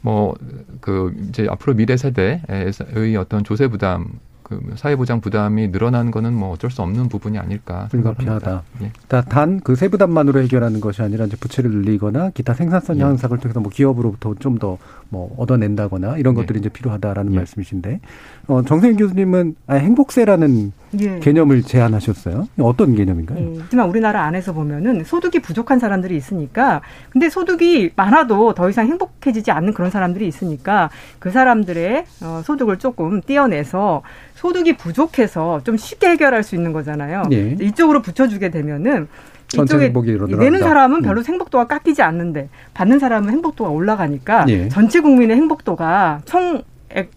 뭐 0.03 0.35
그 0.81 1.15
이제 1.29 1.47
앞으로 1.51 1.75
미래 1.75 1.97
세대의 1.97 3.17
어떤 3.19 3.45
조세 3.45 3.69
부담 3.69 4.07
그 4.43 4.59
사회보장 4.77 5.21
부담이 5.21 5.69
늘어나는 5.69 6.11
거는 6.11 6.33
뭐 6.33 6.53
어쩔 6.53 6.71
수 6.71 6.81
없는 6.81 7.09
부분이 7.11 7.37
아닐까 7.39 7.87
불가피하다. 7.91 8.63
예. 8.83 8.93
단그 9.09 9.75
세부담만으로 9.77 10.41
해결하는 10.41 10.81
것이 10.81 11.03
아니라 11.03 11.27
이제 11.27 11.37
부채를 11.37 11.71
늘리거나 11.71 12.31
기타 12.31 12.55
생산성 12.55 12.99
예. 12.99 13.03
향상을 13.03 13.37
통해서 13.39 13.61
뭐 13.61 13.71
기업으로부터 13.71 14.35
좀 14.39 14.59
더 14.59 14.79
뭐 15.11 15.35
얻어낸다거나 15.39 16.19
이런 16.19 16.35
예. 16.35 16.41
것들이 16.41 16.59
이제 16.59 16.69
필요하다라는 16.69 17.33
예. 17.33 17.37
말씀이신데 17.37 18.01
어, 18.47 18.63
정세윤 18.63 18.97
교수님은 18.97 19.57
아, 19.67 19.75
행복세라는 19.75 20.73
예. 21.01 21.19
개념을 21.21 21.63
제안하셨어요. 21.63 22.49
어떤 22.61 22.95
개념인가요? 22.95 23.39
예. 23.39 23.59
하지만 23.63 23.89
우리나라 23.89 24.25
안에서 24.25 24.53
보면은 24.53 25.05
소득이 25.05 25.41
부족한 25.41 25.79
사람들이 25.79 26.17
있으니까 26.17 26.83
근데 27.11 27.31
소득이 27.31 27.93
많아도 27.97 28.55
더 28.55 28.69
이상 28.69 28.87
행복해지지 28.87 29.51
않는 29.51 29.75
그런 29.75 29.91
사람들이 29.91 30.27
있으니까 30.27 30.91
그 31.19 31.31
사람들의 31.31 32.05
어, 32.23 32.43
소득을 32.45 32.79
조금 32.79 33.21
띄어내서 33.23 34.03
소득이 34.35 34.77
부족해서 34.77 35.63
좀 35.65 35.77
쉽게 35.77 36.11
해결할 36.11 36.43
수 36.43 36.55
있는 36.55 36.73
거잖아요. 36.73 37.23
예. 37.33 37.57
이쪽으로 37.61 38.03
붙여주게 38.03 38.51
되면은 38.51 39.09
이쪽에 39.55 39.93
내는 40.37 40.61
사람은 40.61 41.03
별로 41.03 41.21
음. 41.21 41.25
행복도가 41.25 41.67
깎이지 41.67 42.03
않는데 42.03 42.49
받는 42.75 42.99
사람은 42.99 43.31
행복도가 43.31 43.71
올라가니까 43.71 44.45
예. 44.49 44.69
전체 44.69 45.01
국민의 45.01 45.37
행복도가 45.37 46.23
총 46.25 46.63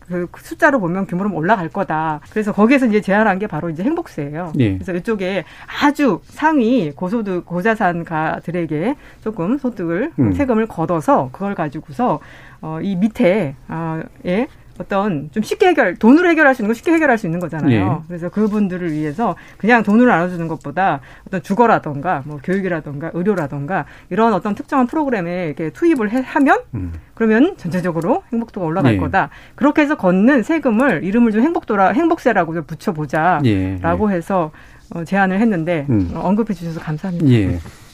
그 0.07 0.27
숫자로 0.37 0.79
보면 0.79 1.07
규모로 1.07 1.33
올라갈 1.33 1.69
거다. 1.69 2.19
그래서 2.29 2.51
거기에서 2.51 2.87
이제 2.87 3.01
제안한 3.01 3.39
게 3.39 3.47
바로 3.47 3.69
이제 3.69 3.83
행복세예요. 3.83 4.53
예. 4.59 4.73
그래서 4.73 4.93
이쪽에 4.93 5.45
아주 5.81 6.19
상위 6.25 6.91
고소득 6.91 7.45
고자산가들에게 7.45 8.95
조금 9.23 9.57
소득을 9.57 10.11
음. 10.19 10.33
세금을 10.33 10.67
걷어서 10.67 11.29
그걸 11.31 11.55
가지고서 11.55 12.19
어, 12.61 12.79
이 12.81 12.95
밑에 12.95 13.55
어, 13.67 14.01
예, 14.25 14.47
어떤 14.81 15.29
좀 15.31 15.43
쉽게 15.43 15.67
해결 15.67 15.95
돈으로 15.95 16.29
해결할 16.29 16.55
수 16.55 16.61
있는 16.61 16.69
거 16.69 16.73
쉽게 16.73 16.91
해결할 16.91 17.17
수 17.17 17.27
있는 17.27 17.39
거잖아요. 17.39 17.71
예. 17.71 18.07
그래서 18.07 18.29
그분들을 18.29 18.91
위해서 18.91 19.35
그냥 19.57 19.83
돈을 19.83 20.07
나눠주는 20.07 20.47
것보다 20.47 20.99
어떤 21.27 21.41
주거라던가 21.41 22.23
뭐 22.25 22.39
교육이라던가 22.43 23.11
의료라던가 23.13 23.85
이런 24.09 24.33
어떤 24.33 24.55
특정한 24.55 24.87
프로그램에 24.87 25.45
이렇게 25.47 25.69
투입을 25.69 26.11
해, 26.11 26.21
하면 26.25 26.59
음. 26.73 26.93
그러면 27.13 27.55
전체적으로 27.57 28.23
행복도가 28.33 28.65
올라갈 28.65 28.95
예. 28.95 28.97
거다. 28.97 29.29
그렇게 29.55 29.83
해서 29.83 29.95
걷는 29.95 30.43
세금을 30.43 31.03
이름을 31.03 31.31
좀 31.31 31.41
행복도라 31.41 31.89
행복세라고 31.89 32.53
좀 32.53 32.63
붙여보자라고 32.65 33.45
예. 33.45 34.15
해서 34.15 34.51
어, 34.93 35.03
제안을 35.03 35.39
했는데 35.39 35.85
음. 35.89 36.11
어, 36.13 36.21
언급해 36.21 36.53
주셔서 36.53 36.79
감사합니다. 36.79 37.25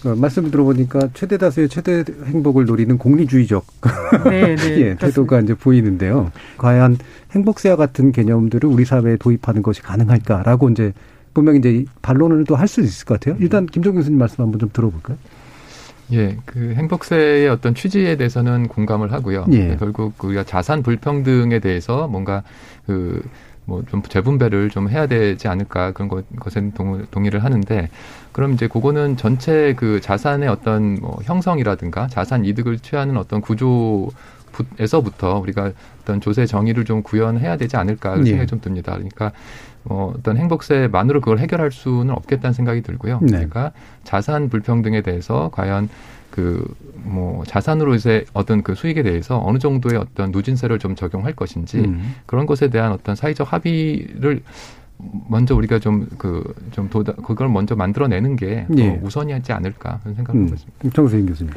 예. 0.06 0.10
어, 0.10 0.16
말씀 0.16 0.50
들어보니까 0.52 1.10
최대 1.14 1.38
다수의 1.38 1.70
최대 1.70 2.04
행복을 2.26 2.66
노리는 2.66 2.98
공리주의적 2.98 3.66
네, 4.30 4.56
네, 4.56 4.80
예, 4.82 4.96
태도가 4.96 5.42
이제 5.42 5.54
보이는데요. 5.54 6.32
과연 6.58 6.98
행복세와 7.32 7.76
같은 7.76 8.12
개념들을 8.12 8.70
우리 8.70 8.86
사회에 8.86 9.18
도입하는 9.18 9.62
것이 9.62 9.82
가능할까라고 9.82 10.70
이제 10.70 10.94
분명히 11.34 11.60
이제 11.60 11.86
반론을 12.02 12.46
또 12.46 12.56
할 12.56 12.68
수 12.68 12.82
있을 12.82 13.06
것 13.06 13.20
같아요. 13.20 13.38
일단 13.40 13.66
김종 13.66 13.96
교수님 13.96 14.18
말씀 14.18 14.44
한번 14.44 14.60
좀 14.60 14.70
들어볼까요? 14.74 15.18
예, 16.14 16.38
그 16.46 16.74
행복세의 16.76 17.50
어떤 17.50 17.76
취지에 17.76 18.16
대해서는 18.16 18.68
공감을 18.70 19.12
하고요. 19.12 19.46
예. 19.52 19.76
결국 19.78 20.24
우리가 20.24 20.44
자산 20.44 20.82
불평등에 20.82 21.60
대해서 21.60 22.08
뭔가 22.08 22.44
그 22.86 23.22
뭐 23.68 23.84
좀 23.90 24.02
재분배를 24.02 24.70
좀 24.70 24.90
해야 24.90 25.06
되지 25.08 25.48
않을까 25.48 25.92
그런 25.92 26.08
것, 26.08 26.26
것에 26.40 26.72
동, 26.74 27.06
동의를 27.12 27.44
하는데 27.44 27.90
그럼 28.32 28.54
이제 28.54 28.68
그거는 28.68 29.18
전체 29.18 29.74
그 29.76 30.02
자산의 30.02 30.50
어떤 30.50 30.96
뭐 30.96 31.20
형성이라든가 31.24 32.08
자산 32.08 32.46
이득을 32.46 32.80
취하는 32.80 33.18
어떤 33.18 33.42
구조 33.42 34.10
에서부터 34.80 35.38
우리가 35.40 35.72
어떤 36.02 36.20
조세 36.20 36.48
정의를 36.48 36.84
좀 36.86 37.04
구현해야 37.04 37.58
되지 37.58 37.78
않을까 37.78 38.16
네. 38.16 38.24
생각이 38.24 38.48
좀 38.48 38.60
듭니다. 38.60 38.94
그러니까 38.94 39.32
어, 39.86 40.14
어떤 40.18 40.38
행복세만으로 40.38 41.22
그걸 41.22 41.38
해결할 41.40 41.72
수는 41.72 42.10
없겠다는 42.12 42.54
생각이 42.54 42.82
들고요. 42.82 43.20
네. 43.22 43.32
그러니까 43.32 43.72
자산 44.04 44.50
불평등에 44.50 45.02
대해서 45.02 45.52
과연 45.54 45.90
그 46.38 46.98
뭐 47.08 47.44
자산으로서의 47.46 48.26
어떤 48.34 48.62
그 48.62 48.76
수익에 48.76 49.02
대해서 49.02 49.42
어느 49.44 49.60
정도의 49.60 49.98
어떤 50.00 50.32
누진세를 50.32 50.78
좀 50.80 50.96
적용할 50.96 51.34
것인지 51.34 51.80
음. 51.80 52.16
그런 52.26 52.46
것에 52.46 52.70
대한 52.70 52.92
어떤 52.92 53.16
사회적 53.16 53.52
합의를 53.52 54.42
먼저 55.30 55.56
우리가 55.56 55.80
좀 55.80 56.08
그좀 56.18 56.88
그, 56.88 56.90
도다 56.90 57.14
그걸 57.24 57.50
먼저 57.50 57.76
만들어내는 57.76 58.36
게 58.36 58.66
예. 58.78 59.00
우선이하지 59.04 59.54
않을까 59.54 60.00
그런 60.02 60.16
생각을 60.16 60.42
하고 60.42 60.52
음. 60.52 60.56
있습니다. 60.56 60.90
정세인 60.96 61.26
교수님. 61.28 61.54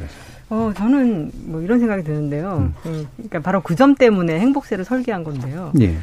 어 0.49 0.71
저는 0.75 1.31
뭐 1.45 1.61
이런 1.61 1.79
생각이 1.79 2.03
드는데요. 2.03 2.71
음. 2.85 3.07
그러니까 3.15 3.39
바로 3.39 3.61
그 3.61 3.75
점 3.75 3.95
때문에 3.95 4.39
행복세를 4.39 4.85
설계한 4.85 5.23
건데요. 5.23 5.71
예. 5.81 5.97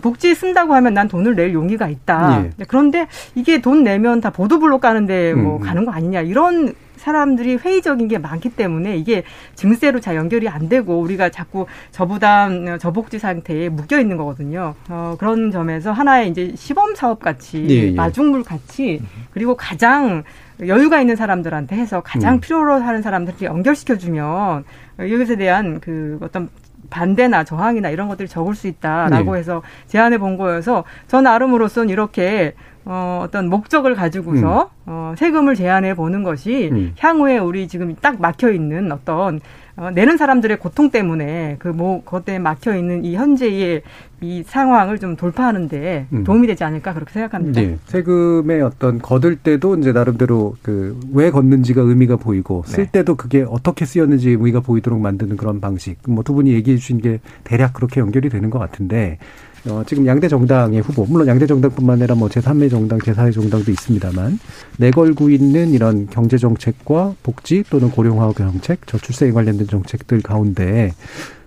복지 0.00 0.34
쓴다고 0.34 0.74
하면 0.74 0.94
난 0.94 1.08
돈을 1.08 1.34
낼 1.34 1.52
용의가 1.52 1.88
있다. 1.88 2.44
예. 2.44 2.50
그런데 2.68 3.06
이게 3.34 3.60
돈 3.60 3.84
내면 3.84 4.20
다 4.20 4.30
보도블록 4.30 4.80
가는데 4.80 5.34
뭐 5.34 5.58
음. 5.58 5.60
가는 5.62 5.84
거 5.84 5.92
아니냐 5.92 6.22
이런 6.22 6.74
사람들이 7.08 7.56
회의적인 7.56 8.06
게 8.08 8.18
많기 8.18 8.50
때문에 8.50 8.96
이게 8.98 9.22
증세로 9.54 10.00
잘 10.00 10.14
연결이 10.16 10.46
안 10.46 10.68
되고 10.68 11.00
우리가 11.00 11.30
자꾸 11.30 11.66
저부담 11.90 12.78
저복지 12.78 13.18
상태에 13.18 13.70
묶여 13.70 13.98
있는 13.98 14.18
거거든요. 14.18 14.74
어, 14.90 15.16
그런 15.18 15.50
점에서 15.50 15.90
하나의 15.90 16.28
이제 16.28 16.52
시범 16.54 16.94
사업 16.94 17.20
같이 17.20 17.66
예, 17.70 17.74
예. 17.74 17.90
마중물 17.92 18.42
같이 18.42 19.00
그리고 19.30 19.56
가장 19.56 20.22
여유가 20.66 21.00
있는 21.00 21.16
사람들한테 21.16 21.76
해서 21.76 22.02
가장 22.02 22.34
음. 22.34 22.40
필요로 22.40 22.74
하는 22.74 23.00
사람들이 23.00 23.46
연결시켜 23.46 23.96
주면 23.96 24.64
이것에 25.00 25.36
대한 25.36 25.80
그 25.80 26.18
어떤 26.20 26.50
반대나 26.90 27.44
저항이나 27.44 27.88
이런 27.88 28.08
것들이 28.08 28.28
적을 28.28 28.54
수 28.54 28.66
있다라고 28.66 29.32
네. 29.32 29.38
해서 29.38 29.62
제안해 29.86 30.18
본 30.18 30.36
거여서 30.36 30.84
전 31.06 31.24
나름으로서는 31.24 31.88
이렇게 31.88 32.54
어, 32.90 33.20
어떤 33.22 33.50
목적을 33.50 33.94
가지고서 33.94 34.70
음. 34.84 34.86
어, 34.86 35.14
세금을 35.18 35.54
제한해 35.56 35.94
보는 35.94 36.22
것이 36.22 36.70
음. 36.72 36.94
향후에 36.98 37.36
우리 37.36 37.68
지금 37.68 37.94
딱 38.00 38.18
막혀 38.18 38.50
있는 38.50 38.90
어떤 38.90 39.40
어, 39.76 39.90
내는 39.90 40.16
사람들의 40.16 40.58
고통 40.58 40.90
때문에 40.90 41.56
그뭐 41.58 42.02
그것 42.02 42.24
때문에 42.24 42.42
막혀 42.42 42.74
있는 42.76 43.04
이 43.04 43.14
현재의 43.14 43.82
이 44.22 44.42
상황을 44.44 44.98
좀 44.98 45.16
돌파하는데 45.16 46.06
음. 46.12 46.24
도움이 46.24 46.46
되지 46.46 46.64
않을까 46.64 46.94
그렇게 46.94 47.12
생각합니다. 47.12 47.60
네. 47.60 47.76
세금의 47.84 48.62
어떤 48.62 48.98
거둘 49.00 49.36
때도 49.36 49.76
이제 49.76 49.92
나름대로 49.92 50.56
그 50.62 50.98
왜 51.12 51.30
걷는지가 51.30 51.82
의미가 51.82 52.16
보이고 52.16 52.62
쓸 52.66 52.86
네. 52.86 52.90
때도 52.90 53.16
그게 53.16 53.44
어떻게 53.46 53.84
쓰였는지 53.84 54.30
의미가 54.30 54.60
보이도록 54.60 54.98
만드는 54.98 55.36
그런 55.36 55.60
방식. 55.60 55.98
뭐 56.08 56.22
두 56.24 56.32
분이 56.32 56.52
얘기해 56.52 56.78
주신 56.78 57.00
게 57.02 57.20
대략 57.44 57.74
그렇게 57.74 58.00
연결이 58.00 58.30
되는 58.30 58.48
것 58.50 58.58
같은데 58.58 59.18
어, 59.66 59.82
지금 59.86 60.06
양대 60.06 60.28
정당의 60.28 60.80
후보, 60.80 61.04
물론 61.06 61.26
양대 61.26 61.46
정당뿐만 61.46 61.98
아니라 61.98 62.14
뭐 62.14 62.28
제3의 62.28 62.70
정당, 62.70 62.98
제4의 62.98 63.32
정당도 63.32 63.70
있습니다만 63.70 64.38
내걸고 64.78 65.30
있는 65.30 65.70
이런 65.70 66.08
경제 66.08 66.38
정책과 66.38 67.14
복지 67.22 67.64
또는 67.70 67.90
고령화 67.90 68.32
정책, 68.34 68.86
저출생에 68.86 69.32
관련된 69.32 69.66
정책들 69.66 70.22
가운데 70.22 70.92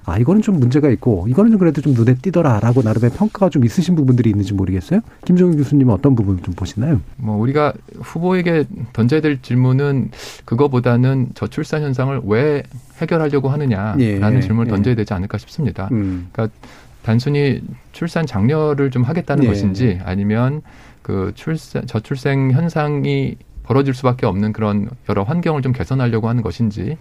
아, 0.03 0.18
이거는 0.18 0.41
좀 0.41 0.59
문제가 0.59 0.89
있고, 0.89 1.28
이거는 1.28 1.57
그래도 1.59 1.80
좀 1.82 1.93
눈에 1.93 2.16
띄더라라고 2.16 2.82
나름의 2.82 3.12
평가가 3.12 3.49
좀 3.49 3.64
있으신 3.64 3.95
부분들이 3.95 4.32
있는지 4.32 4.53
모르겠어요? 4.53 5.01
김종인 5.26 5.57
교수님은 5.57 5.93
어떤 5.93 6.16
부분을 6.16 6.41
좀 6.41 6.55
보시나요? 6.55 7.01
뭐, 7.18 7.38
우리가 7.38 7.74
후보에게 7.99 8.66
던져야 8.93 9.22
될 9.22 9.41
질문은 9.41 10.09
그거보다는 10.45 11.30
저출산 11.36 11.84
현상을 11.84 12.22
왜 12.26 12.64
해결하려고 12.97 13.49
하느냐라는 13.49 13.99
예, 14.01 14.41
질문을 14.41 14.68
예. 14.68 14.76
던져야 14.76 14.95
되지 14.95 15.14
않을까 15.14 15.38
싶습니다. 15.38 15.88
음. 15.91 16.30
그러니까 16.32 16.55
단순히 17.03 17.61
출산 17.91 18.25
장려를 18.25 18.91
좀 18.91 19.03
하겠다는 19.03 19.43
네. 19.43 19.47
것인지 19.49 19.99
아니면 20.03 20.61
그 21.01 21.31
출산 21.35 21.87
저출생 21.87 22.51
현상이 22.51 23.35
벌어질 23.63 23.93
수밖에 23.93 24.25
없는 24.25 24.53
그런 24.53 24.89
여러 25.09 25.23
환경을 25.23 25.61
좀 25.61 25.71
개선하려고 25.71 26.29
하는 26.29 26.43
것인지 26.43 26.97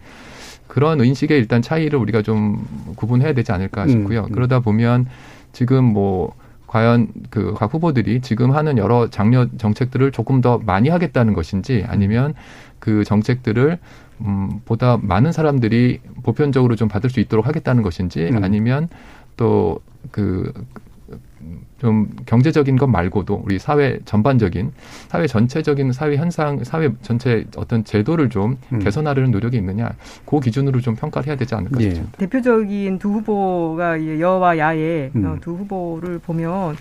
그런 0.68 1.04
인식의 1.04 1.38
일단 1.38 1.62
차이를 1.62 1.98
우리가 1.98 2.22
좀 2.22 2.64
구분해야 2.96 3.32
되지 3.32 3.52
않을까 3.52 3.88
싶고요. 3.88 4.20
음, 4.20 4.24
음. 4.26 4.32
그러다 4.32 4.60
보면 4.60 5.06
지금 5.52 5.84
뭐 5.84 6.32
과연 6.68 7.08
그 7.30 7.52
각 7.54 7.74
후보들이 7.74 8.20
지금 8.20 8.52
하는 8.52 8.78
여러 8.78 9.10
장려 9.10 9.48
정책들을 9.58 10.12
조금 10.12 10.40
더 10.40 10.58
많이 10.58 10.88
하겠다는 10.88 11.34
것인지 11.34 11.84
아니면 11.88 12.34
그 12.78 13.02
정책들을 13.04 13.78
음 14.20 14.60
보다 14.64 14.96
많은 15.02 15.32
사람들이 15.32 15.98
보편적으로 16.22 16.76
좀 16.76 16.86
받을 16.86 17.10
수 17.10 17.18
있도록 17.18 17.48
하겠다는 17.48 17.82
것인지 17.82 18.28
음. 18.32 18.44
아니면 18.44 18.88
또 19.40 19.80
그, 20.10 20.52
좀 21.78 22.10
경제적인 22.26 22.76
것 22.76 22.86
말고도 22.86 23.42
우리 23.42 23.58
사회 23.58 23.98
전반적인 24.04 24.70
사회 25.08 25.26
전체적인 25.26 25.92
사회 25.92 26.16
현상 26.18 26.62
사회 26.62 26.90
전체 27.00 27.46
어떤 27.56 27.82
제도를 27.82 28.28
좀 28.28 28.58
음. 28.70 28.80
개선하려는 28.80 29.30
노력이 29.30 29.56
있느냐 29.56 29.88
그 30.26 30.40
기준으로 30.40 30.82
좀 30.82 30.94
평가를 30.94 31.28
해야 31.28 31.36
되지 31.36 31.54
않을까 31.54 31.80
예. 31.80 31.84
싶습니다. 31.84 32.18
대표적인 32.18 32.98
두 32.98 33.12
후보가 33.12 34.20
여와 34.20 34.58
야의 34.58 35.10
음. 35.16 35.24
어, 35.24 35.38
두 35.40 35.54
후보를 35.54 36.18
보면 36.18 36.76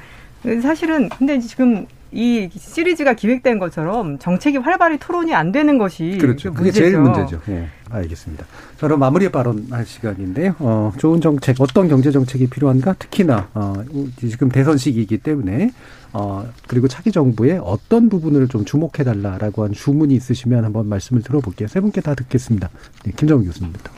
사실은 0.62 1.07
근데 1.07 1.39
지금 1.39 1.88
이 2.12 2.49
시리즈가 2.57 3.14
기획된 3.14 3.60
것처럼 3.60 4.18
정책이 4.20 4.57
활발히 4.57 4.97
토론이 4.97 5.34
안 5.34 5.51
되는 5.51 5.78
것이 5.78 6.18
그렇죠. 6.20 6.51
그게 6.53 6.72
제일 6.72 6.97
문제죠. 6.97 7.39
예. 7.49 7.68
알겠습니다. 7.91 8.45
자, 8.78 8.88
그럼 8.88 8.99
마무리 8.99 9.30
발언할 9.30 9.86
시간인데요. 9.86 10.55
어, 10.60 10.91
좋은 10.97 11.22
정책, 11.22 11.60
어떤 11.60 11.88
경제 11.88 12.12
정책이 12.12 12.47
필요한가? 12.47 12.93
특히나 12.93 13.49
어, 13.53 13.74
지금 14.18 14.49
대선 14.49 14.78
시기이기 14.78 15.20
때문에 15.20 15.72
어, 16.14 16.47
그리고 16.68 16.88
차기 16.88 17.12
정부의 17.12 17.60
어떤 17.64 18.10
부분을 18.10 18.47
좀 18.47 18.66
주목해 18.66 19.03
달라라고 19.03 19.64
한 19.64 19.74
주문이 19.74 20.14
있으시면 20.16 20.66
한번 20.66 20.88
말씀을 20.88 21.22
들어볼게요. 21.22 21.68
세 21.68 21.80
분께 21.80 22.01
다 22.01 22.16
듣겠습니다. 22.16 22.70
네, 23.03 23.12
김정은 23.16 23.45
교수님부터. 23.45 23.91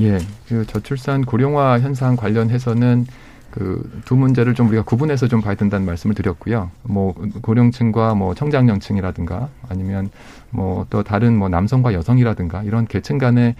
예, 0.00 0.18
그 0.48 0.66
저출산 0.66 1.24
고령화 1.24 1.78
현상 1.80 2.16
관련해서는 2.16 3.06
그 3.54 3.88
두 4.04 4.16
문제를 4.16 4.54
좀 4.54 4.68
우리가 4.68 4.82
구분해서 4.82 5.28
좀 5.28 5.40
봐야 5.40 5.54
된다는 5.54 5.86
말씀을 5.86 6.14
드렸고요. 6.14 6.70
뭐 6.82 7.14
고령층과 7.40 8.14
뭐 8.14 8.34
청장년층이라든가 8.34 9.48
아니면 9.68 10.10
뭐 10.50 10.86
또 10.90 11.02
다른 11.02 11.36
뭐 11.38 11.48
남성과 11.48 11.94
여성이라든가 11.94 12.62
이런 12.64 12.86
계층 12.86 13.18
간의 13.18 13.54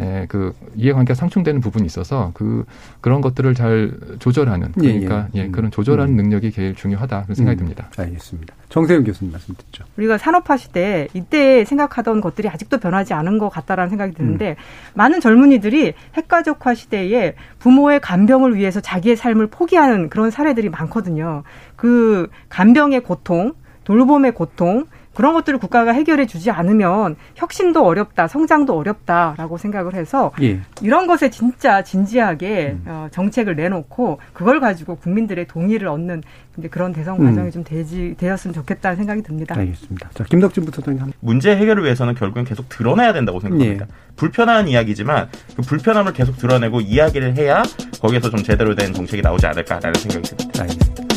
에, 0.00 0.26
그 0.28 0.54
이해관계가 0.76 1.14
상충되는 1.14 1.60
부분이 1.60 1.84
있어서 1.86 2.30
그 2.34 2.64
그런 3.00 3.20
것들을 3.20 3.54
잘 3.54 3.92
조절하는 4.20 4.72
예, 4.82 4.92
그러니까 4.92 5.28
예, 5.34 5.40
예, 5.40 5.44
예 5.46 5.50
그런 5.50 5.70
조절하는 5.70 6.14
음. 6.14 6.16
능력이 6.16 6.52
제일 6.52 6.74
중요하다 6.74 7.24
그런 7.24 7.34
생각이 7.34 7.56
음. 7.56 7.58
듭니다. 7.58 7.90
알겠습니다. 7.98 8.54
정세윤 8.68 9.04
교수님 9.04 9.32
말씀 9.32 9.54
듣죠. 9.56 9.84
우리가 9.96 10.18
산업화 10.18 10.56
시 10.56 10.68
대 10.72 11.08
이때 11.14 11.64
생각하던 11.64 12.20
것들이 12.20 12.48
아직도 12.48 12.78
변하지 12.78 13.14
않은 13.14 13.38
것 13.38 13.48
같다라는 13.48 13.88
생각이 13.88 14.14
드는데 14.14 14.50
음. 14.50 14.54
많은 14.94 15.20
젊은이들이 15.20 15.94
핵가족화 16.14 16.74
시대에 16.74 17.34
부모의 17.58 18.00
간병을 18.00 18.54
위해서 18.56 18.80
자기의 18.80 19.16
삶을 19.16 19.48
포기하는 19.48 20.10
그런 20.10 20.30
사례들이 20.30 20.68
많거든요. 20.68 21.42
그 21.76 22.28
간병의 22.48 23.00
고통, 23.02 23.54
돌봄의 23.84 24.32
고통, 24.32 24.84
그런 25.18 25.32
것들을 25.32 25.58
국가가 25.58 25.90
해결해 25.90 26.26
주지 26.26 26.52
않으면 26.52 27.16
혁신도 27.34 27.84
어렵다, 27.84 28.28
성장도 28.28 28.78
어렵다라고 28.78 29.58
생각을 29.58 29.94
해서 29.94 30.30
예. 30.40 30.60
이런 30.80 31.08
것에 31.08 31.28
진짜 31.28 31.82
진지하게 31.82 32.76
음. 32.76 32.84
어, 32.86 33.08
정책을 33.10 33.56
내놓고 33.56 34.20
그걸 34.32 34.60
가지고 34.60 34.94
국민들의 34.94 35.48
동의를 35.48 35.88
얻는 35.88 36.22
이제 36.56 36.68
그런 36.68 36.92
대선 36.92 37.18
과정이 37.18 37.48
음. 37.48 37.50
좀 37.50 37.64
되지 37.64 38.14
되었으면 38.16 38.54
좋겠다는 38.54 38.96
생각이 38.96 39.22
듭니다. 39.24 39.56
알겠습니다. 39.58 40.10
자, 40.14 40.22
김덕진부터 40.22 40.82
한 40.92 41.12
문제 41.18 41.56
해결을 41.56 41.82
위해서는 41.82 42.14
결국엔 42.14 42.44
계속 42.44 42.68
드러내야 42.68 43.12
된다고 43.12 43.40
생각합니다. 43.40 43.86
예. 43.86 44.14
불편한 44.14 44.68
이야기지만 44.68 45.30
그 45.56 45.62
불편함을 45.62 46.12
계속 46.12 46.36
드러내고 46.36 46.80
이야기를 46.80 47.36
해야 47.36 47.64
거기에서 48.00 48.30
좀 48.30 48.44
제대로 48.44 48.76
된 48.76 48.94
정책이 48.94 49.20
나오지 49.22 49.48
않을까라는 49.48 49.94
생각이 49.94 50.28
듭니다. 50.28 50.62
알겠습니다. 50.62 51.07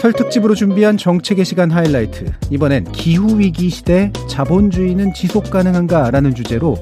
설 0.00 0.14
특집으로 0.14 0.54
준비한 0.54 0.96
정책의 0.96 1.44
시간 1.44 1.70
하이라이트. 1.70 2.24
이번엔 2.48 2.90
기후위기 2.90 3.68
시대 3.68 4.10
자본주의는 4.30 5.12
지속 5.12 5.50
가능한가 5.50 6.10
라는 6.10 6.34
주제로 6.34 6.78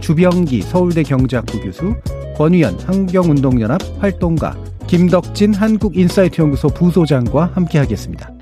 주병기 0.00 0.62
서울대 0.62 1.02
경제학부 1.02 1.60
교수, 1.60 1.94
권위현 2.34 2.80
환경운동연합 2.80 3.78
활동가, 3.98 4.56
김덕진 4.86 5.52
한국인사이트 5.52 6.40
연구소 6.40 6.68
부소장과 6.68 7.50
함께하겠습니다. 7.52 8.32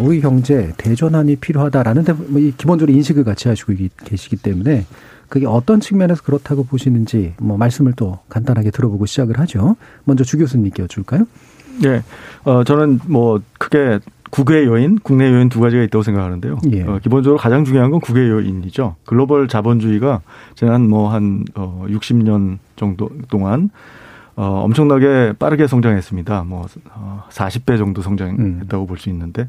우리 0.00 0.20
경제 0.20 0.72
대전환이 0.76 1.36
필요하다라는 1.36 2.04
뭐 2.30 2.40
기본적으로 2.58 2.92
인식을 2.96 3.22
같이 3.22 3.46
하시고 3.46 3.74
계시기 4.04 4.38
때문에 4.38 4.86
그게 5.28 5.46
어떤 5.46 5.78
측면에서 5.78 6.24
그렇다고 6.24 6.64
보시는지 6.64 7.34
뭐 7.38 7.56
말씀을 7.56 7.92
또 7.94 8.18
간단하게 8.28 8.72
들어보고 8.72 9.06
시작을 9.06 9.38
하죠. 9.38 9.76
먼저 10.02 10.24
주 10.24 10.36
교수님께 10.36 10.82
여쭐까요? 10.82 11.26
네. 11.80 12.02
어, 12.44 12.64
저는 12.64 13.00
뭐 13.08 13.40
크게 13.58 14.00
국외 14.30 14.64
요인, 14.64 14.98
국내 15.02 15.30
요인 15.30 15.50
두 15.50 15.60
가지가 15.60 15.82
있다고 15.82 16.02
생각하는데요. 16.02 16.58
예. 16.72 16.82
어, 16.84 16.98
기본적으로 17.02 17.38
가장 17.38 17.64
중요한 17.64 17.90
건 17.90 18.00
국외 18.00 18.28
요인이죠. 18.28 18.96
글로벌 19.04 19.46
자본주의가 19.46 20.22
지난 20.54 20.88
뭐 20.88 21.10
한 21.10 21.44
어, 21.54 21.84
60년 21.88 22.58
정도 22.76 23.10
동안 23.28 23.68
어, 24.34 24.62
엄청나게 24.64 25.34
빠르게 25.38 25.66
성장했습니다. 25.66 26.44
뭐 26.44 26.64
어, 26.94 27.24
40배 27.28 27.76
정도 27.76 28.00
성장했다고 28.00 28.84
음. 28.84 28.86
볼수 28.86 29.10
있는데 29.10 29.48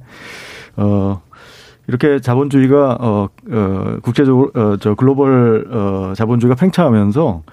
어 0.76 1.22
이렇게 1.88 2.20
자본주의가 2.20 2.98
어, 3.00 3.30
어 3.52 3.98
국제적으로 4.02 4.52
어, 4.56 4.78
저 4.80 4.96
글로벌 4.96 5.68
어 5.70 6.14
자본주의가 6.16 6.56
팽창하면서 6.56 7.44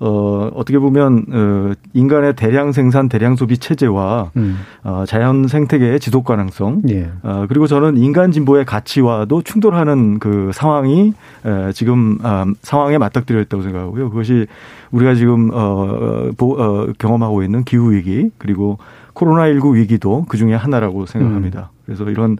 어 0.00 0.50
어떻게 0.54 0.78
보면 0.78 1.24
어 1.32 1.72
인간의 1.92 2.36
대량 2.36 2.70
생산 2.70 3.08
대량 3.08 3.34
소비 3.34 3.58
체제와 3.58 4.30
음. 4.36 4.58
어 4.84 5.04
자연 5.06 5.48
생태계의 5.48 5.98
지속 5.98 6.24
가능성 6.24 6.82
예. 6.90 7.10
어 7.22 7.46
그리고 7.48 7.66
저는 7.66 7.96
인간 7.96 8.30
진보의 8.30 8.64
가치와도 8.66 9.42
충돌하는 9.42 10.20
그 10.20 10.50
상황이 10.54 11.12
에, 11.44 11.72
지금 11.72 12.18
어, 12.22 12.44
상황에 12.62 12.98
맞닥뜨려 12.98 13.40
있다고 13.40 13.64
생각하고요. 13.64 14.10
그것이 14.10 14.46
우리가 14.92 15.14
지금 15.14 15.50
어, 15.52 16.30
보, 16.36 16.52
어 16.52 16.86
경험하고 16.98 17.42
있는 17.42 17.64
기후 17.64 17.92
위기 17.92 18.30
그리고 18.38 18.78
코로나19 19.14 19.74
위기도 19.74 20.24
그 20.28 20.36
중에 20.36 20.54
하나라고 20.54 21.06
생각합니다. 21.06 21.70
음. 21.72 21.82
그래서 21.84 22.04
이런 22.04 22.38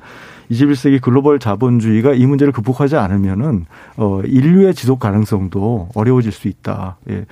21세기 0.52 1.00
글로벌 1.00 1.38
자본주의가 1.38 2.12
이 2.14 2.26
문제를 2.26 2.52
극복하지 2.52 2.96
않으면은 2.96 3.66
어 3.96 4.20
인류의 4.24 4.74
지속 4.74 5.00
가능성도 5.00 5.88
어려워질 5.94 6.30
수 6.32 6.48
있다. 6.48 6.96
예. 7.10 7.24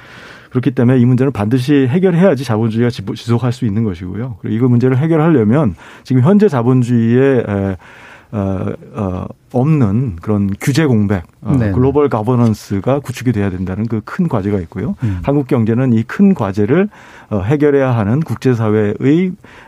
그렇기 0.50 0.72
때문에 0.72 0.98
이 0.98 1.04
문제는 1.04 1.30
반드시 1.32 1.86
해결해야지 1.86 2.44
자본주의가 2.44 2.90
지속할 2.90 3.52
수 3.52 3.66
있는 3.66 3.84
것이고요. 3.84 4.36
그리고 4.40 4.56
이거 4.56 4.68
문제를 4.68 4.98
해결하려면 4.98 5.76
지금 6.02 6.22
현재 6.22 6.48
자본주의의 6.48 7.44
에, 7.46 7.76
어, 8.32 8.72
어, 8.94 9.24
없는 9.52 10.16
그런 10.22 10.50
규제 10.60 10.86
공백, 10.86 11.24
어, 11.42 11.56
네. 11.58 11.72
글로벌 11.72 12.08
가버넌스가 12.08 13.00
구축이 13.00 13.32
돼야 13.32 13.50
된다는 13.50 13.86
그 13.86 14.00
큰 14.04 14.28
과제가 14.28 14.58
있고요. 14.60 14.94
음. 15.02 15.18
한국 15.22 15.46
경제는 15.48 15.92
이 15.92 16.04
큰 16.04 16.34
과제를 16.34 16.88
어, 17.30 17.40
해결해야 17.42 17.90
하는 17.96 18.20
국제사회의 18.20 18.94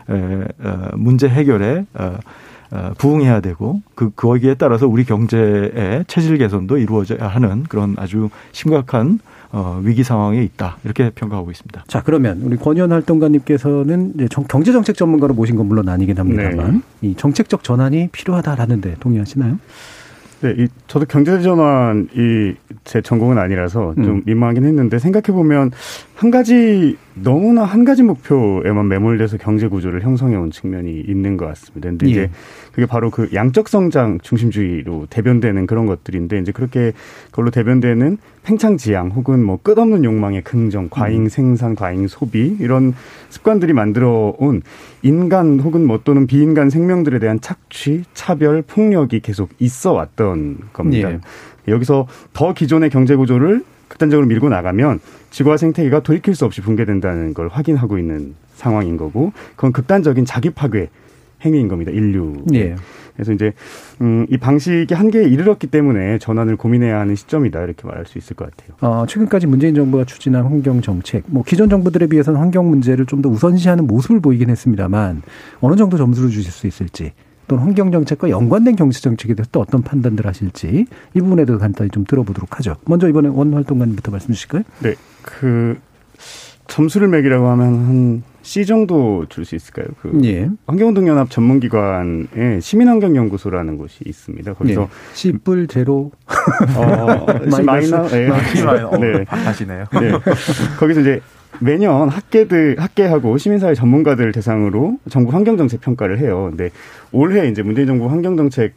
에, 0.09 0.45
어, 0.63 0.89
문제 0.95 1.27
해결에 1.29 1.85
어, 1.93 2.03
어, 2.03 2.17
부응해야 2.97 3.41
되고 3.41 3.81
그 3.95 4.11
거기에 4.15 4.55
따라서 4.55 4.87
우리 4.87 5.03
경제의 5.03 6.05
체질 6.07 6.37
개선도 6.37 6.77
이루어져야 6.77 7.27
하는 7.27 7.63
그런 7.63 7.95
아주 7.97 8.29
심각한 8.51 9.19
어, 9.51 9.79
위기 9.83 10.03
상황에 10.03 10.41
있다 10.41 10.77
이렇게 10.83 11.11
평가하고 11.11 11.51
있습니다. 11.51 11.83
자 11.87 12.01
그러면 12.01 12.41
우리 12.41 12.57
권현 12.57 12.91
활동가님께서는 12.91 14.13
이제 14.15 14.27
경제 14.49 14.71
정책 14.71 14.97
전문가로 14.97 15.35
모신 15.35 15.55
건 15.55 15.67
물론 15.67 15.89
아니긴 15.89 16.17
합니다만 16.17 16.81
네. 17.01 17.09
이 17.09 17.15
정책적 17.15 17.63
전환이 17.63 18.09
필요하다라는데 18.11 18.95
동의하시나요? 18.99 19.59
네, 20.41 20.55
이 20.57 20.67
저도 20.87 21.05
경제 21.05 21.39
전환이 21.39 22.55
제 22.83 23.01
전공은 23.01 23.37
아니라서 23.37 23.93
좀 23.95 24.05
음. 24.05 24.21
민망하긴 24.25 24.65
했는데 24.65 24.97
생각해 24.99 25.27
보면 25.27 25.71
한 26.15 26.31
가지 26.31 26.97
너무나 27.15 27.63
한 27.63 27.85
가지 27.85 28.01
목표에만 28.03 28.87
매몰돼서 28.87 29.37
경제 29.37 29.67
구조를 29.67 30.01
형성해 30.01 30.35
온 30.35 30.51
측면이 30.51 31.01
있는 31.07 31.37
것 31.37 31.45
같습니다. 31.47 31.89
근데 31.89 32.07
예. 32.07 32.11
이제 32.11 32.29
그게 32.71 32.85
바로 32.85 33.11
그 33.11 33.29
양적 33.33 33.69
성장 33.69 34.19
중심주의로 34.21 35.07
대변되는 35.09 35.67
그런 35.67 35.85
것들인데 35.85 36.39
이제 36.39 36.51
그렇게 36.51 36.91
그걸로 37.29 37.51
대변되는 37.51 38.17
팽창 38.43 38.77
지향 38.77 39.09
혹은 39.09 39.43
뭐 39.43 39.59
끝없는 39.61 40.03
욕망의 40.03 40.43
긍정, 40.43 40.89
과잉 40.89 41.23
음. 41.23 41.29
생산, 41.29 41.75
과잉 41.75 42.07
소비 42.07 42.57
이런 42.59 42.93
습관들이 43.29 43.73
만들어 43.73 44.33
온 44.37 44.61
인간 45.01 45.59
혹은 45.59 45.85
뭐 45.85 46.01
또는 46.03 46.25
비인간 46.27 46.69
생명들에 46.69 47.19
대한 47.19 47.39
착취, 47.39 48.03
차별, 48.13 48.61
폭력이 48.63 49.19
계속 49.19 49.49
있어 49.59 49.93
왔던 49.93 50.57
겁니다. 50.73 51.11
예. 51.11 51.19
여기서 51.67 52.07
더 52.33 52.53
기존의 52.53 52.89
경제 52.89 53.15
구조를 53.15 53.63
극단적으로 53.87 54.27
밀고 54.27 54.49
나가면 54.49 54.99
지구와 55.33 55.57
생태계가 55.57 56.01
돌이킬 56.03 56.35
수 56.35 56.45
없이 56.45 56.61
붕괴된다는 56.61 57.33
걸 57.33 57.47
확인하고 57.47 57.97
있는 57.97 58.35
상황인 58.53 58.97
거고 58.97 59.33
그건 59.55 59.71
극단적인 59.71 60.25
자기 60.25 60.51
파괴 60.51 60.89
행위인 61.43 61.67
겁니다. 61.67 61.91
인류. 61.91 62.43
예. 62.53 62.75
그래서 63.15 63.31
이제 63.33 63.51
음, 64.01 64.25
이 64.29 64.37
방식이 64.37 64.93
한계에 64.93 65.23
이르렀기 65.23 65.67
때문에 65.67 66.17
전환을 66.19 66.55
고민해야 66.55 66.99
하는 66.99 67.15
시점이다 67.15 67.63
이렇게 67.63 67.85
말할 67.87 68.05
수 68.05 68.17
있을 68.19 68.35
것 68.35 68.49
같아요. 68.49 68.77
어, 68.81 69.05
최근까지 69.07 69.47
문재인 69.47 69.73
정부가 69.75 70.05
추진한 70.05 70.43
환경 70.45 70.81
정책, 70.81 71.23
뭐 71.27 71.43
기존 71.43 71.67
정부들에 71.69 72.07
비해서는 72.07 72.39
환경 72.39 72.69
문제를 72.69 73.05
좀 73.07 73.21
더 73.23 73.29
우선시하는 73.29 73.87
모습을 73.87 74.19
보이긴 74.19 74.49
했습니다만 74.51 75.21
어느 75.61 75.75
정도 75.75 75.97
점수를 75.97 76.29
주실 76.29 76.51
수 76.51 76.67
있을지 76.67 77.11
또는 77.47 77.63
환경 77.63 77.91
정책과 77.91 78.29
연관된 78.29 78.75
경제 78.75 78.99
정책에 79.01 79.33
대해서 79.33 79.49
또 79.51 79.59
어떤 79.61 79.81
판단들 79.81 80.25
하실지 80.27 80.85
이 81.13 81.19
부분에 81.19 81.45
대해서 81.45 81.59
간단히 81.59 81.89
좀 81.89 82.03
들어보도록 82.05 82.57
하죠. 82.57 82.75
먼저 82.85 83.07
이번에 83.09 83.29
원 83.29 83.53
활동가님부터 83.53 84.11
말씀 84.11 84.33
주실까요? 84.33 84.63
네, 84.79 84.95
그 85.23 85.79
점수를 86.67 87.07
매기라고 87.07 87.47
하면 87.49 87.65
한 87.85 88.23
C 88.41 88.65
정도 88.65 89.25
줄 89.29 89.45
수 89.45 89.55
있을까요? 89.55 89.87
그 90.01 90.19
예. 90.25 90.49
환경운동연합 90.67 91.29
전문기관에 91.29 92.59
시민환경연구소라는 92.61 93.77
곳이 93.77 93.99
있습니다. 94.05 94.53
거기서 94.53 94.81
예. 94.81 94.87
C 95.13 95.31
뿔 95.31 95.67
제로 95.67 96.11
어, 96.75 97.25
C 97.55 97.61
마이너 97.63 98.07
네. 98.07 98.29
C 98.53 98.63
마이너 98.63 98.97
네. 98.97 99.23
하시네요. 99.27 99.85
네. 99.93 100.11
거기서 100.77 101.01
이제 101.01 101.21
매년 101.59 102.09
학계들 102.09 102.75
학계하고 102.79 103.37
시민사회 103.37 103.75
전문가들 103.75 104.31
대상으로 104.31 104.97
정부 105.09 105.31
환경정책 105.31 105.81
평가를 105.81 106.19
해요. 106.19 106.47
근데 106.49 106.69
올해 107.11 107.47
이제 107.47 107.61
문재인 107.61 107.87
정부 107.87 108.09
환경정책 108.09 108.73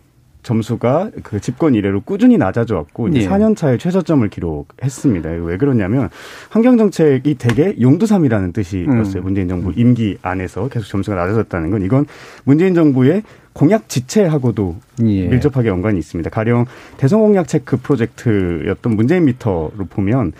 점수가 0.46 1.10
그 1.24 1.40
집권 1.40 1.74
이래로 1.74 2.02
꾸준히 2.02 2.38
낮아져 2.38 2.76
왔고 2.76 3.12
예. 3.14 3.26
4년 3.26 3.56
차에 3.56 3.78
최저점을 3.78 4.28
기록했습니다. 4.28 5.28
왜 5.28 5.56
그러냐면 5.56 6.08
환경 6.50 6.78
정책이 6.78 7.34
대개 7.34 7.74
용두삼이라는 7.80 8.52
뜻이었어요. 8.52 9.22
음. 9.22 9.24
문재인 9.24 9.48
정부 9.48 9.72
임기 9.74 10.18
안에서 10.22 10.68
계속 10.68 10.86
점수가 10.86 11.16
낮아졌다는 11.16 11.70
건 11.70 11.82
이건 11.82 12.06
문재인 12.44 12.74
정부의 12.74 13.24
공약 13.54 13.88
지체하고도 13.88 14.76
예. 15.02 15.26
밀접하게 15.26 15.68
연관이 15.68 15.98
있습니다. 15.98 16.30
가령 16.30 16.66
대선 16.96 17.20
공약 17.20 17.48
체크 17.48 17.78
프로젝트였던 17.78 18.94
문재인 18.94 19.24
미터로 19.24 19.86
보면 19.90 20.32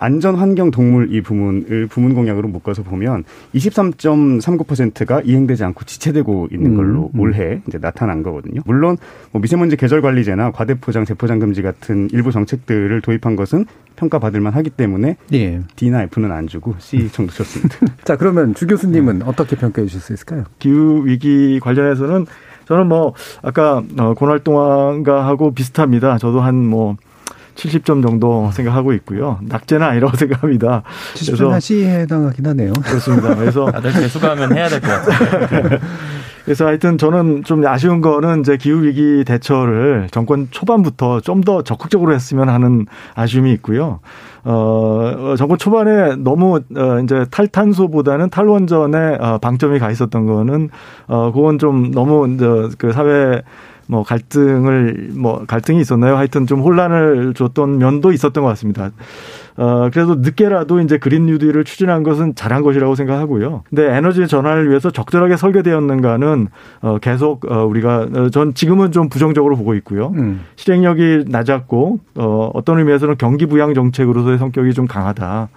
안전 0.00 0.34
환경 0.34 0.70
동물 0.70 1.14
이 1.14 1.20
부문을 1.20 1.86
부문 1.86 2.14
공약으로 2.14 2.48
묶어서 2.48 2.82
보면 2.82 3.24
23.39%가 3.54 5.20
이행되지 5.20 5.62
않고 5.62 5.84
지체되고 5.84 6.48
있는 6.50 6.74
걸로 6.74 7.02
음, 7.02 7.10
음. 7.14 7.20
올해 7.20 7.60
이제 7.68 7.78
나타난 7.78 8.22
거거든요. 8.22 8.62
물론 8.64 8.96
뭐 9.30 9.40
미세먼지 9.42 9.76
계절 9.76 10.00
관리제나 10.00 10.52
과대포장 10.52 11.04
재포장 11.04 11.38
금지 11.38 11.60
같은 11.60 12.08
일부 12.12 12.32
정책들을 12.32 13.00
도입한 13.02 13.36
것은 13.36 13.66
평가받을 13.96 14.40
만하기 14.40 14.70
때문에 14.70 15.16
예. 15.34 15.60
D나 15.76 16.04
F는 16.04 16.32
안 16.32 16.46
주고 16.46 16.74
C 16.78 17.10
정도 17.12 17.32
줬습니다. 17.32 17.76
자 18.04 18.16
그러면 18.16 18.54
주 18.54 18.66
교수님은 18.66 19.18
네. 19.18 19.24
어떻게 19.28 19.54
평가해 19.54 19.86
주실 19.86 20.00
수 20.00 20.14
있을까요? 20.14 20.44
기후 20.58 21.02
위기 21.04 21.60
관련해서는 21.60 22.24
저는 22.66 22.86
뭐 22.86 23.12
아까 23.42 23.82
어, 23.98 24.14
권활동가 24.14 25.26
하고 25.26 25.52
비슷합니다. 25.52 26.16
저도 26.16 26.40
한뭐 26.40 26.96
70점 27.54 28.02
정도 28.02 28.50
생각하고 28.52 28.92
있고요. 28.94 29.38
낙제는 29.42 29.86
아니라고 29.86 30.16
생각합니다. 30.18 30.82
70점 31.14 31.60
C에 31.60 32.00
해당하긴 32.00 32.46
하네요. 32.46 32.72
그렇습니다. 32.72 33.34
그래서 33.36 33.66
다들 33.72 33.92
재수가면 33.92 34.56
해야 34.56 34.68
될 34.68 34.80
것 34.80 34.88
같아요. 34.88 35.78
그래서 36.44 36.66
하여튼 36.66 36.96
저는 36.96 37.44
좀 37.44 37.64
아쉬운 37.66 38.00
거는 38.00 38.40
이제 38.40 38.56
기후 38.56 38.82
위기 38.82 39.24
대처를 39.24 40.08
정권 40.10 40.48
초반부터 40.50 41.20
좀 41.20 41.40
더 41.42 41.62
적극적으로 41.62 42.12
했으면 42.14 42.48
하는 42.48 42.86
아쉬움이 43.14 43.52
있고요. 43.54 44.00
어, 44.44 45.34
정권 45.38 45.58
초반에 45.58 46.16
너무 46.16 46.60
어, 46.76 46.98
이제 47.04 47.24
탈탄소보다는 47.30 48.30
탈원전에 48.30 49.16
어, 49.20 49.38
방점이 49.38 49.78
가 49.78 49.90
있었던 49.90 50.26
거는 50.26 50.70
어, 51.06 51.30
그건 51.32 51.58
좀 51.58 51.90
너무 51.92 52.26
그 52.78 52.92
사회 52.92 53.42
뭐 53.90 54.04
갈등을 54.04 55.10
뭐 55.14 55.44
갈등이 55.46 55.80
있었나요? 55.80 56.16
하여튼 56.16 56.46
좀 56.46 56.60
혼란을 56.60 57.34
줬던 57.34 57.78
면도 57.78 58.12
있었던 58.12 58.44
것 58.44 58.48
같습니다. 58.50 58.92
어 59.56 59.90
그래서 59.92 60.14
늦게라도 60.14 60.80
이제 60.80 60.96
그린 60.96 61.26
뉴딜을 61.26 61.64
추진한 61.64 62.04
것은 62.04 62.36
잘한 62.36 62.62
것이라고 62.62 62.94
생각하고요. 62.94 63.64
근데 63.68 63.92
에너지 63.92 64.28
전환을 64.28 64.70
위해서 64.70 64.92
적절하게 64.92 65.36
설계되었는가는 65.36 66.48
어 66.82 66.98
계속 66.98 67.50
어 67.50 67.64
우리가 67.64 68.06
어, 68.14 68.30
전 68.30 68.54
지금은 68.54 68.92
좀 68.92 69.08
부정적으로 69.08 69.56
보고 69.56 69.74
있고요. 69.74 70.12
음. 70.14 70.42
실행력이 70.54 71.24
낮았고 71.26 71.98
어 72.14 72.50
어떤 72.54 72.78
의미에서는 72.78 73.16
경기 73.18 73.46
부양 73.46 73.74
정책으로서의 73.74 74.38
성격이 74.38 74.72
좀 74.72 74.86
강하다. 74.86 75.48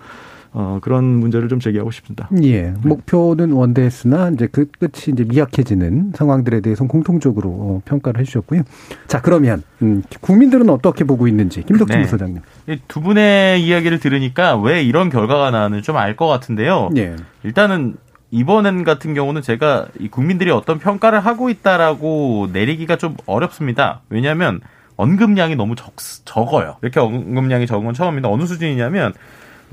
어, 0.56 0.78
그런 0.82 1.04
문제를 1.04 1.50
좀 1.50 1.60
제기하고 1.60 1.90
싶습니다. 1.92 2.30
예. 2.44 2.74
목표는 2.84 3.52
원대했으나 3.52 4.30
이제 4.30 4.48
그 4.52 4.66
끝이 4.80 5.12
이제 5.12 5.24
미약해지는 5.24 6.14
상황들에 6.16 6.62
대해서 6.62 6.86
공통적으로 6.86 7.50
어, 7.50 7.82
평가를 7.86 8.22
해주셨고요. 8.22 8.62
자, 9.08 9.22
그러면 9.22 9.64
음, 9.82 10.04
국민들은 10.22 10.70
어떻게 10.70 11.04
보고 11.06 11.28
있는지 11.28 11.64
김덕진 11.64 11.98
네. 11.98 12.04
부소장님. 12.04 12.42
두 12.88 13.02
분의 13.02 13.64
이야기를 13.64 14.00
들으니까 14.00 14.56
왜 14.58 14.84
이런 14.84 15.10
결과가 15.10 15.50
나는지 15.50 15.84
좀알 15.84 16.16
것 16.16 16.28
같은데요. 16.28 16.90
예. 16.98 17.16
일단은 17.44 17.96
이번엔 18.30 18.84
같은 18.84 19.14
경우는 19.14 19.42
제가 19.42 19.88
이 20.00 20.08
국민들이 20.08 20.52
어떤 20.52 20.80
평가를 20.80 21.20
하고 21.20 21.50
있다라고 21.50 22.50
내리기가 22.54 22.98
좀 22.98 23.16
어렵습니다. 23.26 24.02
왜냐하면 24.10 24.60
언급량이 24.98 25.56
너무 25.56 25.76
적, 25.76 25.94
적어요. 26.26 26.78
이렇게 26.82 27.00
언급량이 27.00 27.66
적은 27.66 27.86
건 27.86 27.94
처음입니다. 27.94 28.30
어느 28.30 28.46
수준이냐면 28.46 29.14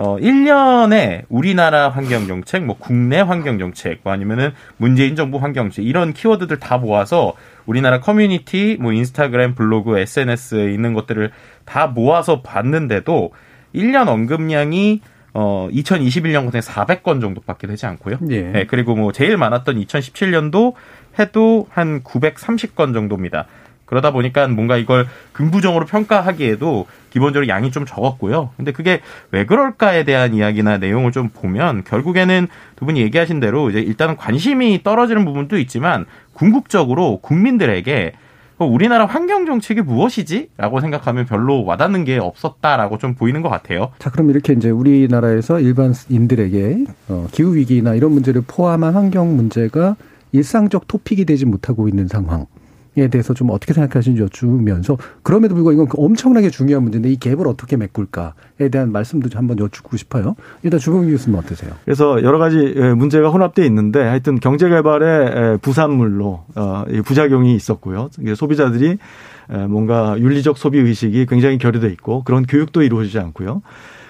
어, 0.00 0.16
1년에 0.16 1.24
우리나라 1.28 1.90
환경 1.90 2.26
정책, 2.26 2.64
뭐 2.64 2.74
국내 2.78 3.20
환경 3.20 3.58
정책, 3.58 4.00
뭐 4.02 4.14
아니면은 4.14 4.52
문재인 4.78 5.14
정부 5.14 5.36
환경 5.36 5.66
정책, 5.66 5.84
이런 5.84 6.14
키워드들 6.14 6.58
다 6.58 6.78
모아서 6.78 7.34
우리나라 7.66 8.00
커뮤니티, 8.00 8.78
뭐 8.80 8.94
인스타그램, 8.94 9.54
블로그, 9.54 9.98
SNS에 9.98 10.72
있는 10.72 10.94
것들을 10.94 11.32
다 11.66 11.86
모아서 11.86 12.40
봤는데도 12.40 13.32
1년 13.74 14.08
언급량이 14.08 15.02
어 15.34 15.68
2021년 15.70 16.46
같은 16.46 16.60
400건 16.60 17.20
정도밖에 17.20 17.66
되지 17.66 17.84
않고요. 17.84 18.20
예. 18.30 18.40
네, 18.40 18.66
그리고 18.66 18.96
뭐 18.96 19.12
제일 19.12 19.36
많았던 19.36 19.76
2017년도 19.76 20.72
해도 21.18 21.66
한 21.70 22.02
930건 22.02 22.94
정도입니다. 22.94 23.46
그러다 23.90 24.12
보니까 24.12 24.46
뭔가 24.46 24.76
이걸 24.76 25.06
긍부정으로 25.32 25.84
평가하기에도 25.84 26.86
기본적으로 27.10 27.48
양이 27.48 27.72
좀 27.72 27.84
적었고요. 27.84 28.50
근데 28.56 28.70
그게 28.70 29.00
왜 29.32 29.44
그럴까에 29.44 30.04
대한 30.04 30.32
이야기나 30.32 30.78
내용을 30.78 31.10
좀 31.10 31.28
보면 31.28 31.82
결국에는 31.82 32.46
두 32.76 32.84
분이 32.84 33.00
얘기하신 33.00 33.40
대로 33.40 33.68
이제 33.68 33.80
일단은 33.80 34.16
관심이 34.16 34.84
떨어지는 34.84 35.24
부분도 35.24 35.58
있지만 35.58 36.06
궁극적으로 36.34 37.18
국민들에게 37.18 38.12
우리나라 38.58 39.06
환경 39.06 39.44
정책이 39.44 39.80
무엇이지? 39.80 40.50
라고 40.56 40.80
생각하면 40.80 41.24
별로 41.24 41.64
와닿는 41.64 42.04
게 42.04 42.18
없었다라고 42.18 42.98
좀 42.98 43.14
보이는 43.14 43.42
것 43.42 43.48
같아요. 43.48 43.90
자, 43.98 44.10
그럼 44.10 44.30
이렇게 44.30 44.52
이제 44.52 44.70
우리나라에서 44.70 45.58
일반인들에게 45.58 46.84
어, 47.08 47.26
기후 47.32 47.56
위기나 47.56 47.94
이런 47.94 48.12
문제를 48.12 48.42
포함한 48.46 48.94
환경 48.94 49.34
문제가 49.34 49.96
일상적 50.32 50.86
토픽이 50.86 51.24
되지 51.24 51.46
못하고 51.46 51.88
있는 51.88 52.06
상황. 52.06 52.46
에 52.96 53.06
대해서 53.06 53.34
좀 53.34 53.50
어떻게 53.50 53.72
생각하시는지 53.72 54.20
여쭈면서 54.20 54.98
그럼에도 55.22 55.54
불구하고 55.54 55.84
이건 55.84 55.88
엄청나게 55.96 56.50
중요한 56.50 56.82
문제인데 56.82 57.08
이 57.10 57.18
갭을 57.18 57.46
어떻게 57.46 57.76
메꿀까에 57.76 58.68
대한 58.72 58.90
말씀도 58.90 59.28
한번 59.34 59.60
여쭙고 59.60 59.96
싶어요. 59.96 60.34
일단 60.64 60.80
주봉기 60.80 61.12
교수님 61.12 61.38
어떠세요? 61.38 61.70
그래서 61.84 62.20
여러 62.24 62.38
가지 62.38 62.56
문제가 62.96 63.30
혼합돼 63.30 63.64
있는데 63.66 64.00
하여튼 64.00 64.40
경제 64.40 64.68
개발의 64.68 65.58
부산물로 65.58 66.44
어, 66.56 66.84
부작용이 67.04 67.54
있었고요. 67.54 68.10
소비자들이 68.34 68.98
뭔가 69.68 70.16
윤리적 70.18 70.58
소비 70.58 70.78
의식이 70.80 71.26
굉장히 71.26 71.58
결여돼 71.58 71.88
있고 71.92 72.24
그런 72.24 72.44
교육도 72.44 72.82
이루어지지 72.82 73.20
않고요. 73.20 73.62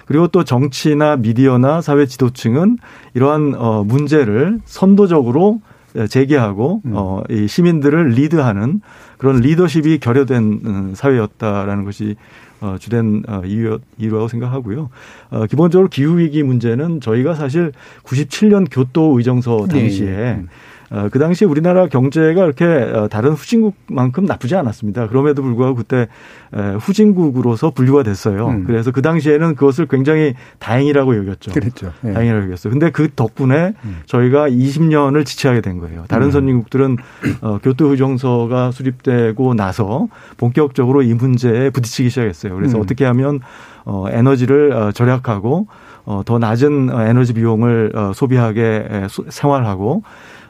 그리고 0.05 0.27
또 0.27 0.43
정치나 0.43 1.17
미디어나 1.17 1.81
사회 1.81 2.05
지도층은 2.05 2.77
이러한 3.13 3.53
어 3.55 3.83
문제를 3.83 4.59
선도적으로 4.65 5.61
제기하고 6.09 6.81
음. 6.85 6.91
어, 6.95 7.23
이 7.29 7.47
시민들을 7.47 8.09
리드하는 8.09 8.81
그런 9.17 9.37
리더십이 9.37 9.99
결여된 9.99 10.61
음, 10.65 10.93
사회였다라는 10.95 11.83
것이 11.83 12.15
어, 12.61 12.77
주된 12.79 13.23
어, 13.27 13.41
이유, 13.45 13.79
이유라고 13.97 14.27
생각하고요. 14.27 14.89
어, 15.31 15.45
기본적으로 15.47 15.89
기후위기 15.89 16.43
문제는 16.43 17.01
저희가 17.01 17.33
사실 17.33 17.71
97년 18.03 18.67
교토 18.69 19.17
의정서 19.17 19.67
당시에 19.67 20.09
네. 20.09 20.45
네. 20.91 20.97
어, 20.99 21.09
그 21.11 21.19
당시 21.19 21.45
우리나라 21.45 21.87
경제가 21.87 22.43
이렇게 22.43 22.65
어, 22.65 23.07
다른 23.07 23.31
후진국만큼 23.31 24.25
나쁘지 24.25 24.55
않았습니다. 24.55 25.07
그럼에도 25.07 25.41
불구하고 25.41 25.75
그때 25.75 26.07
후진국으로서 26.79 27.71
분류가 27.71 28.03
됐어요. 28.03 28.47
음. 28.47 28.63
그래서 28.65 28.91
그 28.91 29.01
당시에는 29.01 29.55
그것을 29.55 29.87
굉장히 29.87 30.33
다행이라고 30.59 31.17
여겼죠. 31.17 31.51
그랬죠. 31.51 31.93
네. 32.01 32.13
다행이라고 32.13 32.45
여겼어요. 32.45 32.71
근데 32.71 32.91
그 32.91 33.09
덕분에 33.15 33.73
음. 33.83 33.99
저희가 34.05 34.49
20년을 34.49 35.25
지체하게 35.25 35.61
된 35.61 35.79
거예요. 35.79 36.03
다른 36.07 36.27
음. 36.27 36.31
선진국들은 36.31 36.97
어, 37.41 37.59
교토 37.63 37.87
의정서가 37.87 38.71
수립되고 38.71 39.53
나서 39.53 40.07
본격적으로 40.37 41.03
이 41.03 41.13
문제에 41.13 41.69
부딪히기 41.69 42.09
시작했어요. 42.09 42.55
그래서 42.55 42.77
음. 42.77 42.83
어떻게 42.83 43.05
하면 43.05 43.39
어, 43.85 44.05
에너지를 44.09 44.73
어, 44.73 44.91
절약하고 44.91 45.67
어, 46.05 46.21
더 46.25 46.39
낮은 46.39 46.89
에너지 46.91 47.33
비용을 47.33 47.91
어, 47.95 48.11
소비하게 48.13 49.07
생활하고 49.29 50.03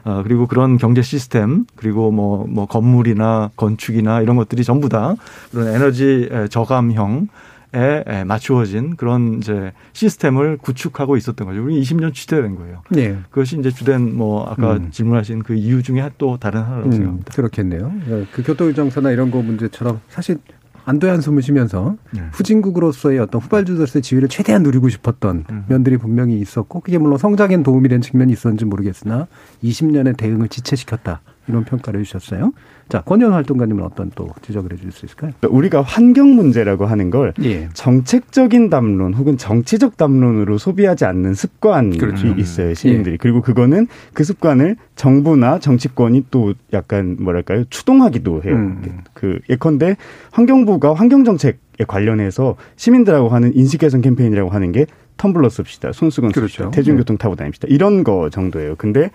어, 0.04 0.22
그리고 0.22 0.46
그런 0.46 0.78
경제 0.78 1.02
시스템 1.02 1.64
그리고 1.76 2.10
뭐, 2.10 2.46
뭐 2.48 2.66
건물이나 2.66 3.50
건축이나 3.56 4.20
이런 4.20 4.36
것들이 4.36 4.64
전부 4.64 4.88
다 4.88 5.14
그런 5.50 5.68
에너지 5.68 6.28
저감형 6.50 7.28
에 7.74 8.24
맞추어진 8.24 8.96
그런 8.96 9.38
이제 9.38 9.72
시스템을 9.94 10.58
구축하고 10.58 11.16
있었던 11.16 11.46
거죠. 11.46 11.64
우리 11.64 11.80
20년 11.80 12.12
취재된 12.12 12.56
거예요. 12.56 12.82
네. 12.90 13.16
그것이 13.30 13.58
이제 13.58 13.70
주된 13.70 14.14
뭐 14.14 14.44
아까 14.44 14.74
음. 14.74 14.90
질문하신 14.90 15.42
그 15.42 15.54
이유 15.54 15.82
중에 15.82 16.10
또 16.18 16.36
다른 16.36 16.60
하나라고 16.60 16.88
음, 16.88 16.92
생각합니다. 16.92 17.32
그렇겠네요. 17.32 17.92
그 18.30 18.42
교통정서나 18.42 19.10
이런 19.10 19.30
거 19.30 19.40
문제처럼 19.40 20.02
사실 20.10 20.36
안도의 20.84 21.12
한숨을 21.12 21.42
쉬면서 21.42 21.96
네. 22.12 22.22
후진국으로서의 22.32 23.18
어떤 23.18 23.40
후발주로서의 23.40 24.02
지위를 24.02 24.28
최대한 24.28 24.62
누리고 24.62 24.88
싶었던 24.88 25.44
음. 25.48 25.64
면들이 25.68 25.96
분명히 25.96 26.38
있었고 26.40 26.80
그게 26.80 26.98
물론 26.98 27.18
성장엔 27.18 27.62
도움이 27.62 27.88
된 27.88 28.00
측면이 28.00 28.32
있었는지 28.32 28.64
모르겠으나 28.64 29.26
20년의 29.62 30.16
대응을 30.16 30.48
지체시켰다. 30.48 31.20
이런 31.48 31.64
평가를 31.64 32.00
해주셨어요. 32.00 32.52
자, 32.88 33.00
권현 33.00 33.32
활동가님은 33.32 33.82
어떤 33.84 34.10
또 34.14 34.28
지적을 34.42 34.72
해줄 34.72 34.92
수 34.92 35.06
있을까요? 35.06 35.32
우리가 35.48 35.82
환경 35.82 36.34
문제라고 36.34 36.86
하는 36.86 37.10
걸 37.10 37.32
예. 37.42 37.68
정책적인 37.72 38.70
담론 38.70 39.14
혹은 39.14 39.36
정치적 39.36 39.96
담론으로 39.96 40.58
소비하지 40.58 41.04
않는 41.04 41.34
습관이 41.34 41.98
그렇죠. 41.98 42.28
있어요 42.28 42.74
시민들이. 42.74 43.14
예. 43.14 43.16
그리고 43.16 43.40
그거는 43.40 43.86
그 44.12 44.24
습관을 44.24 44.76
정부나 44.94 45.58
정치권이 45.58 46.26
또 46.30 46.54
약간 46.72 47.16
뭐랄까요 47.18 47.64
추동하기도 47.70 48.42
해요. 48.44 48.54
음. 48.54 49.00
그 49.14 49.38
예컨대 49.48 49.96
환경부가 50.30 50.94
환경 50.94 51.24
정책 51.24 51.58
에 51.80 51.84
관련해서 51.84 52.56
시민들하고 52.76 53.30
하는 53.30 53.56
인식 53.56 53.78
개선 53.78 54.02
캠페인이라고 54.02 54.50
하는 54.50 54.72
게 54.72 54.84
텀블러 55.16 55.48
씁시다, 55.48 55.92
손수건 55.92 56.32
씁시다, 56.34 56.64
그렇죠. 56.64 56.70
대중교통 56.70 57.16
타고 57.16 57.34
다닙시다 57.34 57.66
이런 57.70 58.04
거 58.04 58.28
정도예요. 58.28 58.74
근데 58.76 59.10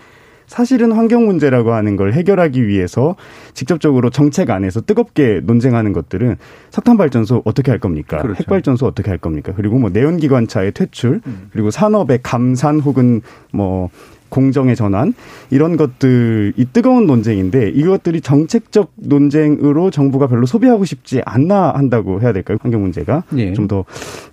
사실은 0.48 0.94
환경 0.94 1.26
문제라고 1.26 1.74
하는 1.74 1.98
걸 1.98 2.14
해결하기 2.14 2.68
위해서 2.68 3.16
직접적으로 3.54 4.10
정책 4.10 4.50
안에서 4.50 4.82
뜨겁게 4.82 5.42
논쟁하는 5.44 5.94
것들은 5.94 6.38
석탄 6.70 6.98
발전소 6.98 7.44
어떻게 7.46 7.70
할 7.70 7.80
겁니까? 7.80 8.18
그렇죠. 8.22 8.40
핵 8.40 8.48
발전소 8.48 8.86
어떻게 8.86 9.10
할 9.10 9.18
겁니까? 9.18 9.52
그리고 9.56 9.78
뭐 9.78 9.90
내연 9.90 10.18
기관차의 10.18 10.72
퇴출, 10.72 11.22
음. 11.28 11.50
그리고 11.52 11.70
산업의 11.70 12.20
감산 12.24 12.80
혹은 12.80 13.22
뭐 13.52 13.90
공정의 14.30 14.76
전환 14.76 15.14
이런 15.50 15.78
것들 15.78 16.54
이 16.58 16.66
뜨거운 16.66 17.08
논쟁인데 17.08 17.70
이것들이 17.70 18.22
정책적 18.22 18.92
논쟁으로 18.96 19.90
정부가 19.90 20.28
별로 20.28 20.46
소비하고 20.46 20.86
싶지 20.86 21.22
않나 21.26 21.72
한다고 21.72 22.22
해야 22.22 22.34
될까요? 22.34 22.58
환경 22.62 22.82
문제가 22.82 23.24
예. 23.38 23.54
좀더 23.54 23.86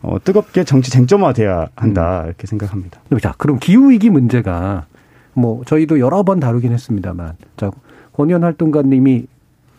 어, 0.02 0.16
뜨겁게 0.22 0.64
정치 0.64 0.90
쟁점화돼야 0.90 1.68
한다 1.76 2.22
음. 2.22 2.26
이렇게 2.26 2.46
생각합니다. 2.46 3.00
자, 3.20 3.34
그럼 3.38 3.58
기후 3.60 3.90
위기 3.90 4.10
문제가 4.10 4.86
뭐 5.34 5.62
저희도 5.64 6.00
여러 6.00 6.22
번 6.22 6.40
다루긴 6.40 6.72
했습니다만 6.72 7.34
자 7.56 7.70
권현 8.12 8.44
활동가님이 8.44 9.26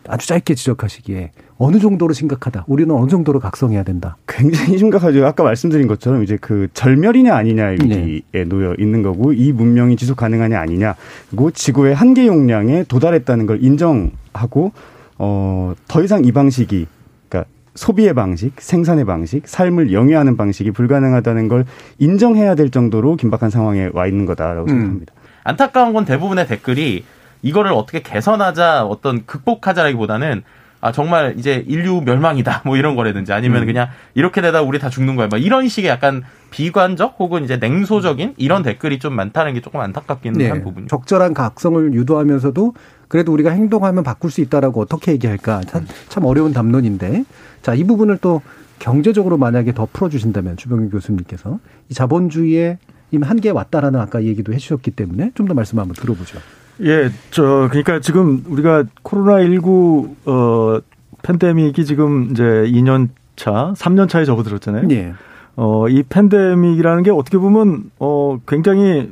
아주 0.08 0.28
짧게 0.28 0.56
지적하시기에 0.56 1.32
어느 1.58 1.80
정도로 1.80 2.14
심각하다. 2.14 2.66
우리는 2.68 2.94
어느 2.94 3.10
정도로 3.10 3.40
각성해야 3.40 3.84
된다. 3.84 4.18
굉장히 4.28 4.78
심각하죠. 4.78 5.26
아까 5.26 5.44
말씀드린 5.44 5.88
것처럼 5.88 6.24
이제 6.24 6.38
그 6.40 6.68
절멸이냐 6.74 7.34
아니냐의 7.34 7.78
위기에 7.82 8.22
네. 8.32 8.44
놓여 8.44 8.76
있는 8.78 9.02
거고 9.02 9.34
이 9.34 9.52
문명이 9.52 9.96
지속 9.96 10.18
가능하냐 10.18 10.60
아니냐. 10.60 10.96
그리고 11.30 11.52
지구의 11.52 11.96
한계 11.96 12.28
용량에 12.28 12.84
도달했다는 12.84 13.46
걸 13.46 13.64
인정하고 13.64 14.74
어더 15.18 16.04
이상 16.04 16.26
이 16.26 16.32
방식이 16.32 16.88
그러니까 17.30 17.50
소비의 17.76 18.14
방식, 18.14 18.60
생산의 18.60 19.06
방식, 19.06 19.48
삶을 19.48 19.94
영위하는 19.94 20.36
방식이 20.36 20.72
불가능하다는 20.72 21.48
걸 21.48 21.66
인정해야 22.00 22.56
될 22.56 22.70
정도로 22.70 23.16
긴박한 23.16 23.50
상황에 23.50 23.90
와 23.94 24.08
있는 24.08 24.26
거다라고 24.26 24.64
음. 24.64 24.68
생각합니다. 24.68 25.14
안타까운 25.46 25.94
건 25.94 26.04
대부분의 26.04 26.48
댓글이 26.48 27.06
이거를 27.42 27.72
어떻게 27.72 28.02
개선하자 28.02 28.86
어떤 28.86 29.26
극복하자라기보다는 29.26 30.44
아 30.82 30.92
정말 30.92 31.36
이제 31.38 31.64
인류 31.68 32.02
멸망이다 32.02 32.64
뭐 32.66 32.76
이런 32.76 32.96
거라든지 32.96 33.32
아니면 33.32 33.62
음. 33.62 33.66
그냥 33.68 33.88
이렇게 34.16 34.42
되다 34.42 34.62
우리 34.62 34.78
다 34.80 34.90
죽는 34.90 35.16
거야 35.16 35.28
막 35.32 35.42
이런 35.42 35.68
식의 35.68 35.90
약간 35.90 36.24
비관적 36.52 37.16
혹은 37.20 37.44
이제 37.44 37.58
냉소적인 37.58 38.34
이런 38.38 38.64
댓글이 38.64 39.00
좀 39.00 39.14
많다는 39.14 39.54
게 39.54 39.62
조금 39.62 39.80
안타깝기는 39.80 40.38
네. 40.38 40.50
한 40.50 40.64
부분이죠. 40.64 40.88
적절한 40.90 41.34
각성을 41.34 41.94
유도하면서도 41.94 42.74
그래도 43.08 43.32
우리가 43.34 43.52
행동하면 43.52 44.04
바꿀 44.04 44.32
수 44.32 44.42
있다라고 44.42 44.82
어떻게 44.82 45.12
얘기할까 45.14 45.62
참, 45.62 45.86
참 46.10 46.26
어려운 46.26 46.54
담론인데 46.54 47.24
자 47.62 47.74
이 47.76 47.84
부분을 47.84 48.18
또 48.20 48.42
경제적으로 48.80 49.38
만약에 49.38 49.74
더 49.74 49.88
풀어주신다면 49.92 50.58
주병규 50.58 50.90
교수님께서 50.90 51.60
이 51.90 51.94
자본주의의 51.94 52.78
한계에 53.24 53.52
왔다라는 53.52 54.00
아까 54.00 54.24
얘기도 54.24 54.54
해주셨기 54.54 54.92
때문에 54.92 55.32
좀 55.36 55.48
더 55.48 55.54
말씀 55.54 55.78
한번 55.80 55.94
들어보죠. 55.96 56.40
예, 56.82 57.10
저 57.32 57.68
그러니까 57.70 58.00
지금 58.00 58.44
우리가 58.48 58.84
코로나 59.04 59.42
19 59.42 60.16
어, 60.26 60.80
팬데믹이 61.22 61.86
지금 61.86 62.30
이제 62.32 62.44
2년 62.44 63.10
차, 63.36 63.74
3년 63.78 64.10
차에 64.10 64.26
접어들었잖아요. 64.26 64.88
예. 64.92 65.14
어, 65.56 65.88
이 65.88 66.04
팬데믹이라는 66.04 67.04
게 67.04 67.12
어떻게 67.12 67.38
보면 67.38 67.92
어 68.00 68.40
굉장히 68.48 69.12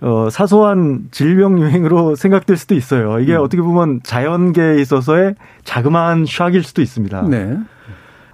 어, 0.00 0.28
사소한 0.30 1.06
질병 1.12 1.60
유행으로 1.60 2.16
생각될 2.16 2.56
수도 2.56 2.74
있어요. 2.74 3.20
이게 3.20 3.36
음. 3.36 3.40
어떻게 3.40 3.62
보면 3.62 4.00
자연계에 4.02 4.80
있어서의 4.80 5.36
자그마한 5.64 6.24
샥일 6.24 6.62
수도 6.64 6.82
있습니다. 6.82 7.22
네. 7.28 7.56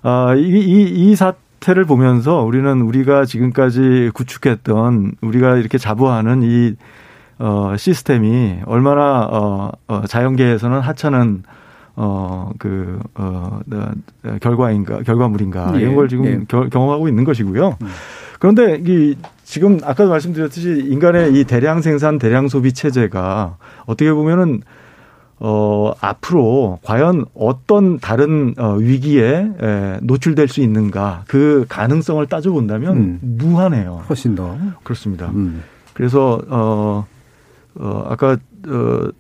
아, 0.03 0.35
이, 0.35 0.41
이, 0.41 1.11
이 1.11 1.15
사, 1.17 1.35
사태를 1.59 1.85
보면서 1.85 2.43
우리는 2.43 2.81
우리가 2.83 3.25
지금까지 3.25 4.11
구축했던 4.15 5.13
우리가 5.21 5.57
이렇게 5.57 5.79
자부하는 5.79 6.43
이 6.43 6.75
어, 7.39 7.75
시스템이 7.77 8.61
얼마나 8.67 9.29
어, 9.31 9.73
어, 9.87 10.03
자연계에서는 10.07 10.81
하찮은 10.81 11.43
어, 11.97 12.51
그, 12.59 13.01
어, 13.17 13.61
어 13.73 13.93
결과인가, 14.41 15.03
결과물인가, 15.03 15.73
예, 15.75 15.81
이런 15.81 15.97
걸 15.97 16.09
지금 16.09 16.27
예. 16.27 16.41
겨, 16.47 16.69
경험하고 16.69 17.09
있는 17.09 17.25
것이고요. 17.25 17.77
음. 17.83 17.89
그런데 18.39 18.81
이, 18.85 19.17
지금 19.43 19.81
아까도 19.83 20.09
말씀드렸듯이 20.11 20.87
인간의 20.89 21.35
이 21.35 21.45
대량 21.45 21.83
생산, 21.83 22.19
대량 22.19 22.47
소비 22.47 22.73
체제가 22.73 23.57
어떻게 23.87 24.13
보면은 24.13 24.63
어, 25.41 25.93
앞으로 26.01 26.81
과연 26.83 27.27
어떤 27.35 27.99
다른 27.99 28.55
어, 28.59 28.75
위기에 28.75 29.49
에, 29.61 29.99
노출될 30.03 30.49
수 30.49 30.61
있는가 30.61 31.25
그 31.29 31.65
가능성을 31.69 32.27
따져본다면 32.27 32.97
음. 32.97 33.19
무한해요. 33.23 34.03
훨씬 34.09 34.35
더 34.35 34.57
그렇습니다. 34.83 35.29
음. 35.29 35.63
그래서 35.95 36.41
어, 36.49 37.07
어 37.77 38.07
아까 38.09 38.37
어, 38.67 39.11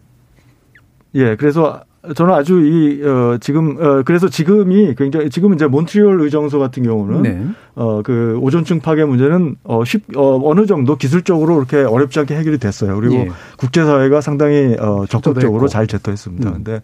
예 1.14 1.36
그래서 1.36 1.82
저는 2.14 2.34
아주 2.34 2.60
이 2.60 3.02
어, 3.04 3.38
지금 3.40 3.76
어, 3.80 4.02
그래서 4.04 4.28
지금이 4.28 4.94
굉장히 4.96 5.30
지금 5.30 5.54
이제 5.54 5.66
몬트리올 5.66 6.20
의정서 6.20 6.58
같은 6.58 6.82
경우는 6.82 7.22
네. 7.22 7.46
어그 7.74 8.38
오존층 8.40 8.80
파괴 8.80 9.04
문제는 9.04 9.56
어, 9.64 9.84
쉽 9.84 10.04
어, 10.16 10.40
어느 10.44 10.66
정도 10.66 10.96
기술적으로 10.96 11.56
그렇게 11.56 11.78
어렵지 11.78 12.20
않게 12.20 12.36
해결이 12.36 12.58
됐어요. 12.58 12.96
그리고 12.96 13.14
예. 13.14 13.30
국제 13.56 13.84
사회가 13.84 14.20
상당히 14.20 14.76
어, 14.78 15.04
적극적으로 15.08 15.68
잘 15.68 15.86
제터했습니다. 15.86 16.48
음. 16.48 16.54
근데 16.54 16.80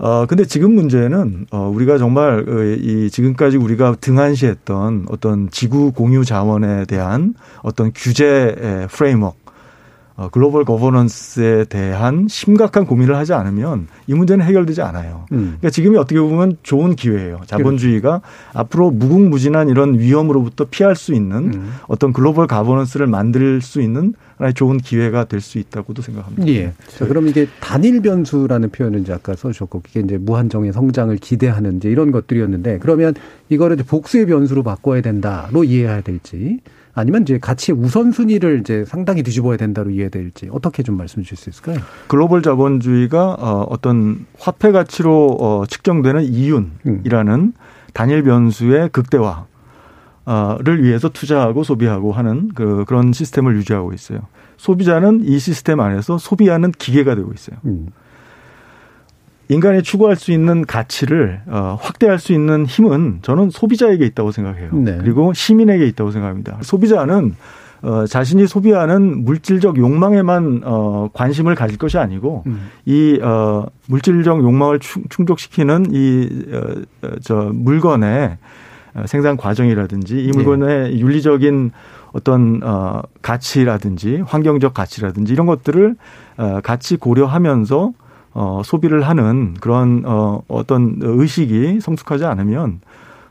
어, 0.00 0.26
근데 0.26 0.44
지금 0.44 0.74
문제는, 0.74 1.46
어, 1.50 1.68
우리가 1.74 1.98
정말, 1.98 2.44
어, 2.48 2.62
이, 2.62 3.10
지금까지 3.10 3.56
우리가 3.56 3.96
등한시했던 4.00 5.06
어떤 5.10 5.50
지구 5.50 5.90
공유 5.90 6.24
자원에 6.24 6.84
대한 6.84 7.34
어떤 7.62 7.90
규제 7.92 8.86
framework, 8.92 9.36
어, 9.44 9.47
global 10.32 10.64
governance에 10.64 11.66
대한 11.66 12.26
심각한 12.28 12.86
고민을 12.86 13.14
하지 13.14 13.32
않으면 13.34 13.86
이 14.06 14.14
문제는 14.14 14.44
해결되지 14.44 14.82
않아요. 14.82 15.26
음. 15.32 15.56
그러니까 15.58 15.70
지금이 15.70 15.96
어떻게 15.96 16.20
보면 16.20 16.56
좋은 16.62 16.96
기회예요. 16.96 17.40
자본주의가 17.46 18.18
그렇죠. 18.18 18.58
앞으로 18.58 18.90
무궁무진한 18.90 19.68
이런 19.68 19.98
위험으로부터 19.98 20.66
피할 20.70 20.96
수 20.96 21.14
있는 21.14 21.54
음. 21.54 21.72
어떤 21.86 22.12
global 22.12 22.46
governance를 22.48 23.06
만들 23.06 23.60
수 23.62 23.80
있는 23.80 24.14
하나의 24.38 24.54
좋은 24.54 24.78
기회가 24.78 25.24
될 25.24 25.40
수 25.40 25.58
있다고도 25.58 26.02
생각합니다. 26.02 26.46
예. 26.48 26.72
자, 26.88 27.06
그럼 27.06 27.28
이게 27.28 27.46
단일 27.60 28.00
변수라는 28.02 28.70
표현을 28.70 29.00
이제 29.00 29.12
아까 29.12 29.34
써주셨고 29.36 29.82
이게 29.88 30.00
이제 30.00 30.18
무한정의 30.18 30.72
성장을 30.72 31.16
기대하는 31.18 31.76
이제 31.76 31.88
이런 31.88 32.10
것들이었는데 32.10 32.78
그러면 32.80 33.14
이거를 33.48 33.76
이제 33.76 33.84
복수의 33.84 34.26
변수로 34.26 34.62
바꿔야 34.64 35.00
된다로 35.00 35.64
이해해야 35.64 36.00
될지 36.00 36.58
아니면 36.98 37.22
이제 37.22 37.38
가치의 37.38 37.78
우선순위를 37.78 38.60
이제 38.60 38.84
상당히 38.86 39.22
뒤집어야 39.22 39.56
된다로 39.56 39.90
이해될지 39.90 40.48
어떻게 40.50 40.82
좀 40.82 40.96
말씀 40.96 41.22
주실 41.22 41.36
수 41.36 41.50
있을까요? 41.50 41.78
글로벌 42.08 42.42
자본주의가 42.42 43.36
어, 43.38 43.66
어떤 43.70 44.26
화폐 44.38 44.72
가치로 44.72 45.36
어, 45.40 45.64
측정되는 45.66 46.24
이윤이라는 46.24 47.34
음. 47.34 47.52
단일 47.92 48.22
변수의 48.22 48.90
극대화 48.90 49.46
를 50.58 50.82
위해서 50.84 51.08
투자하고 51.08 51.64
소비하고 51.64 52.12
하는 52.12 52.50
그 52.54 52.84
그런 52.86 53.14
시스템을 53.14 53.56
유지하고 53.56 53.94
있어요. 53.94 54.20
소비자는 54.58 55.22
이 55.24 55.38
시스템 55.38 55.80
안에서 55.80 56.18
소비하는 56.18 56.70
기계가 56.70 57.14
되고 57.14 57.32
있어요. 57.32 57.56
음. 57.64 57.86
인간이 59.48 59.82
추구할 59.82 60.16
수 60.16 60.30
있는 60.30 60.64
가치를 60.64 61.42
어, 61.46 61.78
확대할 61.80 62.18
수 62.18 62.32
있는 62.32 62.66
힘은 62.66 63.20
저는 63.22 63.50
소비자에게 63.50 64.04
있다고 64.06 64.30
생각해요. 64.30 64.70
네. 64.74 64.98
그리고 65.00 65.32
시민에게 65.32 65.86
있다고 65.86 66.10
생각합니다. 66.10 66.58
소비자는 66.62 67.34
어, 67.80 68.06
자신이 68.06 68.46
소비하는 68.46 69.24
물질적 69.24 69.78
욕망에만 69.78 70.62
어, 70.64 71.08
관심을 71.12 71.54
가질 71.54 71.78
것이 71.78 71.96
아니고 71.96 72.42
음. 72.46 72.68
이 72.84 73.18
어, 73.22 73.66
물질적 73.86 74.42
욕망을 74.42 74.80
충족시키는 74.80 75.92
이저 75.92 77.34
어, 77.34 77.46
어 77.46 77.50
물건의 77.52 78.36
생산 79.06 79.36
과정이라든지 79.36 80.24
이 80.24 80.30
물건의 80.32 80.90
네. 80.90 80.98
윤리적인 80.98 81.70
어떤 82.12 82.60
어 82.64 83.02
가치라든지 83.22 84.22
환경적 84.26 84.74
가치라든지 84.74 85.32
이런 85.32 85.46
것들을 85.46 85.94
어 86.38 86.60
같이 86.64 86.96
고려하면서 86.96 87.92
어, 88.40 88.62
소비를 88.64 89.02
하는 89.02 89.54
그런 89.54 90.04
어, 90.06 90.42
어떤 90.46 90.98
의식이 91.00 91.80
성숙하지 91.80 92.24
않으면 92.24 92.78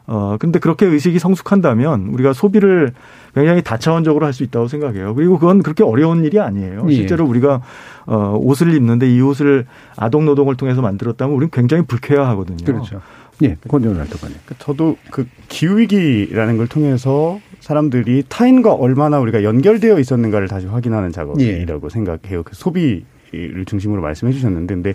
어, 0.06 0.36
근데 0.38 0.60
그렇게 0.60 0.86
의식이 0.86 1.18
성숙한다면 1.18 2.10
우리가 2.12 2.34
소비를 2.34 2.92
굉장히 3.34 3.62
다차원적으로 3.62 4.26
할 4.26 4.34
수 4.34 4.44
있다고 4.44 4.68
생각해요. 4.68 5.16
그리고 5.16 5.40
그건 5.40 5.64
그렇게 5.64 5.86
어려운 5.86 6.26
일이 6.26 6.42
아니에요. 6.42 6.88
예. 6.90 6.94
실제로 6.94 7.26
우리가 7.26 7.62
어, 8.06 8.38
옷을 8.38 8.74
입는데 8.74 9.10
이 9.10 9.22
옷을 9.22 9.66
아동 9.96 10.26
노동을 10.26 10.56
통해서 10.56 10.82
만들었다면 10.82 11.34
우리는 11.34 11.52
굉장히 11.52 11.84
불쾌해하거든요. 11.86 12.66
그렇죠. 12.66 13.00
예, 13.44 13.56
권정훈 13.66 13.98
활동가님. 14.00 14.36
그러니까 14.44 14.56
저도 14.58 14.98
그 15.10 15.26
기후위기라는 15.48 16.58
걸 16.58 16.68
통해서 16.68 17.40
사람들이 17.62 18.24
타인과 18.28 18.74
얼마나 18.74 19.20
우리가 19.20 19.44
연결되어 19.44 20.00
있었는가를 20.00 20.50
다시 20.50 20.66
확인하는 20.68 21.14
작업이라고 21.14 21.88
예. 21.88 21.90
생각해요. 21.90 22.44
그 22.44 22.56
소비 22.56 23.06
를 23.32 23.66
중심으로 23.66 24.02
말씀해 24.02 24.32
주셨는데 24.32 24.74
근데 24.74 24.94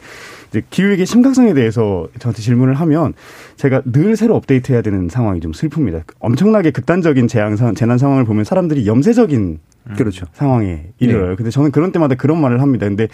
이제 0.48 0.62
기후위기 0.70 1.04
심각성에 1.04 1.52
대해서 1.52 2.08
저한테 2.18 2.40
질문을 2.40 2.74
하면 2.74 3.12
제가 3.56 3.82
늘 3.84 4.16
새로 4.16 4.36
업데이트해야 4.36 4.80
되는 4.80 5.08
상황이 5.08 5.40
좀 5.40 5.52
슬픕니다. 5.52 6.04
엄청나게 6.18 6.70
극단적인 6.70 7.28
재앙 7.28 7.56
재난 7.74 7.98
상황을 7.98 8.24
보면 8.24 8.44
사람들이 8.44 8.86
염세적인 8.86 9.58
음. 9.84 9.94
그렇죠. 9.96 10.26
상황에 10.32 10.86
이르러요. 10.98 11.30
네. 11.30 11.36
근데 11.36 11.50
저는 11.50 11.72
그런 11.72 11.92
때마다 11.92 12.14
그런 12.14 12.40
말을 12.40 12.62
합니다. 12.62 12.86
근데 12.86 13.08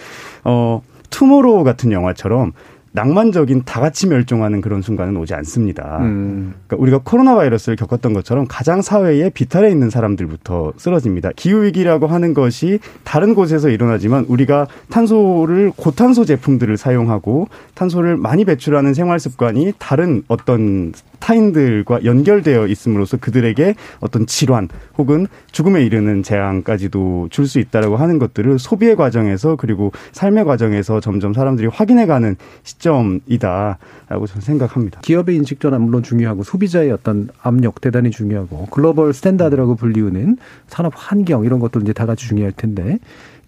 어 0.44 0.82
투모로우 1.10 1.64
같은 1.64 1.90
영화처럼 1.90 2.52
낭만적인 2.92 3.62
다 3.64 3.80
같이 3.80 4.06
멸종하는 4.06 4.60
그런 4.60 4.80
순간은 4.80 5.16
오지 5.16 5.34
않습니다. 5.34 5.98
음. 6.02 6.54
그러니까 6.66 6.82
우리가 6.82 7.00
코로나 7.04 7.34
바이러스를 7.34 7.76
겪었던 7.76 8.12
것처럼 8.12 8.46
가장 8.48 8.80
사회에 8.80 9.30
비탈에 9.30 9.68
있는 9.70 9.90
사람들부터 9.90 10.74
쓰러집니다. 10.76 11.30
기후 11.34 11.64
위기라고 11.64 12.06
하는 12.06 12.34
것이 12.34 12.78
다른 13.02 13.34
곳에서 13.34 13.68
일어나지만 13.68 14.26
우리가 14.28 14.68
탄소를 14.90 15.72
고탄소 15.76 16.24
제품들을 16.24 16.76
사용하고 16.76 17.48
탄소를 17.74 18.16
많이 18.16 18.44
배출하는 18.44 18.94
생활 18.94 19.18
습관이 19.18 19.72
다른 19.78 20.22
어떤 20.28 20.92
타인들과 21.18 22.04
연결되어 22.04 22.68
있음으로써 22.68 23.16
그들에게 23.16 23.74
어떤 23.98 24.24
질환 24.26 24.68
혹은 24.96 25.26
죽음에 25.50 25.82
이르는 25.82 26.22
재앙까지도 26.22 27.28
줄 27.30 27.48
수 27.48 27.58
있다라고 27.58 27.96
하는 27.96 28.18
것들을 28.18 28.58
소비의 28.58 28.94
과정에서 28.94 29.56
그리고 29.56 29.90
삶의 30.12 30.44
과정에서 30.44 31.00
점점 31.00 31.32
사람들이 31.32 31.66
확인해가는 31.68 32.36
시점이다라고 32.78 34.26
저는 34.26 34.40
생각합니다. 34.40 35.00
기업의 35.00 35.36
인식 35.36 35.60
전환 35.60 35.82
물론 35.82 36.02
중요하고 36.02 36.42
소비자의 36.42 36.90
어떤 36.90 37.28
압력 37.42 37.80
대단히 37.80 38.10
중요하고 38.10 38.66
global 38.70 39.12
standard라고 39.12 39.74
불리우는 39.74 40.38
산업 40.66 40.92
환경 40.96 41.44
이런 41.44 41.60
것도 41.60 41.80
이제 41.80 41.92
다 41.92 42.06
같이 42.06 42.26
중요할 42.26 42.52
텐데 42.52 42.98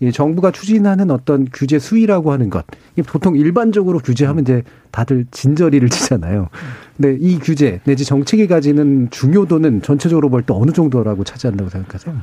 이 0.00 0.10
정부가 0.12 0.50
추진하는 0.50 1.10
어떤 1.10 1.46
규제 1.52 1.78
수위라고 1.78 2.32
하는 2.32 2.48
것. 2.48 2.64
보통 3.06 3.36
일반적으로 3.36 3.98
규제하면 3.98 4.42
이제 4.42 4.62
다들 4.90 5.26
진저리를 5.30 5.86
치잖아요. 5.90 6.48
근데 6.96 7.16
이 7.20 7.38
규제 7.38 7.80
내지 7.84 8.04
정책이 8.04 8.46
가지는 8.46 9.08
중요도는 9.10 9.82
전체적으로 9.82 10.30
볼 10.30 10.42
때 10.42 10.54
어느 10.54 10.70
정도라고 10.70 11.24
차지한다고 11.24 11.68
생각하세요? 11.68 12.16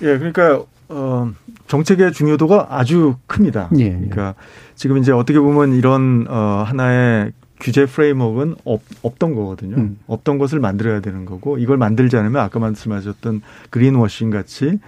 예, 0.00 0.16
그러니까 0.16 0.62
어 0.88 1.30
정책의 1.66 2.12
중요도가 2.12 2.68
아주 2.70 3.16
큽니다. 3.26 3.68
예, 3.78 3.84
예. 3.84 3.90
그러니까 3.90 4.34
지금 4.78 4.96
이제 4.98 5.10
어떻게 5.10 5.40
보면 5.40 5.74
이런 5.74 6.26
어 6.28 6.62
하나의 6.64 7.32
규제 7.58 7.84
프레임워크는 7.84 8.54
없, 8.64 8.80
없던 9.02 9.34
거거든요. 9.34 9.76
음. 9.76 9.98
없던 10.06 10.38
것을 10.38 10.60
만들어야 10.60 11.00
되는 11.00 11.24
거고 11.24 11.58
이걸 11.58 11.76
만들지 11.76 12.16
않으면 12.16 12.40
아까 12.40 12.60
말씀하셨던 12.60 13.42
그린워싱 13.70 14.30
같이 14.30 14.78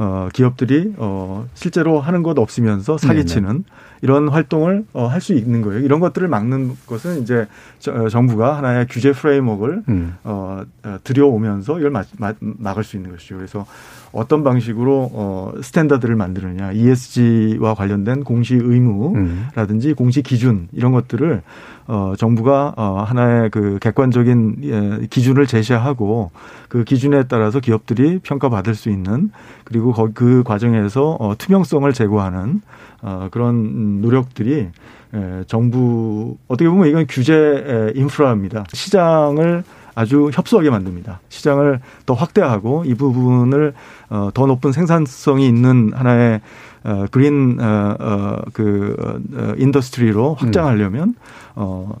어, 0.00 0.28
기업들이 0.32 0.94
어, 0.96 1.48
실제로 1.54 1.98
하는 1.98 2.22
것 2.22 2.38
없으면서 2.38 2.98
사기치는 2.98 3.48
네네. 3.48 3.64
이런 4.00 4.28
활동을 4.28 4.84
어, 4.92 5.08
할 5.08 5.20
수 5.20 5.32
있는 5.34 5.60
거예요. 5.60 5.80
이런 5.80 5.98
것들을 5.98 6.28
막는 6.28 6.76
것은 6.86 7.20
이제 7.22 7.48
저, 7.80 7.92
어, 7.92 8.08
정부가 8.08 8.56
하나의 8.56 8.86
규제 8.88 9.10
framework를 9.10 9.82
음. 9.88 10.14
어, 10.22 10.62
어, 10.84 10.98
들여오면서 11.02 11.80
이걸 11.80 11.90
막, 11.90 12.06
막, 12.16 12.36
막을 12.38 12.84
수 12.84 12.96
있는 12.96 13.10
것이죠. 13.10 13.36
그래서 13.36 13.66
어떤 14.12 14.44
방식으로 14.44 15.10
어, 15.12 15.52
standard를 15.60 16.14
만드느냐, 16.14 16.70
ESG와 16.72 17.74
관련된 17.74 18.22
공시 18.22 18.54
의무라든지 18.54 19.88
음. 19.90 19.94
공시 19.96 20.22
기준 20.22 20.68
이런 20.72 20.92
것들을 20.92 21.42
어, 21.88 22.12
정부가 22.18 22.74
어, 22.76 23.02
하나의 23.02 23.48
그 23.50 23.78
객관적인 23.80 24.56
예, 24.62 25.06
기준을 25.06 25.46
제시하고 25.46 26.30
그 26.68 26.84
기준에 26.84 27.24
따라서 27.24 27.60
기업들이 27.60 28.18
평가받을 28.18 28.74
수 28.74 28.90
있는 28.90 29.30
그리고 29.64 29.94
그 30.12 30.42
과정에서 30.44 31.16
어, 31.18 31.34
투명성을 31.38 31.90
제고하는 31.94 32.60
어, 33.00 33.28
그런 33.30 34.02
노력들이 34.02 34.68
에, 35.14 35.44
정부 35.46 36.36
어떻게 36.46 36.68
보면 36.68 36.88
이건 36.88 37.06
규제 37.08 37.92
인프라입니다. 37.96 38.64
시장을 38.74 39.64
아주 39.98 40.30
협소하게 40.32 40.70
만듭니다. 40.70 41.18
시장을 41.28 41.80
더 42.06 42.14
확대하고 42.14 42.84
이 42.84 42.94
부분을 42.94 43.74
어, 44.10 44.30
더 44.32 44.46
높은 44.46 44.70
생산성이 44.70 45.48
있는 45.48 45.92
하나의 45.92 46.40
어, 46.84 47.06
green 47.10 47.58
어, 47.60 47.96
어, 47.98 48.42
그 48.52 48.96
어, 49.34 49.54
industry로 49.56 50.34
확장하려면 50.34 51.14
어, 51.54 51.92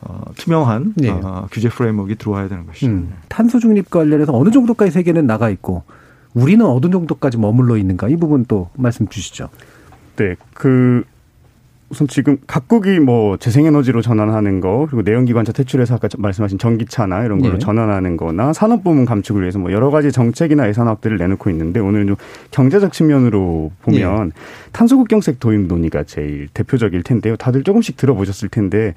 어, 0.00 0.22
투명한 0.36 0.94
네. 0.96 1.10
어, 1.10 1.46
규제 1.50 1.68
프레임워크가 1.68 2.16
들어와야 2.18 2.48
되는 2.48 2.66
것이죠. 2.66 2.86
음. 2.86 3.12
탄소 3.28 3.58
중립 3.58 3.90
관련해서 3.90 4.36
어느 4.36 4.50
정도까지 4.50 4.90
세계는 4.90 5.26
나가 5.26 5.50
있고 5.50 5.82
우리는 6.34 6.64
어느 6.64 6.90
정도까지 6.90 7.38
머물러 7.38 7.76
있는가 7.76 8.08
이 8.08 8.16
부분 8.16 8.44
또 8.46 8.70
말씀 8.76 9.08
주시죠. 9.08 9.48
네, 10.16 10.36
그 10.54 11.04
우선 11.90 12.06
지금 12.06 12.38
각국이 12.46 13.00
뭐 13.00 13.36
재생에너지로 13.36 14.00
전환하는 14.00 14.60
거 14.60 14.86
그리고 14.88 15.02
내연기관차 15.02 15.50
퇴출해서 15.50 15.96
아까 15.96 16.08
말씀하신 16.16 16.56
전기차나 16.56 17.24
이런 17.24 17.40
걸로 17.40 17.54
네. 17.54 17.58
전환하는 17.58 18.16
거나 18.16 18.52
산업 18.52 18.84
부문 18.84 19.04
감축을 19.04 19.42
위해서 19.42 19.58
뭐 19.58 19.72
여러 19.72 19.90
가지 19.90 20.12
정책이나 20.12 20.68
예산 20.68 20.86
확대를 20.86 21.18
내놓고 21.18 21.50
있는데 21.50 21.80
오늘 21.80 22.06
좀 22.06 22.14
경제적 22.52 22.92
측면으로 22.92 23.72
보면 23.82 24.26
네. 24.26 24.30
탄소국경세 24.70 25.38
도입 25.40 25.62
논의가 25.62 26.04
제일 26.04 26.48
대표적일 26.54 27.02
텐데요. 27.02 27.34
다들 27.34 27.64
조금씩 27.64 27.96
들어보셨을 27.96 28.50
텐데 28.50 28.94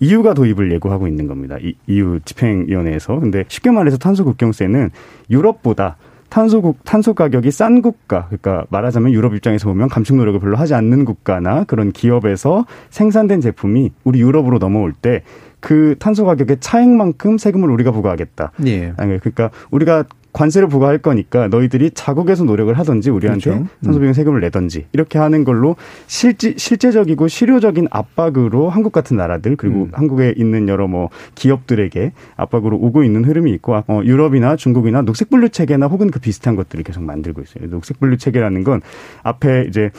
EU가 0.00 0.34
도입을 0.34 0.72
예고하고 0.72 1.06
있는 1.06 1.28
겁니다. 1.28 1.56
EU 1.86 2.18
집행위원회에서. 2.24 3.20
근데 3.20 3.44
쉽게 3.46 3.70
말해서 3.70 3.98
탄소국경세는 3.98 4.90
유럽보다 5.30 5.96
탄소 6.32 6.74
탄소 6.84 7.12
가격이 7.12 7.50
싼 7.50 7.82
국가, 7.82 8.24
그러니까 8.26 8.64
말하자면 8.70 9.12
유럽 9.12 9.34
입장에서 9.34 9.68
보면 9.68 9.90
감축 9.90 10.16
노력을 10.16 10.40
별로 10.40 10.56
하지 10.56 10.72
않는 10.72 11.04
국가나 11.04 11.64
그런 11.64 11.92
기업에서 11.92 12.64
생산된 12.88 13.42
제품이 13.42 13.92
우리 14.04 14.20
유럽으로 14.20 14.58
넘어올 14.58 14.92
때 14.94 15.22
그 15.62 15.94
탄소 16.00 16.24
가격의 16.24 16.56
차액만큼 16.58 17.38
세금을 17.38 17.70
우리가 17.70 17.92
부과하겠다. 17.92 18.50
예. 18.66 18.92
그러니까 18.96 19.50
우리가 19.70 20.04
관세를 20.32 20.68
부과할 20.68 20.98
거니까 20.98 21.48
너희들이 21.48 21.90
자국에서 21.92 22.44
노력을 22.44 22.72
하든지 22.72 23.10
우리한테 23.10 23.50
그렇죠. 23.50 23.68
탄소비용 23.84 24.10
음. 24.10 24.12
세금을 24.14 24.40
내든지 24.40 24.86
이렇게 24.92 25.18
하는 25.18 25.44
걸로 25.44 25.76
실제 26.06 26.54
실제적이고 26.56 27.28
실효적인 27.28 27.88
압박으로 27.90 28.70
한국 28.70 28.92
같은 28.92 29.16
나라들 29.16 29.56
그리고 29.56 29.84
음. 29.84 29.90
한국에 29.92 30.34
있는 30.36 30.68
여러 30.68 30.86
뭐 30.88 31.10
기업들에게 31.34 32.12
압박으로 32.36 32.78
오고 32.78 33.04
있는 33.04 33.24
흐름이 33.24 33.50
있고 33.52 33.74
어, 33.86 34.00
유럽이나 34.04 34.56
중국이나 34.56 35.02
녹색 35.02 35.28
분류 35.30 35.48
체계나 35.50 35.86
혹은 35.86 36.10
그 36.10 36.18
비슷한 36.18 36.56
것들을 36.56 36.82
계속 36.84 37.02
만들고 37.02 37.42
있어요. 37.42 37.68
녹색 37.68 38.00
분류 38.00 38.16
체계라는 38.16 38.64
건 38.64 38.80
앞에 39.22 39.66
이제 39.68 39.90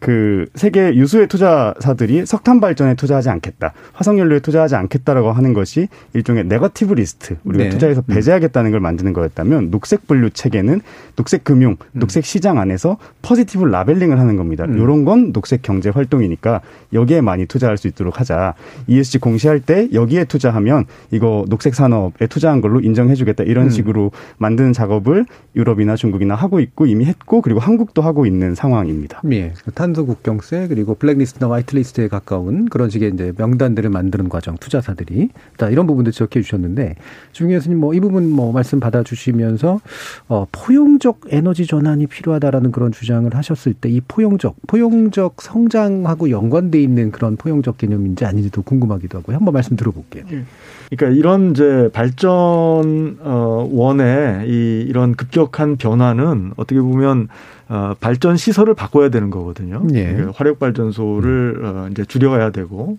그 0.00 0.46
세계 0.54 0.94
유수의 0.94 1.26
투자사들이 1.26 2.26
석탄 2.26 2.60
발전에 2.60 2.94
투자하지 2.94 3.30
않겠다, 3.30 3.72
화석 3.92 4.18
연료에 4.18 4.40
투자하지 4.40 4.76
않겠다라고 4.76 5.32
하는 5.32 5.54
것이 5.54 5.88
일종의 6.14 6.44
negative 6.44 6.94
list 6.94 7.36
우리가 7.44 7.64
네. 7.64 7.70
투자에서 7.70 8.02
음. 8.08 8.14
배제하겠다는 8.14 8.70
걸 8.70 8.80
만드는 8.80 9.12
거였다면 9.12 9.70
녹색 9.70 10.06
분류 10.06 10.30
체계는 10.30 10.80
녹색 11.16 11.44
금융, 11.44 11.72
음. 11.72 11.98
녹색 11.98 12.24
시장 12.24 12.58
안에서 12.58 12.98
positive 13.22 13.64
labeling을 13.64 14.18
하는 14.18 14.36
겁니다. 14.36 14.64
음. 14.64 14.78
이런 14.78 15.04
건 15.04 15.32
녹색 15.32 15.62
경제 15.62 15.90
활동이니까 15.90 16.60
여기에 16.92 17.20
많이 17.20 17.46
투자할 17.46 17.76
수 17.76 17.88
있도록 17.88 18.20
하자. 18.20 18.54
ESG 18.86 19.18
공시할 19.18 19.60
때 19.60 19.88
여기에 19.92 20.24
투자하면 20.24 20.84
이거 21.10 21.44
녹색 21.48 21.74
산업에 21.74 22.26
투자한 22.26 22.60
걸로 22.60 22.80
인정해주겠다 22.80 23.44
이런 23.44 23.66
음. 23.66 23.70
식으로 23.70 24.12
만드는 24.38 24.72
작업을 24.72 25.26
유럽이나 25.56 25.96
중국이나 25.96 26.34
하고 26.34 26.60
있고 26.60 26.86
이미 26.86 27.04
했고 27.04 27.42
그리고 27.42 27.60
한국도 27.60 28.02
하고 28.02 28.26
있는 28.26 28.54
상황입니다. 28.54 29.22
예. 29.32 29.52
탄소 29.88 30.04
국경세 30.04 30.68
그리고 30.68 30.94
블랙리스트나 30.94 31.50
화이트리스트에 31.50 32.08
가까운 32.08 32.66
그런 32.66 32.90
식의 32.90 33.12
이제 33.14 33.32
명단들을 33.38 33.88
만드는 33.88 34.28
과정 34.28 34.58
투자사들이 34.58 35.30
자 35.56 35.70
이런 35.70 35.86
부분도 35.86 36.10
지적해 36.10 36.42
주셨는데 36.42 36.96
중 37.32 37.48
교수님 37.48 37.78
뭐 37.78 37.94
이 37.94 38.00
부분 38.00 38.30
뭐 38.30 38.52
말씀 38.52 38.80
받아 38.80 39.02
주시면서 39.02 39.80
어 40.28 40.46
포용적 40.52 41.20
에너지 41.30 41.66
전환이 41.66 42.06
필요하다라는 42.06 42.70
그런 42.70 42.92
주장을 42.92 43.34
하셨을 43.34 43.72
때 43.72 43.88
이 43.88 44.02
포용적 44.06 44.56
포용적 44.66 45.40
성장하고 45.40 46.28
연관돼 46.28 46.82
있는 46.82 47.10
그런 47.10 47.36
포용적 47.36 47.78
개념인지 47.78 48.26
아닌지도 48.26 48.60
궁금하기도 48.60 49.18
하고요. 49.18 49.36
한번 49.36 49.54
말씀 49.54 49.76
들어볼게요. 49.76 50.24
네. 50.30 50.44
그러니까 50.90 51.18
이런 51.18 51.50
이제 51.50 51.90
발전 51.92 53.18
어 53.20 53.68
원의 53.70 54.48
이 54.48 54.84
이런 54.88 55.14
급격한 55.14 55.76
변화는 55.76 56.52
어떻게 56.56 56.80
보면 56.80 57.28
어, 57.68 57.94
발전 58.00 58.36
시설을 58.36 58.74
바꿔야 58.74 59.10
되는 59.10 59.30
거거든요. 59.30 59.82
예. 59.92 60.12
그러니까 60.12 60.32
화력 60.34 60.58
발전소를 60.58 61.60
어, 61.64 61.88
이제 61.90 62.04
줄여야 62.04 62.50
되고 62.50 62.98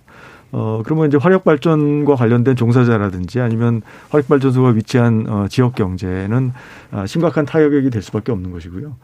어 0.51 0.81
그러면 0.83 1.07
이제 1.07 1.17
화력 1.17 1.43
발전과 1.43 2.15
관련된 2.15 2.55
종사자라든지 2.55 3.39
아니면 3.39 3.81
화력 4.09 4.27
발전소가 4.27 4.69
위치한 4.69 5.25
어, 5.27 5.47
지역 5.49 5.73
경제는 5.75 6.53
어, 6.91 7.05
심각한 7.07 7.45
타격이 7.45 7.89
될 7.89 8.01
수밖에 8.01 8.31
없는 8.31 8.51
것이고요. 8.51 8.95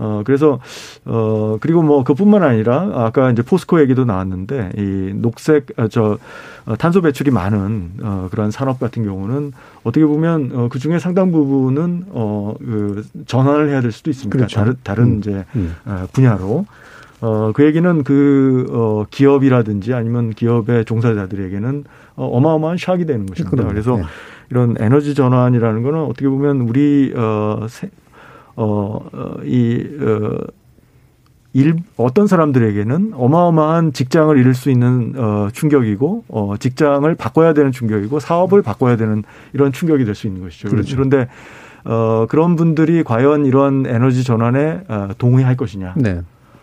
어, 0.00 0.22
그래서, 0.24 0.58
어, 1.04 1.58
그리고 1.60 1.82
뭐 1.82 2.02
그뿐만 2.04 2.42
아니라 2.42 2.90
아까 2.94 3.30
이제 3.30 3.42
포스코 3.42 3.80
얘기도 3.82 4.06
나왔는데 4.06 4.72
이 4.78 5.12
녹색, 5.14 5.66
어, 5.76 5.88
저, 5.88 6.16
어, 6.64 6.76
탄소 6.76 7.02
배출이 7.02 7.30
많은 7.30 7.90
어, 8.02 8.28
그러한 8.30 8.50
산업 8.50 8.80
같은 8.80 9.04
경우는 9.04 9.52
어떻게 9.84 10.06
보면 10.06 10.52
어, 10.54 10.68
그 10.70 10.78
중에 10.78 10.98
상당 10.98 11.30
부분은 11.32 12.06
어, 12.12 12.54
그 12.58 13.04
전환을 13.26 13.68
해야 13.68 13.82
될 13.82 13.92
수도 13.92 14.10
있습니다. 14.10 14.36
그렇죠. 14.36 14.58
다른, 14.58 14.74
다른 14.82 15.04
음. 15.04 15.18
이제 15.18 15.44
음. 15.54 15.76
어, 15.84 16.06
분야로. 16.12 16.64
어, 17.20 17.52
그 17.52 17.66
얘기는 17.66 18.02
그, 18.02 18.66
어, 18.70 19.04
기업이라든지 19.10 19.92
아니면 19.92 20.30
기업의 20.30 20.86
종사자들에게는 20.86 21.84
어, 22.16 22.26
어마어마한 22.26 22.78
샥이 22.78 23.06
되는 23.06 23.26
것입니다. 23.26 23.56
그럼, 23.56 23.68
그래서 23.68 23.96
네. 23.96 24.02
이런 24.48 24.76
에너지 24.78 25.14
전환이라는 25.14 25.82
거는 25.82 26.00
어떻게 26.04 26.26
보면 26.26 26.62
우리, 26.62 27.12
어, 27.14 27.66
세, 27.68 27.90
어, 28.56 29.00
어, 29.12 29.34
이, 29.44 29.84
어, 30.00 30.38
일, 31.52 31.76
어떤 31.96 32.26
사람들에게는 32.26 33.12
어마어마한 33.14 33.92
직장을 33.92 34.36
잃을 34.38 34.54
수 34.54 34.70
있는 34.70 35.14
어, 35.16 35.48
충격이고 35.52 36.24
어, 36.28 36.54
직장을 36.58 37.12
바꿔야 37.16 37.54
되는 37.54 37.72
충격이고 37.72 38.20
사업을 38.20 38.62
바꿔야 38.62 38.96
되는 38.96 39.24
이런 39.52 39.72
충격이 39.72 40.04
될 40.04 40.14
수 40.14 40.26
있는 40.28 40.42
것이죠. 40.42 40.68
그렇죠. 40.68 40.94
그런데 40.96 41.28
어, 41.84 42.26
그런 42.28 42.56
분들이 42.56 43.02
과연 43.02 43.46
이런 43.46 43.86
에너지 43.86 44.22
전환에 44.22 44.82
어, 44.88 45.08
동의할 45.18 45.56
것이냐. 45.56 45.94
네. 45.96 46.20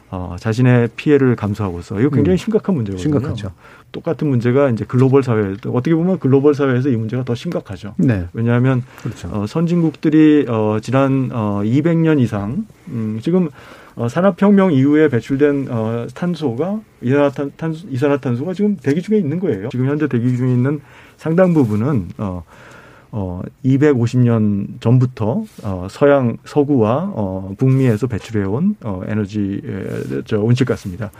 어, 0.09 0.35
자신의 0.39 0.89
피해를 0.95 1.35
감수하고서 1.35 1.99
이거 1.99 2.09
굉장히 2.09 2.35
음. 2.35 2.37
심각한 2.37 2.75
문제거든요. 2.75 3.01
심각하죠. 3.01 3.51
똑같은 3.91 4.27
문제가 4.27 4.69
이제 4.69 4.85
글로벌 4.87 5.23
사회 5.23 5.55
어떻게 5.67 5.95
보면 5.95 6.19
글로벌 6.19 6.53
사회에서 6.53 6.89
이 6.89 6.95
문제가 6.95 7.23
더 7.23 7.35
심각하죠. 7.35 7.95
네. 7.97 8.27
왜냐하면 8.33 8.83
그렇죠. 9.01 9.29
어, 9.31 9.47
선진국들이 9.47 10.45
어, 10.47 10.77
지난 10.81 11.29
어, 11.33 11.61
200년 11.63 12.19
이상 12.19 12.65
음, 12.87 13.19
지금 13.21 13.49
어, 13.95 14.07
산업혁명 14.07 14.73
이후에 14.73 15.09
배출된 15.09 15.67
어, 15.69 16.07
탄소가 16.13 16.79
이산화탄, 17.01 17.75
이산화탄소가 17.89 18.53
지금 18.53 18.77
대기 18.77 19.01
중에 19.01 19.17
있는 19.17 19.39
거예요. 19.39 19.69
지금 19.69 19.87
현재 19.87 20.07
대기 20.07 20.37
중에 20.37 20.51
있는 20.51 20.79
상당 21.17 21.53
부분은 21.53 22.09
어, 22.19 22.43
어, 23.11 23.41
250년 23.65 24.81
전부터 24.81 25.43
어, 25.63 25.87
서양 25.89 26.37
서구와 26.45 27.11
어, 27.13 27.53
북미에서 27.57 28.07
배출해 28.07 28.45
온 28.45 28.75
어, 28.81 29.01
에너지 29.07 29.61
저 30.25 30.39
온실가스입니다. 30.39 31.11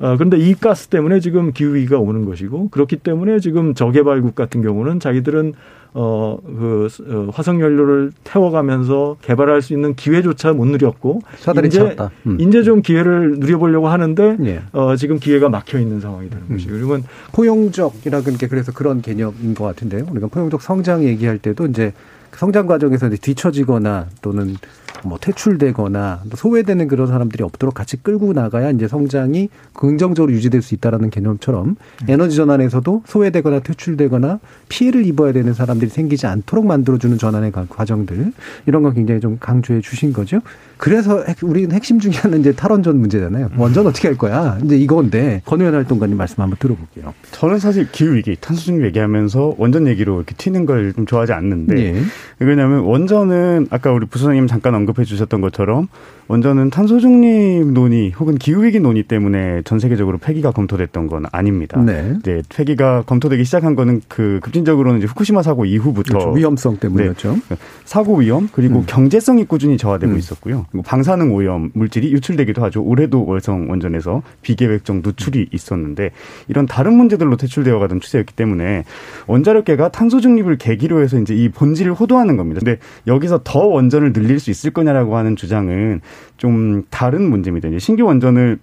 어, 0.00 0.16
그런데 0.16 0.38
이 0.38 0.54
가스 0.54 0.88
때문에 0.88 1.20
지금 1.20 1.52
기후위기가 1.52 1.98
오는 1.98 2.24
것이고 2.24 2.68
그렇기 2.70 2.96
때문에 2.96 3.40
지금 3.40 3.74
저개발국 3.74 4.34
같은 4.34 4.62
경우는 4.62 5.00
자기들은 5.00 5.54
어, 5.94 6.38
그, 6.44 6.88
어, 7.08 7.30
화석연료를 7.32 8.12
태워가면서 8.22 9.16
개발할 9.22 9.62
수 9.62 9.72
있는 9.72 9.94
기회조차 9.94 10.52
못 10.52 10.66
누렸고. 10.66 11.20
이제, 11.64 11.96
음. 12.26 12.40
이제 12.40 12.62
좀 12.62 12.82
기회를 12.82 13.38
누려보려고 13.38 13.88
하는데, 13.88 14.36
예. 14.44 14.60
어, 14.72 14.96
지금 14.96 15.18
기회가 15.18 15.48
막혀 15.48 15.78
있는 15.78 16.00
상황이 16.00 16.28
되는 16.28 16.44
음. 16.50 16.56
것이고. 16.56 16.72
그러면 16.72 17.04
포용적이라는 17.32 18.36
게 18.36 18.48
그래서 18.48 18.70
그런 18.70 19.00
개념인 19.00 19.54
것 19.54 19.64
같은데요. 19.64 20.06
우리가 20.10 20.26
포용적 20.28 20.60
성장 20.60 21.04
얘기할 21.04 21.38
때도 21.38 21.66
이제 21.66 21.92
성장 22.32 22.66
과정에서 22.66 23.08
뒤처지거나 23.08 24.06
또는 24.20 24.56
뭐 25.04 25.18
퇴출되거나 25.20 26.22
소외되는 26.34 26.88
그런 26.88 27.06
사람들이 27.06 27.44
없도록 27.44 27.74
같이 27.74 27.96
끌고 28.02 28.32
나가야 28.32 28.70
이제 28.70 28.88
성장이 28.88 29.48
긍정적으로 29.72 30.32
유지될 30.32 30.60
수 30.62 30.74
있다라는 30.74 31.10
개념처럼 31.10 31.76
에너지 32.08 32.36
전환에서도 32.36 33.02
소외되거나 33.06 33.60
퇴출되거나 33.60 34.40
피해를 34.68 35.06
입어야 35.06 35.32
되는 35.32 35.54
사람들이 35.54 35.90
생기지 35.90 36.26
않도록 36.26 36.66
만들어주는 36.66 37.16
전환의 37.18 37.52
과정들 37.68 38.32
이런 38.66 38.82
거 38.82 38.90
굉장히 38.92 39.20
좀 39.20 39.36
강조해 39.38 39.80
주신 39.80 40.12
거죠. 40.12 40.40
그래서 40.78 41.24
우리는 41.42 41.72
핵심 41.72 41.98
중에 41.98 42.12
하나는 42.12 42.40
이제 42.40 42.52
탈원전 42.52 42.98
문제잖아요. 42.98 43.50
원전 43.56 43.86
어떻게 43.86 44.08
할 44.08 44.16
거야? 44.16 44.58
이제 44.64 44.76
이건데 44.76 45.42
권의원 45.44 45.74
활동가님 45.74 46.16
말씀 46.16 46.42
한번 46.42 46.56
들어볼게요. 46.58 47.14
저는 47.32 47.58
사실 47.58 47.88
기후 47.90 48.14
위기, 48.14 48.36
탄소 48.40 48.62
중립 48.62 48.86
얘기하면서 48.86 49.54
원전 49.58 49.86
얘기로 49.86 50.16
이렇게 50.16 50.34
튀는 50.34 50.66
걸 50.66 50.88
좀 50.98 51.06
좋아하지 51.06 51.32
않는데 51.32 51.76
예. 51.76 52.02
왜냐하면 52.38 52.80
원전은 52.80 53.66
아까 53.70 53.92
우리 53.92 54.06
부소장님 54.06 54.46
잠깐 54.46 54.74
언급 54.74 54.87
해 54.98 55.04
주셨던 55.04 55.40
것처럼 55.40 55.88
원전은 56.28 56.68
탄소 56.68 57.00
중립 57.00 57.72
논의 57.72 58.10
혹은 58.10 58.36
기후 58.36 58.62
위기 58.62 58.80
논의 58.80 59.02
때문에 59.02 59.62
전 59.64 59.78
세계적으로 59.78 60.18
폐기가 60.18 60.50
검토됐던 60.50 61.06
건 61.06 61.24
아닙니다. 61.32 61.80
네. 61.80 62.14
이제 62.18 62.42
폐기가 62.50 63.02
검토되기 63.02 63.44
시작한 63.44 63.74
거는 63.74 64.02
그 64.08 64.38
급진적으로는 64.42 64.98
이제 64.98 65.06
후쿠시마 65.06 65.42
사고 65.42 65.64
이후부터 65.64 66.18
그렇죠. 66.18 66.32
위험성 66.32 66.76
때문이었죠. 66.76 67.36
네. 67.48 67.56
사고 67.86 68.16
위험 68.18 68.48
그리고 68.52 68.80
음. 68.80 68.84
경제성이 68.86 69.46
꾸준히 69.46 69.78
저하되고 69.78 70.12
음. 70.12 70.18
있었고요. 70.18 70.66
방사능 70.84 71.34
오염 71.34 71.70
물질이 71.72 72.12
유출되기도 72.12 72.62
하죠. 72.64 72.82
올해도 72.82 73.24
월성 73.24 73.70
원전에서 73.70 74.22
비계획적 74.42 74.96
누출이 75.02 75.48
있었는데 75.50 76.10
이런 76.48 76.66
다른 76.66 76.94
문제들로 76.94 77.38
퇴출되어 77.38 77.78
가던 77.78 78.00
추세였기 78.00 78.34
때문에 78.34 78.84
원자력계가 79.28 79.90
탄소 79.92 80.20
중립을 80.20 80.58
계기로 80.58 81.02
해서 81.02 81.18
이제 81.18 81.34
이 81.34 81.48
본질을 81.48 81.94
호도하는 81.94 82.36
겁니다. 82.36 82.60
근데 82.62 82.78
여기서 83.06 83.40
더 83.44 83.60
원전을 83.60 84.12
늘릴 84.12 84.38
수 84.40 84.50
있을 84.50 84.72
거냐라고 84.72 85.16
하는 85.16 85.34
주장은 85.34 86.02
좀 86.36 86.84
다른 86.90 87.28
문제입니다. 87.28 87.68
이제 87.68 87.78
신규 87.78 88.04
원전을 88.04 88.58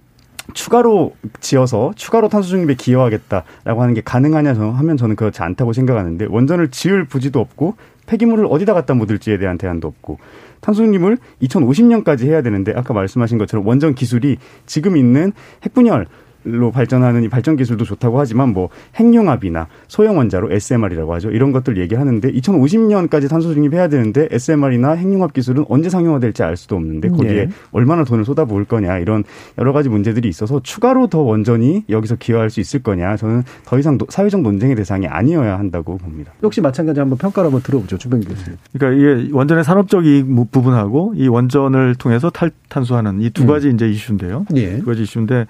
추가로 0.53 1.15
지어서 1.39 1.91
추가로 1.95 2.29
탄소 2.29 2.49
중립에 2.49 2.75
기여하겠다라고 2.75 3.81
하는 3.81 3.93
게 3.93 4.01
가능하냐 4.01 4.53
하면 4.53 4.97
저는 4.97 5.15
그렇지 5.15 5.41
않다고 5.41 5.73
생각하는데 5.73 6.27
원전을 6.29 6.69
지을 6.69 7.05
부지도 7.05 7.39
없고 7.39 7.75
폐기물을 8.05 8.45
어디다 8.49 8.73
갖다 8.73 8.93
묻을지에 8.93 9.37
대한 9.39 9.57
대안도 9.57 9.87
없고 9.87 10.19
탄소 10.61 10.83
중립을 10.83 11.17
2050년까지 11.41 12.25
해야 12.27 12.41
되는데 12.41 12.73
아까 12.75 12.93
말씀하신 12.93 13.37
것처럼 13.37 13.65
원전 13.65 13.95
기술이 13.95 14.37
지금 14.65 14.97
있는 14.97 15.33
핵분열 15.63 16.07
로 16.47 16.71
발전하는 16.71 17.23
이 17.23 17.29
발전 17.29 17.55
기술도 17.55 17.85
좋다고 17.85 18.19
하지만 18.19 18.49
뭐 18.53 18.69
핵융합이나 18.95 19.67
소형 19.87 20.17
원자로 20.17 20.51
SMR이라고 20.51 21.13
하죠. 21.15 21.31
이런 21.31 21.51
것들 21.51 21.77
얘기하는데 21.77 22.31
2050년까지 22.31 23.29
탄소 23.29 23.53
중립해야 23.53 23.87
되는데 23.87 24.27
SMR이나 24.31 24.91
핵융합 24.91 25.33
기술은 25.33 25.65
언제 25.69 25.89
상용화될지 25.89 26.43
알 26.43 26.55
수도 26.55 26.75
없는데 26.75 27.09
거기에 27.09 27.37
예. 27.37 27.49
얼마나 27.71 28.03
돈을 28.03 28.25
쏟아부을 28.25 28.65
거냐 28.65 28.99
이런 28.99 29.23
여러 29.57 29.73
가지 29.73 29.89
문제들이 29.89 30.27
있어서 30.29 30.59
추가로 30.61 31.07
더 31.07 31.21
원전이 31.21 31.85
여기서 31.89 32.15
기여할 32.17 32.49
수 32.49 32.59
있을 32.59 32.83
거냐 32.83 33.17
저는 33.17 33.43
더 33.65 33.79
이상 33.79 33.97
사회적 34.07 34.41
논쟁의 34.41 34.75
대상이 34.75 35.07
아니어야 35.07 35.57
한다고 35.57 35.97
봅니다. 35.97 36.31
역시 36.43 36.61
마찬가지 36.61 36.99
한번 36.99 37.17
평가를 37.17 37.47
한번 37.47 37.61
들어보죠. 37.63 37.97
주변 37.97 38.21
교수님. 38.21 38.57
그러니까 38.77 38.99
이게 39.23 39.31
원전의 39.33 39.63
산업적 39.63 40.05
이익 40.05 40.27
부분하고 40.51 41.13
이 41.15 41.27
원전을 41.27 41.95
통해서 41.95 42.29
탈탄소하는 42.29 43.21
이 43.21 43.29
두 43.35 43.45
가지 43.47 43.67
음. 43.67 43.73
이제 43.73 43.89
이슈인데요. 43.89 44.45
예. 44.55 44.77
두 44.79 44.85
가지 44.85 45.01
이슈인데 45.03 45.45